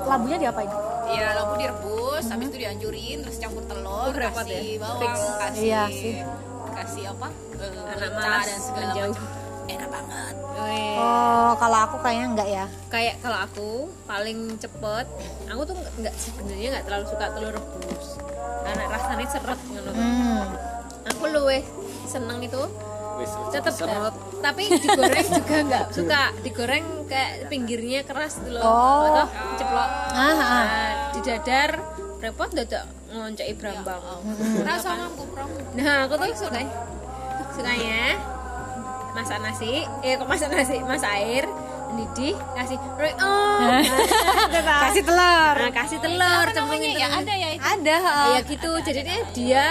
labunya 0.05 0.37
diapain 0.39 0.71
ya 1.07 1.27
labu 1.35 1.53
direbus 1.55 2.25
habis 2.27 2.47
itu 2.47 2.59
dihancurin 2.59 3.17
terus 3.23 3.39
campur 3.39 3.63
telur 3.65 3.87
Uh, 4.01 4.13
repot 4.15 4.41
kasih 4.43 4.57
ya. 4.57 4.79
bawang 4.79 5.01
Fix. 5.01 5.17
kasih 5.39 5.65
Iya 5.65 5.83
sih. 5.91 6.15
kasih 6.71 7.05
apa 7.09 7.29
eh, 7.57 7.73
Anak 7.91 8.11
malas 8.15 8.45
dan 8.47 8.59
segala 8.59 8.87
macam 8.89 9.11
enak 9.69 9.89
banget. 9.89 10.35
Weh. 10.59 10.97
oh 10.99 11.53
kalau 11.61 11.79
aku 11.87 11.97
kayaknya 12.03 12.27
enggak 12.35 12.49
ya. 12.49 12.67
Kayak 12.91 13.15
kalau 13.23 13.39
aku 13.45 13.71
paling 14.09 14.59
cepet 14.59 15.07
aku 15.47 15.63
tuh 15.69 15.75
nggak- 15.77 15.95
nggak 16.03 16.15
sebenarnya 16.19 16.69
nggak 16.75 16.85
terlalu 16.89 17.05
suka 17.07 17.27
telur 17.37 17.53
rebus. 17.55 18.07
Karena 18.65 18.85
rasanya 18.93 19.27
seret 19.33 19.61
gitu 19.71 19.91
hmm. 19.93 20.45
aku 21.15 21.23
luwe 21.31 21.59
seneng 22.09 22.39
itu. 22.43 22.63
Wis 23.19 23.35
tetep 23.51 23.75
tapi 24.39 24.71
digoreng 24.71 25.27
juga 25.27 25.57
nggak 25.67 25.87
suka. 25.91 26.23
Digoreng 26.47 26.87
kayak 27.11 27.51
pinggirnya 27.51 28.07
keras 28.07 28.39
gitu 28.39 28.55
loh. 28.55 28.63
Oh. 28.63 29.03
atau 29.11 29.27
ceplok. 29.59 29.91
Ah, 30.15 30.23
ah. 30.23 30.35
Nah, 30.39 30.91
di 31.17 31.21
dadar 31.27 31.71
repot 32.23 32.51
dadak 32.55 32.87
ngonceki 33.11 33.55
brambang. 33.59 34.03
Rasa 34.63 34.91
mampu 34.95 35.25
promo 35.35 35.59
nah 35.79 36.07
aku 36.07 36.15
tuh 36.19 36.35
suka 36.35 36.63
sukanya 37.55 38.19
masak 39.17 39.39
nasi 39.41 39.85
eh 40.05 40.15
kok 40.17 40.29
masak 40.29 40.51
nasi? 40.53 40.81
Masak 40.85 41.11
air 41.17 41.45
mendidih 41.89 42.37
kasih 42.53 42.77
oh. 43.25 43.81
Kasih 44.85 45.03
telur. 45.05 45.57
Nah, 45.57 45.73
kasih 45.73 45.99
telur 46.05 46.47
cemplungin 46.53 46.93
ya 47.01 47.09
ada 47.09 47.33
ya 47.33 47.49
itu. 47.57 47.65
Ada 47.65 47.97
ha. 47.97 48.17
ya 48.37 48.41
gitu. 48.45 48.71
jadinya 48.85 49.19
dia 49.33 49.65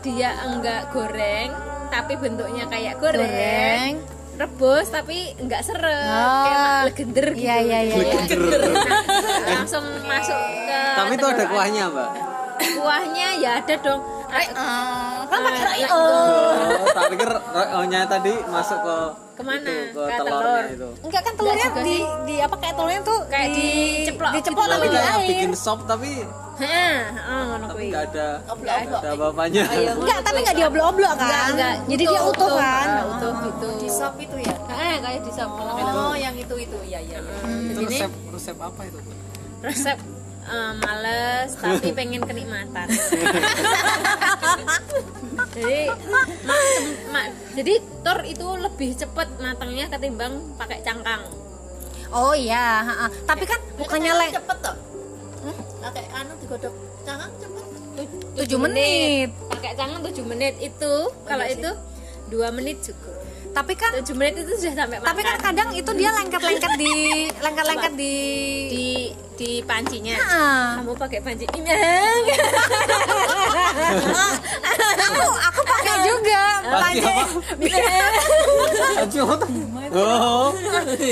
dia 0.00 0.30
enggak 0.46 0.94
goreng 0.94 1.50
tapi 1.86 2.18
bentuknya 2.18 2.66
kayak 2.66 2.98
goreng, 2.98 3.30
Goreng. 3.30 3.92
rebus 4.38 4.86
tapi 4.90 5.34
enggak 5.38 5.62
seret. 5.66 6.06
Oh. 6.06 6.44
kayak 6.46 6.66
legender 6.90 7.26
gitu 7.34 7.46
Iya, 7.46 7.56
iya, 7.62 7.78
iya, 7.82 7.94
iya. 7.98 8.36
Nah, 8.36 9.62
langsung 9.62 9.84
masuk 10.06 10.38
ke 10.66 10.80
tapi 10.96 11.12
itu 11.18 11.26
ada 11.26 11.44
kuahnya 11.50 11.84
mbak? 11.90 12.10
Kuahnya 12.56 13.28
ya 13.42 13.50
ada 13.62 13.74
dong. 13.80 14.00
Kan 14.26 14.46
pakai 14.50 15.15
raya 15.38 15.86
oh, 15.88 16.52
tak 16.88 17.04
pikir 17.10 17.30
rohnya 17.52 18.00
tadi 18.04 18.34
masuk 18.46 18.78
ke 18.78 18.96
Ke 19.36 19.42
mana? 19.42 19.68
itu, 19.68 20.00
ke 20.00 20.16
telur. 20.18 20.64
itu 20.66 20.88
enggak 21.02 21.22
kan 21.22 21.32
telurnya 21.34 21.68
di 21.78 21.96
di 22.24 22.34
apa 22.38 22.56
kayak 22.56 22.74
telurnya 22.74 23.00
tuh 23.02 23.18
Kayak 23.26 23.48
di 23.50 23.68
diceplok 24.00 24.30
diceplok 24.32 24.64
gitu 24.64 24.72
tapi 24.72 24.86
di 24.86 24.96
air 24.98 25.18
bikin 25.26 25.50
sop 25.52 25.80
tapi 25.84 26.12
Hah, 26.56 27.00
oh, 27.28 27.42
ngono 27.46 27.64
tapi 27.68 27.76
kuwi. 27.76 27.88
nggak 27.92 28.04
ada 28.08 28.28
Nggak 28.40 28.56
ada. 28.56 28.88
nggak 28.88 28.96
ada 28.96 29.08
apa-apanya 29.12 29.62
enggak 29.92 30.18
tapi 30.24 30.38
enggak 30.40 30.56
dioblok-oblok 30.56 31.12
kan 31.12 31.20
Enggak, 31.20 31.44
enggak. 31.52 31.74
jadi 31.86 32.04
dia 32.06 32.20
utuh 32.24 32.50
kan 32.50 32.86
utuh 33.06 33.32
gitu. 33.42 33.68
di 33.76 33.88
sop 33.92 34.14
itu 34.16 34.36
ya 34.40 34.54
Eh, 34.66 34.96
kayak 34.98 35.20
di 35.20 35.30
sop. 35.30 35.50
oh 35.52 36.14
yang 36.14 36.32
itu 36.34 36.54
itu 36.56 36.78
ya 36.82 36.96
ya, 36.98 37.18
ya. 37.18 37.36
itu 37.66 37.80
resep 37.82 38.10
resep 38.30 38.56
apa 38.58 38.80
itu? 38.82 38.98
Resep 39.58 39.98
eh, 40.46 40.72
males 40.78 41.50
tapi 41.58 41.90
pengen 41.98 42.22
kenikmatan. 42.22 42.86
jadi 45.56 45.78
ma- 46.08 46.28
tem- 46.28 46.96
ma- 47.10 47.32
jadi 47.56 47.74
tor 48.00 48.18
itu 48.22 48.46
lebih 48.56 48.90
cepet 48.94 49.28
matangnya 49.42 49.86
ketimbang 49.90 50.56
pakai 50.56 50.80
cangkang. 50.80 51.26
Oh 52.14 52.32
iya, 52.32 52.86
ha-ha. 52.86 53.06
tapi 53.26 53.44
kan 53.44 53.58
bukannya 53.74 54.12
leng 54.14 54.30
cepet 54.30 54.58
toh? 54.62 54.76
Pakai 55.82 56.04
anu 56.14 56.32
digodok 56.38 56.74
cangkang 57.02 57.32
cepet. 57.42 57.64
Tujuh 58.36 58.58
menit. 58.60 59.30
pakai 59.48 59.72
cangkang 59.74 60.04
7 60.04 60.22
menit 60.22 60.54
itu. 60.60 60.94
Kalau 61.24 61.44
iya 61.48 61.56
itu 61.56 61.70
dua 62.26 62.50
menit 62.50 62.82
cukup 62.82 63.25
Tapi 63.56 63.72
kan 63.72 63.88
7 63.96 64.12
menit 64.12 64.44
itu 64.44 64.52
sudah 64.60 64.84
sampai 64.84 65.00
tapi 65.00 65.24
kan 65.24 65.40
makan. 65.40 65.48
kadang 65.48 65.68
itu 65.72 65.88
dia 65.96 66.12
lengket-lengket 66.12 66.76
di 66.76 66.92
lengket-lengket 67.44 67.92
di 67.96 68.14
di 68.68 68.86
di 69.40 69.50
pancinya. 69.64 70.16
Ah. 70.20 70.84
kamu 70.84 70.92
pakai 70.92 71.24
panci 71.24 71.48
aku 74.96 75.28
aku 75.40 75.60
pakai 75.64 75.94
juga 76.04 76.44
Panci 76.66 76.98
panci? 77.00 77.70
Oh, 79.96 80.52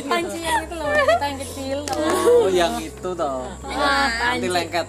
panci 0.05 0.45
yang 0.45 0.69
itu 0.69 0.77
loh 0.77 0.93
kita 0.93 1.25
yang 1.25 1.41
kecil 1.41 1.79
oh 1.89 2.45
yang 2.53 2.77
itu 2.77 3.09
toh. 3.17 3.49
Ah, 3.65 4.37
Anti 4.37 4.45
panci. 4.45 4.49
lengket. 4.53 4.87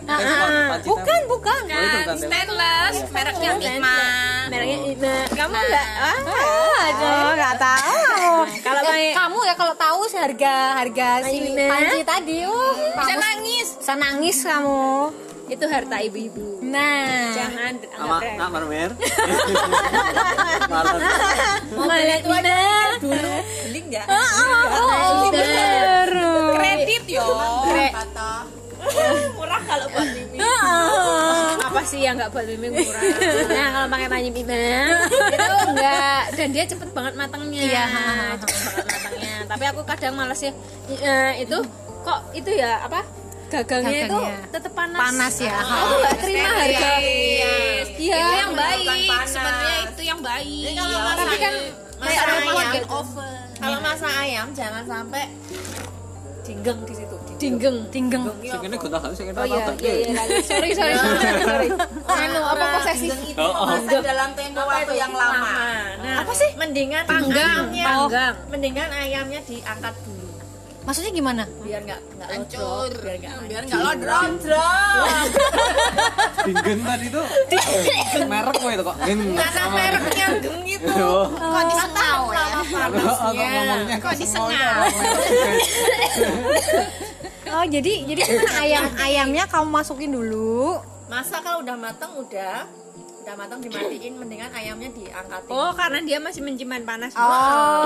Bukan 0.84 1.22
bukan. 1.32 1.62
Oh, 1.72 2.20
stainless 2.20 2.96
mereknya 3.16 3.56
Nikma 3.56 4.35
mereknya 4.48 4.78
Ima 4.88 5.16
kamu 5.30 5.56
enggak 5.56 5.90
ah. 6.00 6.18
Aduh 6.86 7.30
nggak 7.34 7.56
tahu. 7.58 8.34
Kalau 8.66 8.82
Eh, 8.88 9.12
kamu 9.12 9.38
ya 9.42 9.54
kalau 9.54 9.74
tahu 9.76 10.02
sih 10.06 10.18
harga 10.18 10.54
harga 10.78 11.08
si 11.24 11.38
Panci. 11.42 11.66
panci 11.66 12.00
tadi 12.04 12.38
uh 12.44 12.74
bisa 12.76 12.94
kamu 13.08 13.20
nangis. 13.20 13.68
bisa 13.76 13.94
nangis 13.96 14.38
kamu. 14.40 14.90
Itu 15.46 15.66
harta 15.66 15.98
ibu-ibu. 16.00 16.58
Nah. 16.60 17.30
Jangan 17.32 17.74
Sama 17.86 18.18
Nak 18.20 18.50
Marmer. 18.50 18.90
malah 21.76 22.18
Ima 22.18 22.38
dulu. 22.98 23.36
Beli 23.64 23.80
nggak? 23.86 24.06
Oh 24.10 25.30
bener. 25.30 26.10
Kredit 26.56 27.04
yo. 27.08 27.28
Murah 29.36 29.62
kalau 29.62 29.88
buat 29.90 30.08
mimi 30.08 30.38
apa 31.76 31.84
sih 31.84 32.00
yang 32.00 32.16
nggak 32.16 32.32
buat 32.32 32.48
mimi 32.48 32.72
murah 32.72 33.04
nah 33.52 33.68
kalau 33.76 33.88
pakai 33.92 34.08
panci 34.08 34.30
Ima 34.32 34.56
itu 35.28 35.54
enggak 35.68 36.24
dan 36.40 36.48
dia 36.56 36.64
cepet 36.64 36.90
banget 36.96 37.14
matangnya 37.20 37.60
Iya. 37.60 37.86
cepet 38.40 38.60
banget 38.64 38.86
matangnya 38.88 39.36
tapi 39.44 39.64
aku 39.68 39.82
kadang 39.84 40.14
males 40.16 40.40
ya 40.40 40.52
eh, 40.88 41.44
itu 41.44 41.58
kok 42.00 42.20
itu 42.32 42.50
ya 42.56 42.80
apa 42.80 43.04
gagangnya, 43.46 44.10
itu 44.10 44.20
tetap 44.56 44.72
panas 44.74 45.00
Panas 45.00 45.36
ya. 45.38 45.54
aku 45.54 45.94
nggak 46.00 46.16
terima 46.24 46.50
harga 46.50 46.92
iya 47.04 47.54
itu 47.84 48.08
yang 48.40 48.54
baik 48.56 48.88
sebenarnya 49.28 49.76
itu 49.84 50.02
yang 50.08 50.20
baik 50.24 50.74
kalau 50.80 51.00
masak 51.04 51.20
tapi 51.20 51.36
kan 51.44 51.54
masak 52.00 52.26
ayam 52.32 52.86
oven 52.88 53.46
kalau 53.60 53.80
masak 53.84 54.14
ayam 54.24 54.48
jangan 54.56 54.84
sampai 54.88 55.24
dinggeng 56.48 56.80
di 56.88 56.94
situ 56.96 57.18
tinggeng. 57.36 57.78
Tinggeng. 57.90 58.24
Sing 58.42 58.60
kene 58.60 58.76
gonta 58.76 58.98
halus 58.98 59.16
sing 59.16 59.28
kene 59.28 59.38
Oh 59.38 59.46
iya, 59.46 59.62
iya, 59.78 59.94
iya, 60.02 60.14
sorry, 60.50 60.70
sorry, 60.72 60.96
sorry. 61.42 61.68
Anu, 62.06 62.40
apa 62.42 62.66
posesif? 62.80 63.12
Dinggeng 63.12 63.22
itu 63.28 63.38
Oh, 63.38 63.52
oh. 63.52 63.66
memasak 63.68 64.02
dalam 64.02 64.30
tempo 64.34 64.62
waktu 64.62 64.94
yang 64.96 65.12
lama. 65.12 65.52
Nah, 66.00 66.16
apa 66.24 66.32
sih? 66.32 66.50
mendingan 66.56 67.04
Panggang, 67.06 67.70
panggang. 67.72 68.34
mendingan 68.48 68.90
ayamnya 68.90 69.40
diangkat 69.44 69.94
dulu. 70.04 70.24
Maksudnya 70.86 71.12
gimana? 71.12 71.44
Biar 71.66 71.82
nggak 71.82 71.98
nggak 72.14 72.30
hancur. 72.30 72.94
biar 73.02 73.18
nggak 73.18 73.34
biar 73.50 73.66
nggak 73.66 73.80
lodrok 73.82 74.22
lodrok 74.22 75.26
Dinggen 76.46 76.80
tadi 76.86 77.10
tuh. 77.10 77.26
Merek 78.30 78.54
kok 78.54 78.70
itu 78.70 78.86
kok. 78.86 78.94
Karena 79.02 79.66
mereknya 79.74 80.28
geng 80.46 80.62
itu. 80.62 80.94
Oh. 81.02 81.26
kok 81.34 81.66
disengau 81.66 82.30
ya? 82.30 82.62
Kok 83.98 84.14
disengau? 84.14 84.54
oh 87.56 87.66
jadi 87.66 87.94
jadi 88.04 88.22
ayam 88.64 88.86
ayamnya 89.00 89.44
kamu 89.48 89.68
masukin 89.72 90.12
dulu? 90.12 90.80
Masa 91.08 91.40
kalau 91.40 91.64
udah 91.64 91.78
matang 91.80 92.12
udah. 92.20 92.68
Udah 93.26 93.34
matang 93.34 93.58
dimatiin 93.58 94.22
mendingan 94.22 94.54
ayamnya 94.54 94.90
diangkatin. 94.94 95.50
Oh, 95.50 95.74
karena 95.74 95.98
dia 96.06 96.22
masih 96.22 96.46
menyimpan 96.46 96.86
panas. 96.86 97.14
oh. 97.18 97.82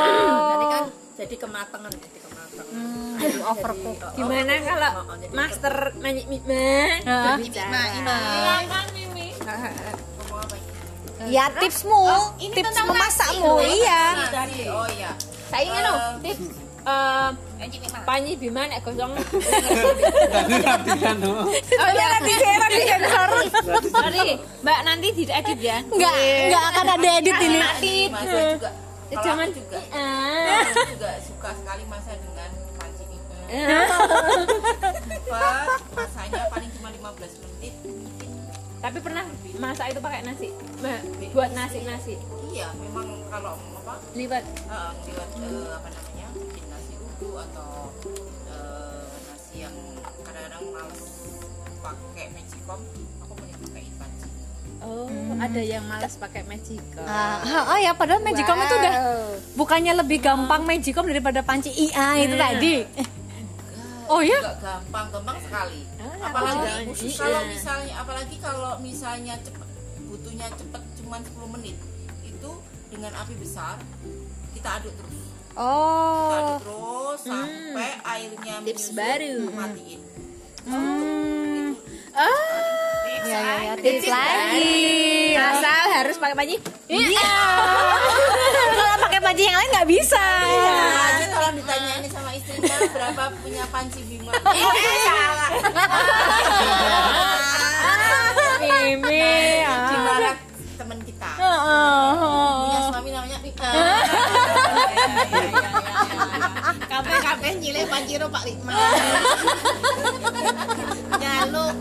Jadi 0.52 0.66
kan 0.68 0.84
jadi 1.16 1.36
kematangan 1.40 1.92
jadi 1.96 2.20
kematangan. 2.28 2.76
Aduh, 3.20 3.44
overcook. 3.56 3.98
Gimana 4.20 4.52
kalau 4.64 4.92
Oh, 5.00 5.04
oh, 5.16 5.18
master 5.32 5.76
Manyi 6.00 6.24
Mima? 6.28 7.00
Silakan 7.08 8.86
Mimi. 8.96 9.28
Ngomong 9.40 10.40
apa 10.44 10.56
ini? 10.60 11.32
ya 11.36 11.46
tipsmu. 11.56 12.04
Ini 12.40 12.54
tips 12.56 12.78
memasakmu 12.84 13.54
iya. 13.64 14.04
Dari 14.32 14.60
oh 14.72 14.88
iya. 14.92 15.12
Saya 15.52 15.64
ingin 15.68 15.86
tips 16.24 16.46
eh, 16.84 17.30
Anji 17.30 17.38
Mima 17.40 17.49
Panji 18.02 18.32
Bima 18.34 18.64
nek 18.66 18.80
gosong. 18.82 19.12
Tadi 19.20 20.56
tuh. 21.20 21.36
Oh 21.44 21.90
iya, 21.92 22.06
nanti 22.10 22.32
saya 22.34 22.56
nanti 22.58 22.80
sensor. 22.82 23.30
Sorry, 23.86 24.28
Mbak 24.60 24.80
nanti 24.82 25.08
diedit 25.14 25.60
ya. 25.60 25.78
nggak 25.84 26.14
nggak 26.48 26.64
akan 26.66 26.86
ada 26.90 27.10
edit 27.16 27.38
ini 27.38 27.60
Nanti 27.60 27.94
saya 28.10 28.44
juga 28.56 28.70
Eh, 29.10 29.18
jangan 29.20 29.50
juga 29.50 29.78
aku 29.82 30.82
juga 30.88 31.10
suka 31.20 31.50
sekali 31.56 31.84
masak 31.86 32.16
dengan 32.22 32.50
Ah. 33.50 33.90
cepat 35.26 35.66
masaknya 35.90 36.44
paling 36.48 36.70
cuma 36.72 36.90
15 36.94 37.34
menit 37.42 37.74
Tapi 38.80 38.98
pernah 39.02 39.26
masak 39.58 39.86
itu 39.90 40.00
pakai 40.00 40.22
nasi. 40.22 40.48
Mbak, 40.78 41.00
buat 41.34 41.50
nasi 41.52 41.80
nasi. 41.84 42.14
iya 42.48 42.70
memang 42.78 43.10
kalau 43.28 43.58
apa 43.76 43.94
Liwat. 44.14 44.46
eh, 44.46 44.92
buat 45.04 45.30
eh, 45.36 45.66
apa 45.68 45.88
namanya 45.90 46.09
nasi 47.20 47.28
uduk 47.28 47.36
atau 47.52 47.92
eh, 48.48 49.12
nasi 49.28 49.56
yang 49.68 49.76
kadang-kadang 50.24 50.64
males 50.72 51.04
pakai 51.84 52.26
magicom 52.32 52.80
aku 53.20 53.34
mending 53.36 53.60
pakai 53.68 53.84
panci 54.00 54.28
Oh, 54.80 55.12
ada 55.44 55.60
yang 55.60 55.84
malas 55.92 56.16
pakai 56.16 56.48
magicom. 56.48 57.04
Ah, 57.04 57.44
oh 57.68 57.80
ya 57.84 57.92
padahal 57.92 58.24
magicom 58.24 58.56
itu 58.64 58.76
udah 58.80 58.96
bukannya 59.60 59.92
lebih 60.00 60.24
gampang 60.24 60.64
magicom 60.64 61.04
daripada 61.04 61.44
panci 61.44 61.68
IA 61.76 62.24
itu 62.24 62.36
tadi. 62.40 62.76
Oh 64.08 64.24
ya? 64.24 64.40
gampang 64.64 65.12
gampang 65.12 65.38
sekali. 65.44 65.84
Ah, 66.00 66.32
apalagi 66.32 67.12
kalau 67.20 67.42
misalnya 67.44 67.94
apalagi 68.00 68.36
kalau 68.40 68.72
misalnya 68.80 69.36
cepet 69.44 69.68
butuhnya 70.08 70.48
cepet 70.56 70.84
cuma 71.04 71.20
10 71.20 71.56
menit 71.60 71.76
itu 72.24 72.52
dengan 72.88 73.12
api 73.20 73.36
besar 73.36 73.76
kita 74.56 74.80
aduk 74.80 74.96
terus 74.96 75.19
oh. 75.58 76.60
Terus 76.60 77.20
sampai 77.26 77.90
airnya 78.04 78.56
Tips 78.66 78.86
baru. 78.94 79.50
matiin 79.54 80.02
hmm. 80.68 81.68
Oh, 82.20 83.00
ya 83.24 83.40
ya 83.40 83.42
ya. 83.64 83.74
tips 83.80 84.12
lagi. 84.12 85.32
asal 85.40 85.84
harus 85.94 86.16
pakai 86.20 86.36
panci. 86.36 86.56
iya. 86.92 87.32
Kalau 88.76 88.96
pakai 89.00 89.20
panci 89.24 89.44
yang 89.48 89.56
lain 89.56 89.70
nggak 89.72 89.88
bisa. 89.88 90.20
Aja 90.20 91.26
kalau 91.32 91.50
ditanya 91.56 91.94
ini 92.02 92.10
sama 92.12 92.30
istrinya 92.36 92.76
berapa 92.92 93.24
punya 93.40 93.64
panci 93.72 94.04
bima? 94.04 94.34
Eh 94.52 94.98
salah. 95.06 95.52
Mimi. 98.60 99.32
Dimarah 99.64 100.36
teman 100.76 101.00
kita. 101.08 101.30
Punya 101.40 102.80
suami 102.92 103.10
namanya 103.16 103.38
kafe 106.90 107.16
kafe 107.24 107.48
nyile 107.62 107.82
panjiro 107.88 108.28
Pak 108.30 108.44
Lima 108.48 108.74
nyaluk. 111.20 111.76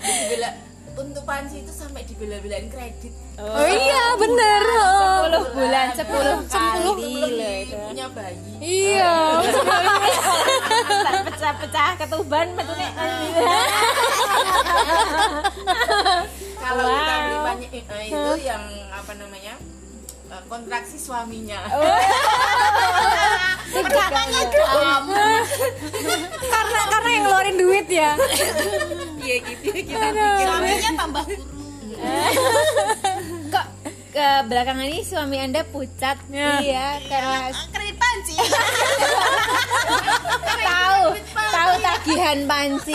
Dibela 0.00 0.50
untuk 0.96 1.24
panci 1.28 1.60
itu 1.60 1.72
sampai 1.72 2.02
dibela-belain 2.08 2.72
kredit. 2.72 3.12
Oh 3.36 3.68
iya 3.68 4.16
bener. 4.16 4.62
10 5.28 5.52
bulan. 5.52 5.88
10 5.92 6.48
kali 6.48 7.68
punya 7.68 8.06
bayi. 8.16 8.38
Iya. 8.64 9.14
Pecah-pecah 11.28 11.90
ketuban 12.00 12.46
betulnya. 12.56 12.90
kalau 16.56 16.84
kita 16.90 17.14
beli 17.60 17.78
eh, 17.78 18.04
itu 18.10 18.32
yang 18.42 18.62
apa 18.90 19.12
namanya 19.14 19.54
kontraksi 20.46 20.96
suaminya. 20.98 21.60
Karena 26.46 26.82
karena 26.90 27.08
yang 27.10 27.24
ngeluarin 27.28 27.56
duit 27.60 27.86
ya. 27.90 28.16
Iya 29.20 29.36
gitu. 29.42 29.70
Kita 29.84 30.06
pikir 30.14 30.46
suaminya 30.46 30.92
tambah 30.96 31.22
guru. 31.26 31.44
Kok 33.50 33.66
ke 34.16 34.28
belakangan 34.48 34.86
ini 34.88 35.00
suami 35.04 35.36
Anda 35.40 35.60
pucat? 35.68 36.16
Iya, 36.32 37.00
karena 37.04 37.52
kredit 37.72 37.96
panci 38.00 38.34
tahu 40.70 41.02
tahu 41.34 41.72
tagihan 41.82 42.38
panci 42.44 42.94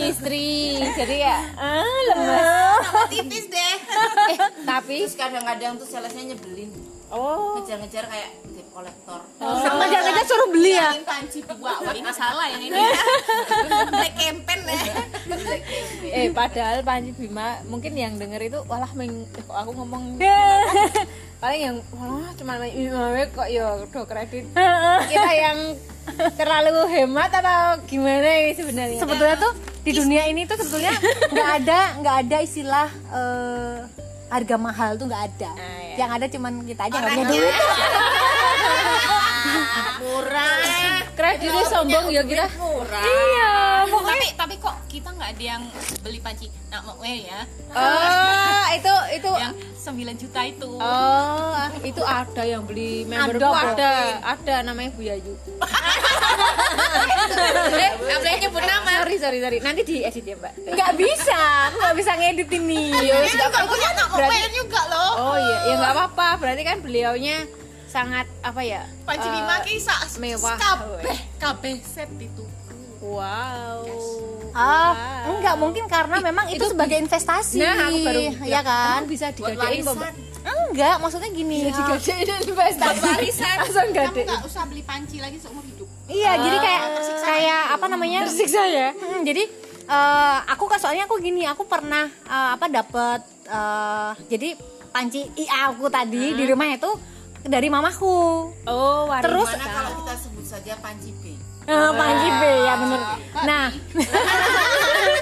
istri. 0.00 0.80
Jadi 0.96 1.16
ya 1.22 1.38
ah, 1.56 1.98
lemes. 2.12 2.58
tambah 2.88 3.06
tipis 3.12 3.46
deh. 3.48 3.76
Eh, 4.28 4.38
tapi 4.68 5.08
terus 5.08 5.16
kadang-kadang 5.16 5.80
tuh 5.80 5.88
salesnya 5.88 6.34
nyebelin. 6.34 6.68
Oh. 7.08 7.56
Ngejar-ngejar 7.56 8.04
kayak 8.04 8.30
debt 8.52 8.68
collector 8.68 9.20
sama 9.40 9.84
jangan 9.88 10.22
suruh 10.28 10.48
beli 10.52 10.76
ya? 10.76 10.92
panci 11.08 11.40
dua. 11.40 11.72
Wah 11.80 11.94
ini 11.96 12.10
salah 12.12 12.46
yang 12.52 12.62
ini. 12.68 12.76
Black 13.96 14.14
campaign 14.20 14.60
ya. 14.68 14.96
Eh 16.04 16.28
padahal 16.36 16.84
Panji 16.84 17.16
Bima 17.16 17.64
mungkin 17.64 17.96
yang 17.96 18.20
denger 18.20 18.52
itu 18.52 18.58
walah 18.68 18.92
meng 18.92 19.24
kok 19.32 19.56
aku 19.56 19.72
ngomong 19.72 20.20
paling 21.40 21.60
yang 21.64 21.76
walah 21.96 22.28
cuma 22.36 22.60
main 22.60 22.76
Bima 22.76 23.24
kok 23.32 23.48
ya 23.48 23.66
do 23.88 24.02
kredit. 24.04 24.44
Kita 25.08 25.30
yang 25.32 25.58
terlalu 26.38 26.86
hemat 26.94 27.30
atau 27.30 27.80
gimana 27.84 28.28
ini 28.44 28.52
sebenarnya? 28.56 28.98
Sebetulnya 29.00 29.36
tuh 29.38 29.52
di 29.84 29.92
dunia 29.94 30.22
ini 30.28 30.44
tuh 30.44 30.56
sebetulnya 30.60 30.92
nggak 31.32 31.48
ada 31.64 31.80
nggak 32.02 32.16
ada 32.26 32.36
istilah 32.44 32.88
eh, 33.14 33.76
harga 34.28 34.56
mahal 34.60 34.90
tuh 35.00 35.06
nggak 35.08 35.24
ada. 35.34 35.50
Ah, 35.56 35.80
ya. 35.92 35.96
yang 36.04 36.10
ada 36.12 36.26
cuman 36.28 36.52
kita 36.64 36.82
aja 36.88 36.96
nggak 37.00 37.12
punya 37.16 37.26
duit 37.32 37.54
murah. 40.02 40.56
Kreditnya 41.18 41.64
sombong 41.66 42.06
ya 42.14 42.22
kita. 42.22 42.46
murah. 42.58 43.04
Iya 43.04 43.68
tapi 44.08 44.26
tapi 44.34 44.54
kok 44.58 44.76
kita 44.88 45.08
nggak 45.14 45.30
ada 45.36 45.44
yang 45.44 45.62
beli 46.02 46.18
panci 46.18 46.46
nah 46.68 46.80
mau 46.84 46.98
eh 47.04 47.28
ya? 47.28 47.40
Oh 47.72 48.66
itu 48.74 48.94
itu 49.16 49.30
yang 49.38 49.54
9 49.78 50.20
juta 50.20 50.40
itu. 50.44 50.70
Oh, 50.76 51.56
itu 51.80 52.02
ada 52.04 52.42
yang 52.44 52.62
beli 52.68 53.08
memberku 53.08 53.40
Ada, 53.40 53.72
ada, 53.72 53.92
ada, 54.36 54.54
namanya 54.68 54.92
Bu 54.92 55.00
Yayu. 55.00 55.32
eh 57.72 57.92
boleh 58.20 58.34
nyebut 58.36 58.62
nama. 58.68 58.90
Sorry, 59.00 59.16
sorry, 59.16 59.38
sorry. 59.40 59.58
Nanti 59.64 59.80
diedit 59.88 60.24
ya, 60.28 60.36
Mbak. 60.36 60.52
nggak 60.76 60.92
bisa 60.98 61.40
aku 61.72 61.76
nggak 61.80 61.96
bisa 61.96 62.12
ngedit 62.20 62.50
ini. 62.52 62.92
Nggak 62.92 63.64
punya 63.64 63.88
nak 63.96 64.08
juga 64.52 64.80
loh. 64.92 65.12
Oh 65.16 65.36
iya, 65.40 65.56
ya 65.72 65.74
nggak 65.80 65.92
apa-apa. 65.96 66.28
Berarti 66.36 66.62
kan 66.68 66.76
beliaunya 66.84 67.48
sangat 67.88 68.26
apa 68.44 68.60
ya? 68.60 68.84
panci 69.08 69.28
eh, 69.28 69.32
lima 69.32 69.56
kisah 69.64 69.98
mewah. 70.20 70.56
kabeh 70.60 71.18
kabeh 71.40 71.76
set 71.80 72.10
itu. 72.20 72.44
Wow. 72.98 73.86
ah 74.52 75.24
enggak 75.30 75.54
mungkin 75.54 75.86
karena 75.86 76.18
memang 76.18 76.50
itu, 76.50 76.66
sebagai 76.66 76.98
investasi. 76.98 77.62
Nah, 77.62 77.88
aku 77.88 77.98
baru 78.04 78.20
ya 78.42 78.60
kan? 78.60 79.00
Bisa 79.06 79.30
digadein 79.32 79.86
enggak 80.48 80.96
maksudnya 81.00 81.30
gini. 81.32 81.68
Ah, 81.68 81.94
Digadein 81.96 82.42
investasi. 82.42 83.06
warisan. 83.06 83.56
Langsung 83.64 83.88
kamu 83.88 83.96
gade. 83.96 84.22
nggak 84.26 84.42
usah 84.44 84.62
beli 84.68 84.82
panci 84.84 85.16
lagi 85.22 85.38
seumur 85.40 85.64
hidup. 85.64 85.88
Iya 86.08 86.32
jadi 86.40 86.56
kayak 86.58 86.84
kayak 87.22 87.64
apa 87.78 87.86
namanya? 87.86 88.20
Tersiksa 88.28 88.62
ya. 88.66 88.88
Hmm, 88.92 89.20
jadi 89.24 89.42
eh, 89.88 90.38
aku 90.52 90.64
kan 90.68 90.78
soalnya 90.82 91.08
aku 91.08 91.16
gini 91.22 91.46
aku 91.48 91.64
pernah 91.64 92.08
eh, 92.08 92.50
apa 92.56 92.66
dapat 92.68 93.20
eh, 93.48 94.10
jadi 94.28 94.48
panci 94.88 95.28
IA 95.36 95.70
aku 95.72 95.86
tadi 95.92 96.34
di 96.34 96.44
rumah 96.48 96.68
itu 96.72 96.90
dari 97.44 97.68
mamaku. 97.68 98.50
Oh. 98.66 99.06
Terus- 99.20 99.52
Gimana 99.52 99.66
kalau 99.68 99.90
kita 100.02 100.14
sebut 100.18 100.46
saja 100.46 100.72
panci 100.78 101.10
B. 101.14 101.22
Eh, 101.68 101.90
panci 101.92 102.28
B 102.32 102.42
ya 102.64 102.74
bener. 102.76 103.00
Nah. 103.44 103.66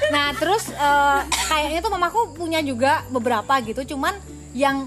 Nah 0.07 0.31
terus 0.39 0.71
eh, 0.71 1.21
kayaknya 1.51 1.83
tuh 1.83 1.91
mamaku 1.91 2.31
punya 2.33 2.63
juga 2.63 3.03
beberapa 3.11 3.59
gitu 3.59 3.97
cuman 3.97 4.15
yang 4.55 4.87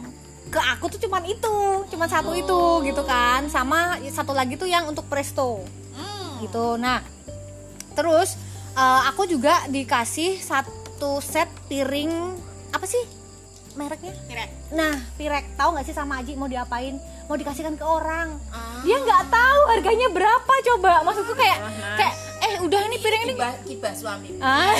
ke 0.49 0.57
aku 0.57 0.89
tuh 0.89 0.99
cuman 1.05 1.21
itu 1.27 1.55
cuman 1.91 2.07
satu 2.09 2.33
itu 2.33 2.61
gitu 2.81 3.03
kan 3.05 3.45
sama 3.51 3.99
satu 4.09 4.31
lagi 4.31 4.55
tuh 4.55 4.65
yang 4.65 4.87
untuk 4.87 5.05
presto. 5.11 5.67
Gitu. 6.39 6.79
Nah 6.79 7.03
terus 7.93 8.39
eh, 8.73 9.01
aku 9.11 9.27
juga 9.27 9.67
dikasih 9.67 10.39
satu 10.39 11.19
set 11.19 11.51
piring 11.67 12.39
apa 12.71 12.85
sih 12.87 13.03
mereknya? 13.75 14.15
Pirek. 14.27 14.49
nah 14.71 14.95
pirek. 15.15 15.45
Tahu 15.55 15.75
nggak 15.75 15.85
sih 15.85 15.95
sama 15.95 16.23
Aji 16.23 16.33
mau 16.35 16.47
diapain 16.47 16.95
mau 17.29 17.37
dikasihkan 17.37 17.77
ke 17.77 17.85
orang. 17.85 18.41
Dia 18.81 18.97
nggak 19.05 19.23
tahu 19.29 19.61
harganya 19.69 20.07
berapa 20.09 20.53
coba. 20.73 21.05
Maksudku 21.05 21.37
kayak 21.37 21.61
kayak 21.93 22.13
eh 22.41 22.53
udah 22.65 22.79
ini 22.89 22.97
piring 22.97 23.23
ini. 23.29 23.33
Kibah 23.37 23.53
kibah 23.69 23.93
suami. 23.93 24.29
Ah, 24.41 24.73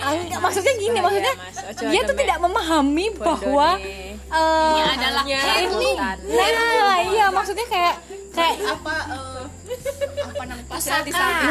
ah, 0.00 0.10
enggak, 0.16 0.40
maksudnya 0.40 0.72
gini 0.80 0.98
maksudnya 1.04 1.34
Mas. 1.36 1.60
Ojo 1.76 1.84
dia 1.92 2.00
tuh 2.08 2.16
tidak 2.16 2.38
memahami 2.40 3.06
bahwa 3.20 3.68
eh, 4.32 4.72
Ini 4.72 4.82
adalah 4.96 5.24
Ya, 5.28 5.42
ini 5.68 5.90
nah 5.92 6.98
iya 7.04 7.26
maksudnya 7.28 7.68
kayak 7.68 7.94
kayak 8.32 8.56
apa 8.64 8.96
eh, 9.12 9.44
apa 10.22 10.42
namanya? 10.46 10.66
Pasrah 10.68 11.00
di 11.04 11.10
pusaka 11.12 11.32
samping. 11.32 11.50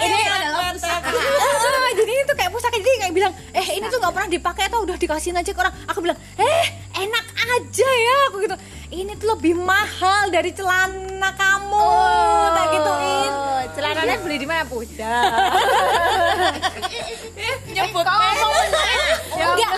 jadi 0.00 0.04
ini 0.06 0.18
adalah 0.28 0.70
pusaka. 0.74 1.08
Ah, 1.10 1.90
jadi 1.96 2.10
ini 2.10 2.22
tuh 2.26 2.36
kayak 2.36 2.50
pusaka. 2.52 2.76
Jadi 2.78 2.90
kayak 3.00 3.14
bilang 3.14 3.32
eh 3.52 3.66
ini 3.76 3.86
tuh 3.88 3.98
nggak 3.98 4.12
pernah 4.14 4.30
dipakai 4.30 4.64
atau 4.70 4.80
udah 4.86 4.96
dikasihin 4.96 5.36
aja 5.38 5.50
ke 5.50 5.60
orang. 5.60 5.74
Aku 5.90 5.98
bilang 6.00 6.18
eh 6.38 6.64
enak 6.96 7.26
aja 7.58 7.88
ya. 7.88 8.18
Aku 8.32 8.36
gitu. 8.44 8.56
Ini 8.90 9.14
tuh 9.22 9.38
lebih 9.38 9.54
mahal 9.54 10.34
dari 10.34 10.50
celana 10.50 11.30
kamu. 11.38 11.90
Tak 12.54 12.66
gituin. 12.74 13.30
Oh, 13.30 13.62
celananya 13.76 14.16
beli 14.18 14.36
di 14.42 14.46
mana 14.50 14.64
puja? 14.66 15.12
nyebut 17.70 18.04
enggak 18.04 19.50
enggak 19.54 19.72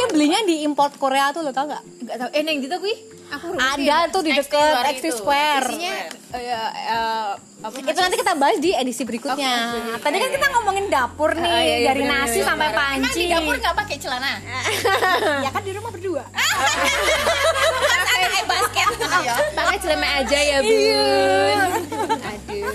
dia 0.00 0.08
belinya 0.08 0.40
di 0.48 0.64
import 0.64 0.96
Korea 0.96 1.28
tuh 1.28 1.44
lo 1.44 1.52
tau 1.52 1.68
nggak? 1.68 1.82
Enggak 2.00 2.16
tahu. 2.16 2.28
Eh, 2.32 2.40
neng 2.40 2.64
kuwi 2.64 2.94
aku 3.30 3.46
ada 3.54 4.08
tuh 4.08 4.24
di 4.24 4.32
deket 4.32 4.74
XT 4.96 5.06
Square. 5.20 5.68
Isinya 5.76 5.94
eh, 6.40 7.30
apa 7.60 7.76
itu 7.76 8.00
nanti 8.00 8.16
kita 8.16 8.32
bahas 8.40 8.56
di 8.56 8.72
edisi 8.72 9.04
berikutnya. 9.04 9.76
Tadi 10.00 10.16
kan 10.16 10.30
kita 10.32 10.46
ngomongin 10.56 10.88
dapur 10.88 11.36
nih 11.36 11.44
Ah, 11.44 11.60
iya, 11.60 11.76
iya, 11.84 11.88
dari 11.92 12.08
bener, 12.08 12.16
nasi 12.16 12.40
bener, 12.40 12.48
sampai 12.48 12.66
bener. 12.72 12.80
emang 12.80 12.88
panci 13.04 13.20
di 13.20 13.26
dapur 13.28 13.54
nggak 13.60 13.76
pakai 13.76 13.96
celana? 14.00 14.32
Ya 15.44 15.50
kan 15.52 15.62
di 15.68 15.72
rumah 15.76 15.90
berdua. 15.92 16.24
Kayak 18.08 18.44
basket 18.48 18.88
ya? 19.20 19.36
Pakai 19.52 19.76
celemek 19.84 20.10
aja 20.24 20.38
ya, 20.40 20.58
Bun. 20.64 21.58
Aduh. 22.24 22.72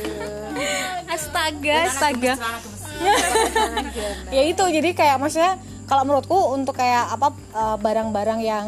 astaga 1.09 1.78
astaga. 1.89 2.34
Celana 2.38 2.76
ya 4.36 4.41
itu 4.47 4.63
jadi 4.63 4.89
kayak 4.95 5.17
maksudnya 5.19 5.59
kalau 5.86 6.03
menurutku 6.05 6.38
untuk 6.53 6.77
kayak 6.77 7.13
apa 7.13 7.27
eh, 7.33 7.77
barang-barang 7.81 8.39
yang 8.41 8.67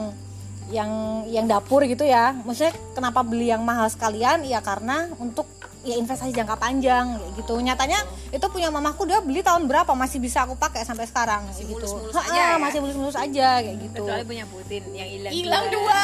yang 0.67 1.23
yang 1.31 1.45
dapur 1.47 1.79
gitu 1.87 2.03
ya 2.03 2.35
maksudnya 2.43 2.75
kenapa 2.91 3.23
beli 3.23 3.47
yang 3.51 3.63
mahal 3.63 3.87
sekalian? 3.87 4.43
Ya 4.43 4.59
karena 4.59 5.07
untuk 5.15 5.47
ya 5.87 5.95
investasi 5.95 6.35
jangka 6.35 6.59
panjang 6.59 7.15
kayak 7.15 7.33
gitu. 7.39 7.55
Nyatanya 7.63 7.99
itu 8.35 8.45
punya 8.51 8.67
mamaku 8.67 9.07
dia 9.07 9.23
beli 9.23 9.39
tahun 9.39 9.71
berapa 9.71 9.95
masih 9.95 10.19
bisa 10.19 10.43
aku 10.43 10.59
pakai 10.59 10.83
sampai 10.83 11.07
sekarang 11.07 11.47
gitu. 11.55 11.71
Mulus-mulus 11.79 12.15
Ha-ha, 12.19 12.27
aja 12.27 12.43
ya? 12.43 12.57
masih 12.59 12.79
mulus-mulus 12.83 13.17
aja 13.17 13.47
kayak 13.63 13.77
gitu. 13.79 14.03
Kecuali 14.03 14.25
punya 14.27 14.45
Putin 14.51 14.83
yang 14.91 15.07
hilang. 15.07 15.31
hilang 15.31 15.65
dua. 15.71 16.03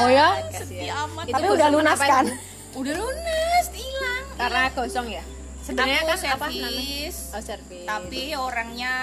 oh 0.00 0.08
ya? 0.08 0.28
sedih 0.48 0.92
amat. 1.04 1.24
Tapi 1.28 1.46
udah 1.52 1.68
lunas 1.68 2.00
kan? 2.00 2.24
Udah 2.72 2.94
lunas 2.96 3.66
hilang. 3.76 4.24
Karena 4.40 4.62
kosong 4.72 5.06
ya. 5.12 5.24
Sebenarnya 5.64 5.98
aku 6.04 6.08
kan 6.12 6.18
apa 6.36 6.46
servis 6.52 7.16
Oh, 7.32 7.40
servis. 7.40 7.86
tapi 7.88 8.22
orangnya 8.36 8.94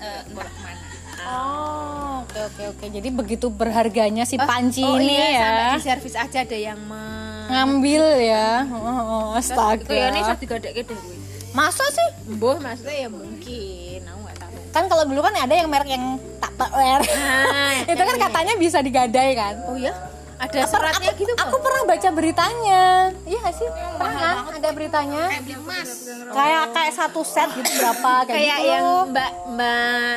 eh, 0.00 0.20
entah 0.24 0.48
ke 0.48 0.60
mana. 0.64 0.84
Oh 1.26 2.24
oke 2.24 2.38
oke 2.40 2.62
oke. 2.72 2.84
Jadi 2.88 3.08
begitu 3.10 3.46
berharganya 3.48 4.24
si 4.24 4.36
panci 4.36 4.80
oh, 4.80 4.96
ini 4.96 5.12
iya, 5.12 5.28
ya 5.28 5.40
sampai 5.40 5.66
di 5.76 5.82
servis 5.84 6.14
aja 6.14 6.38
ada 6.40 6.56
yang 6.56 6.80
me... 6.80 7.04
ngambil 7.46 8.02
ya. 8.20 8.64
Oh, 8.68 8.80
oh, 8.80 9.24
astaga. 9.36 9.84
Kayaknya 9.84 10.20
saya 10.24 10.38
digadekke 10.38 10.82
deh 10.82 10.96
kuwi. 10.96 11.16
masa 11.52 11.84
sih? 11.88 12.08
Mbah 12.36 12.60
maksudnya 12.60 12.96
ya 12.96 13.08
mungkin, 13.08 14.00
aku 14.04 14.18
nggak 14.24 14.36
tahu. 14.36 14.52
kan 14.72 14.84
kalau 14.88 15.04
dulu 15.08 15.20
kan 15.24 15.32
ada 15.40 15.54
yang 15.56 15.68
merek 15.68 15.88
yang 15.88 16.04
Tupperware 16.36 17.00
Ah, 17.16 17.80
itu 17.92 18.02
kan 18.02 18.16
katanya 18.20 18.54
bisa 18.56 18.78
digadai 18.80 19.32
kan? 19.32 19.54
Oh 19.68 19.76
ya? 19.76 19.92
Ada 20.36 20.68
seratnya 20.68 21.10
aku, 21.10 21.18
gitu 21.18 21.32
aku 21.34 21.56
pernah 21.58 21.82
baca 21.86 22.08
beritanya. 22.10 22.82
Iya 23.24 23.38
gak 23.40 23.54
sih? 23.54 23.68
Pernah 23.96 24.34
ada 24.46 24.68
beritanya? 24.70 25.24
Kayak 25.26 25.42
beli 25.42 25.56
emas. 25.56 25.88
Kayak 26.28 26.62
kayak 26.70 26.92
satu 26.92 27.20
set 27.22 27.48
gitu 27.52 27.70
berapa 27.74 28.12
kayak, 28.22 28.28
kayak 28.28 28.56
gitu 28.58 28.68
yang. 28.68 28.84
Mbak 29.08 29.30
Mbak 29.48 30.16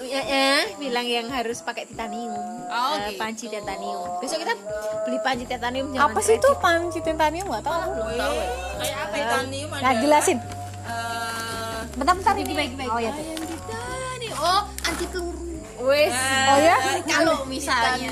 ya, 0.00 0.22
ya, 0.24 0.50
bilang 0.74 1.06
yang 1.06 1.26
harus 1.28 1.60
pakai 1.60 1.84
titanium. 1.84 2.32
Oh, 2.66 2.96
Eh, 2.96 3.12
gitu. 3.12 3.20
panci 3.20 3.46
titanium. 3.46 4.00
Besok 4.18 4.38
kita 4.40 4.54
beli 5.04 5.18
panci 5.20 5.44
titanium 5.44 5.86
apa 5.92 6.18
sih 6.18 6.36
tuh 6.36 6.54
panci 6.56 6.98
titanium? 6.98 7.46
Nggak 7.46 7.62
tahu. 7.62 7.78
Aku. 7.78 8.42
kayak 8.76 8.96
apa 8.98 9.14
titanium 9.14 9.68
ada 9.70 9.82
nah 9.82 9.92
jelasin. 9.96 10.38
eh, 10.82 11.78
bentar 11.94 12.14
bentar 12.16 12.34
ini. 12.34 12.54
oh 12.86 12.98
ya 12.98 13.12
Titanium. 13.12 14.34
oh 14.34 14.62
anti 14.82 15.04
peluru. 15.06 15.38
Wes. 15.80 16.12
oh 16.12 16.58
ya 16.58 16.76
kalau 17.06 17.44
misalnya 17.46 18.10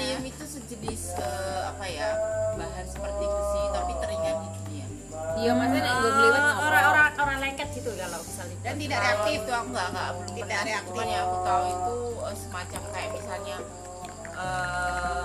Iya, 5.39 5.53
maksudnya 5.55 5.83
nek 5.83 5.95
gue 5.97 6.11
beli 6.11 6.29
orang-orang 6.59 7.13
orang 7.19 7.39
lengket 7.41 7.69
gitu 7.73 7.91
kalau 7.95 8.19
misalnya 8.21 8.57
dan 8.61 8.75
tidak 8.77 8.99
reaktif 8.99 9.39
itu 9.39 9.53
aku 9.53 9.69
nggak 9.71 9.89
nggak 9.91 10.09
belum 10.11 10.35
Tidak 10.35 10.61
reaktif. 10.67 10.89
cuman 10.91 11.07
yang 11.07 11.25
aku 11.25 11.37
tahu 11.41 11.63
itu 11.69 11.95
eh, 12.19 12.37
semacam 12.37 12.81
kayak 12.91 13.11
misalnya 13.15 13.57
eh 14.35 15.25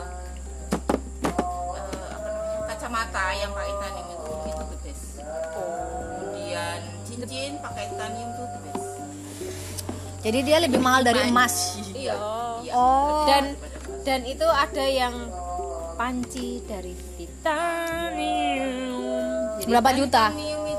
eh, 1.74 2.10
apa 2.14 2.28
namanya 2.30 2.60
kacamata 2.70 3.24
yang 3.34 3.52
pakai 3.52 3.72
titanium 3.72 4.08
itu 4.08 4.30
itu 4.44 4.64
the 4.64 4.78
best. 4.82 5.06
Kemudian 6.14 6.80
cincin 7.04 7.52
pakai 7.60 7.84
titanium 7.90 8.30
tuh 8.34 8.46
the 8.46 8.60
best. 8.64 8.88
Jadi 10.24 10.40
dia 10.40 10.58
lebih 10.62 10.80
mahal 10.80 11.02
dari 11.02 11.22
emas. 11.26 11.76
Iya. 11.92 12.16
Iya. 12.62 12.74
Oh 12.74 13.26
dan 13.26 13.44
dan 14.04 14.22
itu 14.24 14.46
ada 14.46 14.86
yang 14.86 15.16
panci 15.94 16.62
dari 16.66 16.94
titanium 17.16 18.93
Jadi 19.64 19.72
berapa 19.72 19.90
juta 19.96 20.26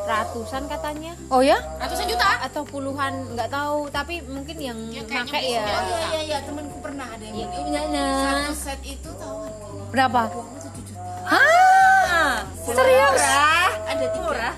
ratusan 0.04 0.68
katanya. 0.68 1.12
Oh 1.32 1.40
ya? 1.40 1.56
Ratusan 1.80 2.06
juta? 2.08 2.44
Atau 2.44 2.62
puluhan 2.68 3.32
nggak 3.32 3.48
tahu. 3.48 3.88
Tapi 3.88 4.20
mungkin 4.28 4.56
yang 4.60 4.76
kayaknya 4.92 5.24
pakai 5.24 5.42
ya. 5.48 5.64
bisa. 5.64 5.80
iya 5.80 5.80
iya 5.88 6.20
iya. 6.20 6.38
Temanku 6.44 6.76
pernah 6.84 7.06
ada 7.08 7.24
yang 7.24 7.48
beli 7.48 7.70
nah 7.72 8.12
satu 8.20 8.54
set 8.54 8.80
itu 8.84 9.10
tahu 9.16 9.48
berapa? 9.88 10.22
Ah 11.24 12.44
serius? 12.68 13.24
Ada 13.88 14.06
tiga. 14.12 14.48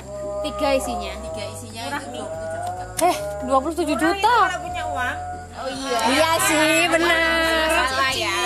Tiga 0.42 0.68
isinya? 0.74 1.12
Tiga 1.30 1.42
isinya 1.46 1.82
itu 1.86 2.22
27 2.26 2.66
juta. 2.66 2.82
Eh 3.06 3.16
27 3.46 4.02
juta? 4.02 4.36
kalau 4.50 4.62
punya 4.66 4.82
uang. 4.90 5.16
Oh 5.56 5.68
iya. 5.70 5.98
Iya 6.10 6.30
sih 6.50 6.74
benar 6.90 7.66
salah 7.70 8.12
ya. 8.12 8.36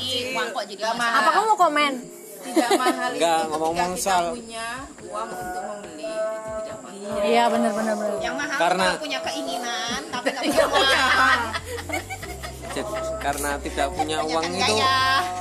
Jadi 0.00 0.32
uang 0.32 0.48
kok 0.56 0.64
jadi 0.64 0.82
masalah? 0.96 1.18
apa 1.20 1.28
kamu 1.36 1.44
mau 1.44 1.58
komen 1.60 1.92
tidak 2.40 2.70
mahal 2.74 3.10
Enggak, 3.12 3.36
itu 3.36 3.48
ngomong-ngomong 3.50 3.90
ketika 3.90 4.00
kita 4.00 4.10
soal- 4.10 4.34
punya 4.34 4.66
uang 5.04 5.28
untuk 5.30 5.62
membeli 5.62 6.04
itu 6.08 6.50
tidak 6.60 6.78
mahal 6.80 7.18
iya 7.26 7.44
benar 7.46 7.72
benar 7.74 7.94
benar 7.96 8.18
yang 8.20 8.34
mahal 8.36 8.58
Karena- 8.58 8.96
punya 8.96 9.18
keinginan 9.20 10.00
tapi 10.10 10.26
nggak 10.30 10.68
punya 10.70 11.02
uang 11.08 11.40
Jadi, 12.70 12.86
karena 13.18 13.50
tidak 13.58 13.88
punya 13.90 14.18
uang 14.22 14.46
itu 14.46 14.74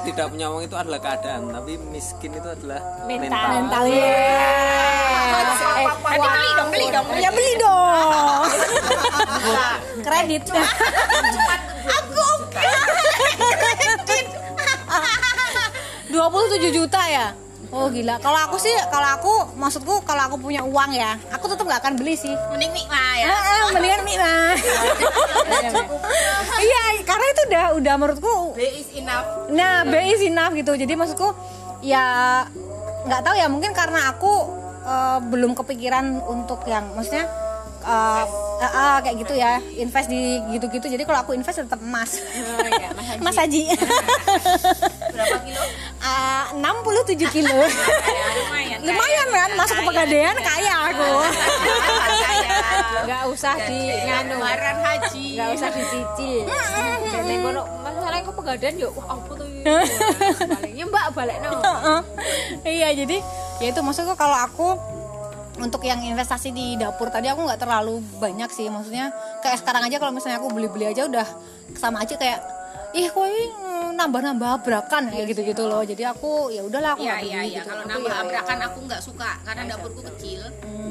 tidak 0.01 0.25
punya 0.33 0.47
uang 0.49 0.61
itu 0.65 0.73
adalah 0.73 0.97
keadaan 0.97 1.41
tapi 1.53 1.77
miskin 1.77 2.33
itu 2.33 2.49
adalah 2.49 2.81
mental, 3.05 3.47
mental 3.53 3.83
ya 3.85 4.01
eh, 4.01 5.85
Nanti 6.09 6.25
beli 6.25 6.49
dong 6.57 6.69
beli 6.73 6.87
dong 6.89 7.05
ya 7.21 7.29
beli 7.29 7.53
dong 7.61 8.43
kredit 10.01 10.41
aku 11.85 12.25
kredit 12.49 13.08
27 16.19 16.75
juta 16.75 16.99
ya 17.07 17.27
Oh 17.69 17.85
gila, 17.85 18.17
kalau 18.17 18.39
aku 18.49 18.57
sih, 18.57 18.71
kalau 18.89 19.05
aku 19.13 19.33
maksudku 19.53 20.01
kalau 20.01 20.25
aku 20.25 20.41
punya 20.41 20.65
uang 20.65 20.89
ya, 20.89 21.19
aku 21.29 21.45
tetap 21.45 21.69
nggak 21.69 21.85
akan 21.85 21.93
beli 22.01 22.17
sih. 22.17 22.33
mending 22.49 22.71
mie 22.73 22.87
mah 22.89 23.13
ya 23.13 23.27
Ah, 23.29 23.35
ah, 23.45 23.65
mendingan 23.75 24.01
mie 24.07 24.17
lah. 24.17 24.57
Iya, 26.59 26.81
karena 27.05 27.25
itu 27.29 27.41
udah 27.51 27.65
udah 27.77 27.93
menurutku 27.95 28.35
B 28.57 28.59
is 28.73 28.89
enough 28.97 29.27
Nah, 29.53 29.85
B 29.85 29.93
is 30.11 30.23
enough 30.25 30.57
gitu. 30.57 30.73
Jadi 30.73 30.97
maksudku 30.97 31.29
ya 31.85 32.41
nggak 33.05 33.21
tahu 33.21 33.35
ya 33.37 33.47
mungkin 33.47 33.71
karena 33.71 34.11
aku 34.11 34.33
eh, 34.81 35.19
belum 35.29 35.53
kepikiran 35.53 36.25
untuk 36.25 36.65
yang 36.65 36.89
maksudnya 36.97 37.29
eh, 37.85 38.23
eh, 38.59 38.67
eh, 38.67 38.97
kayak 39.03 39.15
gitu 39.23 39.33
ya. 39.35 39.53
Invest 39.79 40.07
di 40.11 40.39
gitu-gitu. 40.55 40.87
Jadi 40.91 41.03
kalau 41.07 41.19
aku 41.23 41.31
invest 41.33 41.63
tetap 41.63 41.79
emas. 41.79 42.19
Mas 43.25 43.35
Haji. 43.35 43.71
berapa 45.15 45.37
kilo? 45.43 45.63
Ah, 46.03 46.51
67 46.55 47.35
kilo. 47.35 47.59
lumayan. 48.39 48.79
Lumayan 48.83 49.27
kan? 49.31 49.49
Masuk 49.55 49.75
ke 49.79 49.83
pegadaian 49.87 50.35
kaya 50.37 50.73
aku. 50.91 51.09
nggak 53.09 53.23
usah 53.31 53.55
di 53.67 53.79
nganu. 54.05 54.37
haji. 54.43 55.25
Nggak 55.39 55.49
usah 55.55 55.69
dicicil. 55.73 56.45
Jadi 57.09 57.33
kono 57.41 57.63
masalahnya 58.09 58.25
kok 58.25 58.35
pegadaian 58.41 58.73
ya 58.73 58.89
wah 58.89 59.07
apa 59.13 59.31
tuh 59.37 59.47
ya 60.79 60.83
mbak 60.89 61.05
balik 61.13 61.37
no 61.45 61.61
iya 62.65 62.89
jadi 62.97 63.17
ya 63.61 63.67
itu 63.69 63.79
maksudku 63.85 64.17
kalau 64.17 64.33
aku 64.33 64.67
untuk 65.59 65.81
yang 65.81 65.99
investasi 65.99 66.49
di 66.49 66.75
dapur 66.75 67.07
tadi 67.07 67.27
aku 67.27 67.43
nggak 67.43 67.59
terlalu 67.59 67.99
banyak 68.17 68.49
sih. 68.49 68.67
Maksudnya 68.67 69.11
kayak 69.39 69.59
sekarang 69.59 69.83
aja 69.83 69.97
kalau 69.97 70.11
misalnya 70.11 70.39
aku 70.39 70.49
beli-beli 70.49 70.87
aja 70.87 71.05
udah 71.05 71.27
sama 71.73 72.01
aja 72.01 72.15
kayak 72.15 72.39
ih 72.89 73.05
kok 73.05 73.21
ini 73.21 73.43
nambah-nambah 73.91 74.49
abrakan 74.55 75.07
kayak 75.07 75.25
gitu-gitu 75.29 75.63
loh. 75.63 75.83
Jadi 75.83 76.01
aku 76.01 76.49
ya 76.49 76.63
udahlah 76.63 76.95
aku 76.95 77.03
Iya 77.03 77.11
nggak 77.11 77.21
iya 77.21 77.35
beli 77.35 77.45
iya. 77.45 77.55
gitu. 77.55 77.67
Kalau 77.67 77.81
Aku 77.81 77.91
nambah 77.91 78.09
ya- 78.09 78.21
abrakan 78.23 78.57
aku 78.63 78.77
nggak 78.87 79.01
suka 79.01 79.29
karena 79.43 79.61
dapurku 79.67 80.01
kecil. 80.07 80.41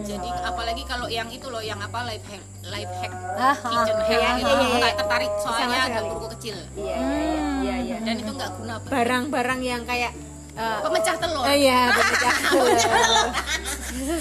Jadi 0.01 0.29
apalagi 0.41 0.83
kalau 0.85 1.07
yang 1.09 1.29
itu 1.29 1.47
loh 1.49 1.61
yang 1.61 1.77
apa 1.79 1.99
life 2.05 2.25
hack 2.25 2.41
life 2.65 2.93
hack 2.99 3.13
Ah, 3.35 3.51
ah, 3.51 3.55
kitchen 3.55 3.99
hack 3.99 4.09
iya, 4.11 4.29
gitu. 4.37 4.47
iya, 4.47 4.55
Aku 4.55 4.65
iya. 4.65 4.79
nggak 4.79 4.95
tertarik 4.97 5.33
soalnya 5.39 5.81
dapurku 5.91 6.27
kecil. 6.39 6.57
Iya 6.75 6.95
iya 6.97 7.43
iya 7.59 7.77
iya. 7.83 7.97
Dan 8.01 8.15
itu 8.17 8.31
nggak 8.31 8.51
guna 8.55 8.75
barang-barang 8.85 9.61
yang 9.61 9.83
kayak 9.83 10.13
eh, 10.59 10.79
Pemecah 10.83 11.15
telur. 11.17 11.45
Oh 11.47 11.55
iya, 11.55 11.81
pemecah 11.95 12.35
telur. 12.45 12.69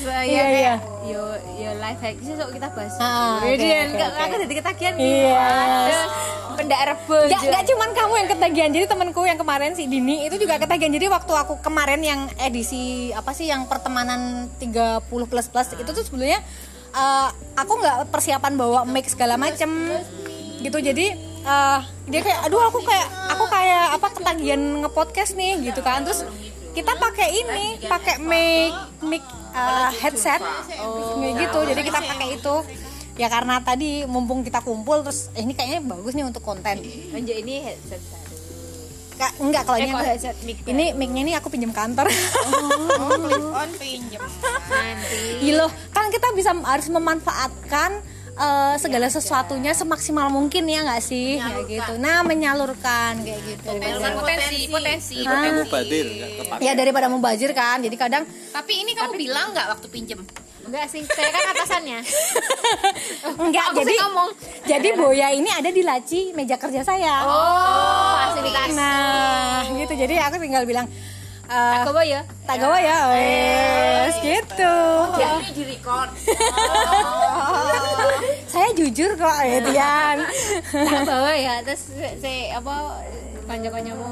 Iya, 0.08 0.24
Iya, 0.24 0.46
iya. 0.50 0.76
Yo, 1.08 1.24
yo 1.56 1.72
life 1.80 2.02
hack 2.02 2.18
sih 2.20 2.34
sok 2.36 2.50
kita 2.54 2.68
bahas. 2.74 2.94
Ah, 3.00 3.40
oke, 3.42 3.54
Jadi 3.56 3.66
enggak 3.94 4.10
aku 4.12 4.36
jadi 4.44 4.54
ketagihan 4.60 4.94
Iya. 4.98 5.48
Terus 5.88 6.04
pendak 6.58 6.80
rebo. 6.90 7.18
Gak, 7.30 7.42
gak 7.48 7.64
cuman 7.70 7.90
kamu 7.94 8.14
yang 8.18 8.30
ketagihan 8.30 8.70
jadi 8.74 8.86
temanku 8.90 9.22
yang 9.24 9.40
kemarin 9.40 9.72
si 9.74 9.84
Dini 9.86 10.26
itu 10.26 10.36
juga 10.36 10.58
ketagihan 10.58 10.90
jadi 10.90 11.08
waktu 11.08 11.34
aku 11.38 11.54
kemarin 11.62 12.02
yang 12.02 12.22
edisi 12.42 13.14
apa 13.14 13.32
sih 13.32 13.46
yang 13.46 13.70
pertemanan 13.70 14.50
30 14.58 15.06
plus 15.06 15.48
plus 15.48 15.68
itu 15.78 15.86
tuh 15.86 16.02
sebenarnya 16.02 16.42
eh, 16.92 17.30
aku 17.54 17.72
nggak 17.78 17.98
persiapan 18.10 18.54
bawa 18.58 18.90
mic 18.90 19.06
segala 19.06 19.38
macem 19.38 19.70
gitu 20.58 20.82
jadi 20.82 21.14
eh, 21.48 21.80
dia 22.08 22.22
kayak 22.22 22.40
aduh 22.46 22.62
aku 22.68 22.80
kayak 22.84 23.08
aku 23.32 23.46
kayak 23.48 23.86
apa 23.96 24.08
ketagihan 24.12 24.62
ngepodcast 24.84 25.34
nih 25.34 25.64
gitu 25.64 25.80
kan. 25.80 26.04
Terus 26.04 26.28
kita 26.76 26.94
pakai 26.94 27.30
ini 27.34 27.64
pakai 27.88 28.16
mic 28.20 28.74
mic 29.02 29.24
eh, 29.56 29.90
headset. 30.04 30.42
Kayak 30.68 31.34
gitu 31.42 31.60
jadi 31.66 31.82
kita 31.82 32.00
pakai 32.04 32.28
itu. 32.36 32.56
Ya 33.18 33.34
karena 33.34 33.58
tadi 33.58 34.06
mumpung 34.06 34.46
kita 34.46 34.62
kumpul 34.62 35.02
terus 35.02 35.34
eh, 35.34 35.42
ini 35.42 35.58
kayaknya 35.58 35.82
bagus 35.88 36.14
nih 36.14 36.28
untuk 36.28 36.44
konten. 36.44 36.78
Ini 37.16 37.56
headset. 37.66 38.02
Kak, 39.18 39.34
enggak 39.42 39.66
kalau 39.66 39.82
Eh, 39.82 39.90
ini 39.90 39.94
headset. 39.98 40.38
mic 40.46 40.62
ini 40.70 40.94
micnya 40.94 41.22
ini 41.26 41.34
aku 41.34 41.50
pinjam 41.50 41.74
kantor. 41.74 42.06
Oh, 42.06 43.18
clip 43.26 43.50
on 43.50 43.70
pinjem. 43.82 44.22
Nanti. 44.22 45.42
Iya 45.42 45.66
loh, 45.66 45.72
kan 45.90 46.14
kita 46.14 46.30
bisa 46.38 46.54
harus 46.54 46.86
memanfaatkan 46.94 48.06
eh, 48.38 48.76
segala 48.78 49.08
sesuatunya 49.08 49.74
semaksimal 49.74 50.28
mungkin 50.28 50.64
ya 50.64 50.82
nggak 50.82 51.02
sih 51.02 51.38
kayak 51.38 51.66
gitu 51.68 51.94
nah 51.98 52.22
menyalurkan 52.22 53.18
kayak 53.20 53.42
gitu 53.44 53.66
Potensi, 53.68 54.14
potensi, 54.14 54.58
potensi. 54.68 55.16
Nggak 55.20 56.32
kepake. 56.40 56.62
ya 56.62 56.72
daripada 56.74 57.08
mubazir 57.08 57.52
kan 57.52 57.78
jadi 57.80 57.96
kadang 57.96 58.24
Tapi 58.50 58.74
ini 58.78 58.92
kamu 58.92 59.14
bilang 59.16 59.52
nggak 59.52 59.68
waktu 59.70 59.88
pinjem? 59.88 60.22
Enggak 60.62 60.92
sih, 60.92 61.00
saya 61.00 61.32
kan 61.32 61.44
atasannya. 61.50 62.04
enggak 63.40 63.68
jadi 63.74 63.88
sih 63.88 63.98
ngomong. 63.98 64.30
jadi 64.66 64.90
boya 64.94 65.28
ini 65.32 65.48
ada 65.48 65.70
di 65.70 65.80
laci 65.80 66.22
meja 66.34 66.56
kerja 66.56 66.84
saya 66.84 67.24
Oh, 67.24 68.12
fasilitas. 68.28 68.76
nah 68.76 69.64
gitu 69.72 69.96
jadi 69.96 70.28
aku 70.28 70.36
tinggal 70.38 70.64
bilang 70.64 70.84
eh, 71.48 71.84
Coba 71.88 72.02
ya. 72.04 72.22
tak 72.44 72.56
gawa 72.60 72.78
ya 72.80 72.98
wes 73.12 74.16
gitu 74.20 74.76
Ya, 75.18 75.30
ini 75.40 75.50
di 75.52 75.64
record 75.76 76.10
saya 78.52 78.70
jujur 78.74 79.12
kok 79.16 79.38
ya 79.42 79.60
Dian 79.64 80.18
Tak 80.72 81.02
bawa 81.04 81.32
ya, 81.34 81.62
terus 81.62 81.92
saya 82.20 82.58
apa 82.58 83.02
kanca-kancamu. 83.48 84.08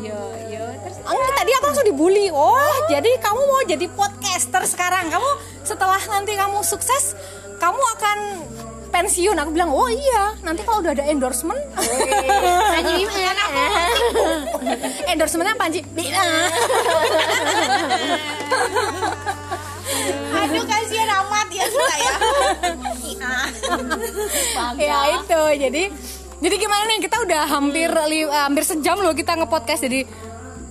Yo, 0.00 0.16
yo, 0.48 0.64
terus 0.80 0.96
Enggak, 1.02 1.32
tadi 1.36 1.50
aku 1.52 1.64
langsung 1.66 1.86
dibully. 1.86 2.26
Oh, 2.32 2.72
jadi 2.88 3.10
kamu 3.20 3.40
mau 3.44 3.60
jadi 3.66 3.86
podcaster 3.92 4.62
sekarang? 4.64 5.10
Kamu 5.10 5.30
setelah 5.60 6.00
nanti 6.08 6.32
kamu 6.38 6.62
sukses, 6.64 7.18
kamu 7.58 7.80
akan 7.98 8.18
pensiun. 8.90 9.38
Aku 9.38 9.54
bilang, 9.54 9.70
oh 9.70 9.86
iya, 9.86 10.34
nanti 10.42 10.66
kalau 10.66 10.82
udah 10.82 10.92
ada 10.92 11.06
endorsement, 11.06 11.62
Panji 12.74 13.02
endorsementnya 15.10 15.56
Panji. 15.56 15.80
Aduh 20.30 20.64
kasihan 20.64 21.10
amat 21.26 21.48
ya 21.50 21.66
suka 21.66 21.94
ya. 21.98 22.12
ya 24.90 24.98
itu. 25.18 25.42
Jadi, 25.60 25.82
jadi 26.40 26.54
gimana 26.56 26.82
nih? 26.86 26.98
Kita 27.02 27.16
udah 27.22 27.42
hampir 27.50 27.90
li- 28.08 28.30
hampir 28.30 28.64
sejam 28.64 28.98
loh 29.02 29.14
kita 29.14 29.34
ngepodcast. 29.36 29.82
Jadi 29.86 30.06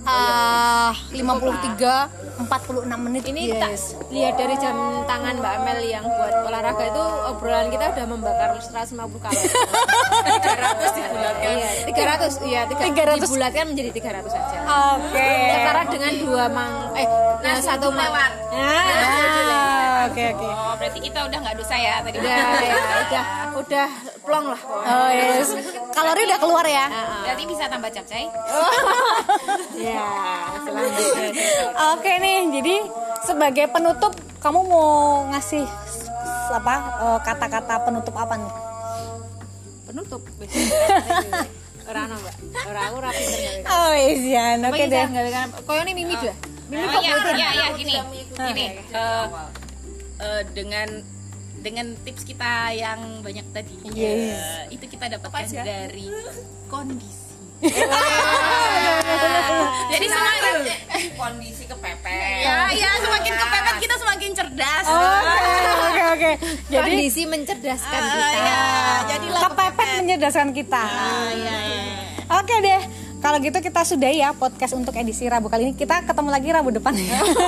ah 0.08 0.92
53 1.12 2.30
46 2.40 2.88
menit 3.04 3.24
Ini 3.28 3.42
tak 3.60 3.72
yes. 3.76 3.84
lihat 4.08 4.34
dari 4.40 4.56
jam 4.56 5.04
tangan 5.04 5.36
Mbak 5.38 5.52
Amel 5.60 5.80
yang 5.84 6.04
buat 6.08 6.34
olahraga 6.48 6.84
itu 6.88 7.04
obrolan 7.28 7.68
kita 7.68 7.92
udah 7.92 8.06
membakar 8.08 8.48
150 8.56 8.96
kalori. 9.20 9.48
300 10.40 10.96
dibulatkan. 10.96 11.52
Iya, 11.52 11.70
300. 11.84 12.48
Iya, 12.48 12.60
300 12.64 13.20
300. 13.20 13.24
dibulatkan 13.28 13.64
menjadi 13.68 13.90
300 13.92 14.32
saja. 14.32 14.58
Oke. 14.96 15.30
Setara 15.52 15.82
dengan 15.92 16.12
dua 16.16 16.44
mang 16.48 16.74
eh 16.96 17.06
nah, 17.44 17.60
satu 17.60 17.88
mang. 17.92 18.12
Ah, 18.56 20.08
Oke, 20.10 20.32
oke. 20.32 20.48
Oh 20.48 20.74
berarti 20.80 20.98
kita 21.04 21.18
udah 21.28 21.38
nggak 21.44 21.56
dosa 21.60 21.76
ya 21.76 22.00
tadi. 22.00 22.16
Udah, 22.18 22.36
ya, 22.64 22.76
udah, 23.04 23.24
udah 23.60 23.88
plong 24.24 24.46
lah. 24.48 24.60
Oh 24.64 25.08
yes. 25.12 25.48
Kalori 25.90 26.22
udah 26.24 26.38
keluar 26.38 26.64
ya. 26.64 26.86
Berarti 27.22 27.42
bisa 27.44 27.64
tambah 27.66 27.90
capcay. 27.90 28.24
Ya, 29.80 30.04
selanjutnya. 30.60 31.32
Oke 31.96 32.12
nih, 32.14 32.38
jadi 32.52 32.76
sebagai 33.22 33.66
penutup 33.68 34.12
kamu 34.38 34.60
mau 34.62 34.90
ngasih 35.30 35.64
apa 36.50 36.74
eh, 36.98 37.18
kata-kata 37.22 37.74
penutup 37.80 38.12
apa 38.14 38.34
nih? 38.36 38.52
penutup 39.82 40.22
ora 41.90 42.06
ono 42.06 42.14
mbak 42.16 42.34
ora 42.62 42.80
aku 42.86 42.98
gawe 43.02 43.18
Oh 43.66 43.92
isian, 43.96 44.62
oke 44.62 44.84
deh. 44.84 45.02
gawe 45.02 45.30
kan 45.32 45.46
koyo 45.64 45.82
ini 45.82 45.92
mimi 45.96 46.14
mimi 46.14 46.30
Oh, 46.86 47.02
iya, 47.02 47.18
iya, 47.34 47.48
iya, 47.50 47.66
gini, 47.74 47.94
gini. 48.30 48.64
eh, 48.86 49.26
eh, 50.20 50.42
dengan 50.52 50.88
dengan 51.60 51.92
tips 51.98 52.24
kita 52.24 52.72
yang 52.72 53.20
banyak 53.20 53.44
tadi, 53.50 53.76
Yes. 53.92 54.40
eh, 54.66 54.74
itu 54.74 54.84
kita 54.86 55.12
dapatkan 55.12 55.44
dari 55.52 56.08
kondisi. 56.66 57.28
Jadi 59.90 60.06
semakin 60.06 60.54
kondisi 61.12 61.68
kepepet 61.68 62.40
ya, 62.40 62.72
ya 62.72 62.90
semakin 62.96 63.32
kepepet 63.36 63.76
kita 63.78 63.94
semakin 63.96 64.30
cerdas. 64.32 64.86
Oke 64.88 66.02
oke. 66.08 66.30
Jadi 66.66 66.90
kondisi 66.90 67.22
mencerdaskan 67.28 68.00
Ah, 68.00 68.08
kita 68.08 68.28
ya, 68.32 68.60
jadilah 69.06 69.40
kepepet 69.44 69.88
menyedaskan 70.00 70.48
kita. 70.50 70.82
Oke 72.32 72.54
deh. 72.60 72.80
Kalau 73.20 73.36
gitu 73.36 73.58
kita 73.60 73.84
sudah 73.84 74.08
ya 74.08 74.32
podcast 74.32 74.72
untuk 74.72 74.96
edisi 74.96 75.28
Rabu 75.28 75.52
kali 75.52 75.68
ini. 75.68 75.74
Kita 75.76 76.00
ketemu 76.08 76.28
lagi 76.32 76.48
Rabu 76.48 76.72
depan. 76.72 76.96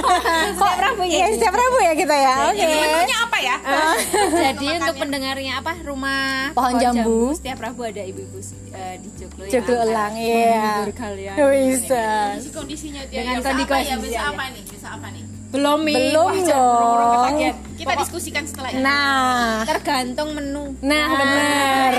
Kok 0.60 0.74
Rabu 0.76 1.02
ya? 1.08 1.32
Setiap 1.32 1.54
Rabu 1.56 1.78
ya 1.80 1.92
kita 1.96 2.12
ya. 2.12 2.34
Oke. 2.52 2.60
Menunya 2.60 3.18
apa 3.24 3.38
ya? 3.40 3.56
jadi 4.52 4.66
untuk 4.84 4.96
pendengarnya 5.00 5.52
apa 5.64 5.72
rumah 5.80 6.52
Pohon 6.52 6.76
jambu. 6.76 7.32
setiap 7.32 7.58
Rabu 7.64 7.88
ada 7.88 8.04
ibu-ibu 8.04 8.38
eh, 8.68 9.00
di 9.00 9.08
Joglo 9.16 9.42
Joglo 9.48 9.72
yang 9.80 9.88
elang, 9.88 10.12
akan 10.12 10.20
iya. 10.20 10.60
menghibur 10.60 10.92
kalian 10.92 11.34
Bisa. 11.40 12.04
Kondisi 12.36 12.50
kondisinya 12.52 13.02
dia 13.08 13.18
Dengan 13.24 13.34
bisa 13.40 13.48
kondisi- 13.48 13.64
apa 13.72 13.76
ya? 13.80 13.94
Bisa 13.96 14.12
iya, 14.12 14.22
apa 14.28 14.44
nih? 14.52 14.62
Bisa 14.68 14.88
apa 14.92 15.08
nih? 15.08 15.24
belum. 15.52 15.80
Belum 15.84 16.34
dong. 16.48 17.32
Kita 17.76 17.92
diskusikan 18.00 18.44
setelah 18.48 18.72
ini. 18.72 18.80
Nah, 18.80 19.68
tergantung 19.68 20.32
menu 20.32 20.72
nah 20.80 21.06
benar. 21.12 21.92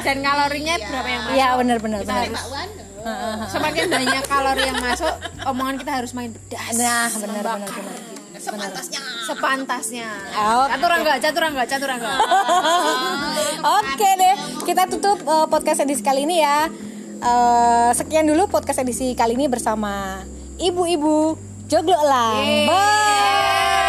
dan 0.00 0.18
kalorinya 0.22 0.74
berapa 0.80 1.08
yang 1.10 1.22
masuk 1.26 1.36
Iya 1.36 1.48
benar 1.58 1.78
benar 1.82 2.00
benar. 2.06 2.26
Semakin 3.46 3.84
banyak 3.86 4.24
kalori 4.24 4.62
yang 4.64 4.78
masuk 4.78 5.14
omongan 5.44 5.76
kita 5.78 5.92
harus 5.94 6.10
main 6.12 6.30
pedas 6.30 6.74
Nah 6.74 7.06
benar 7.12 7.42
benar 7.42 7.68
benar. 7.68 7.98
sepantasnya 9.22 10.08
Oke. 10.30 10.70
caturangga 10.70 11.12
caturangga 11.18 11.62
caturangga 11.64 12.12
Oke 13.76 14.08
deh, 14.14 14.34
kita 14.62 14.86
tutup 14.86 15.18
uh, 15.24 15.46
podcast 15.46 15.82
edisi 15.82 15.98
kali 16.00 16.22
ini 16.22 16.38
ya. 16.38 16.70
Uh, 17.16 17.90
sekian 17.90 18.22
dulu 18.22 18.46
podcast 18.46 18.78
edisi 18.78 19.10
kali 19.12 19.34
ini 19.34 19.48
bersama 19.48 20.22
ibu-ibu 20.56 21.34
Joglo 21.66 21.96
Elang. 21.96 22.68
Bye. 22.68 23.85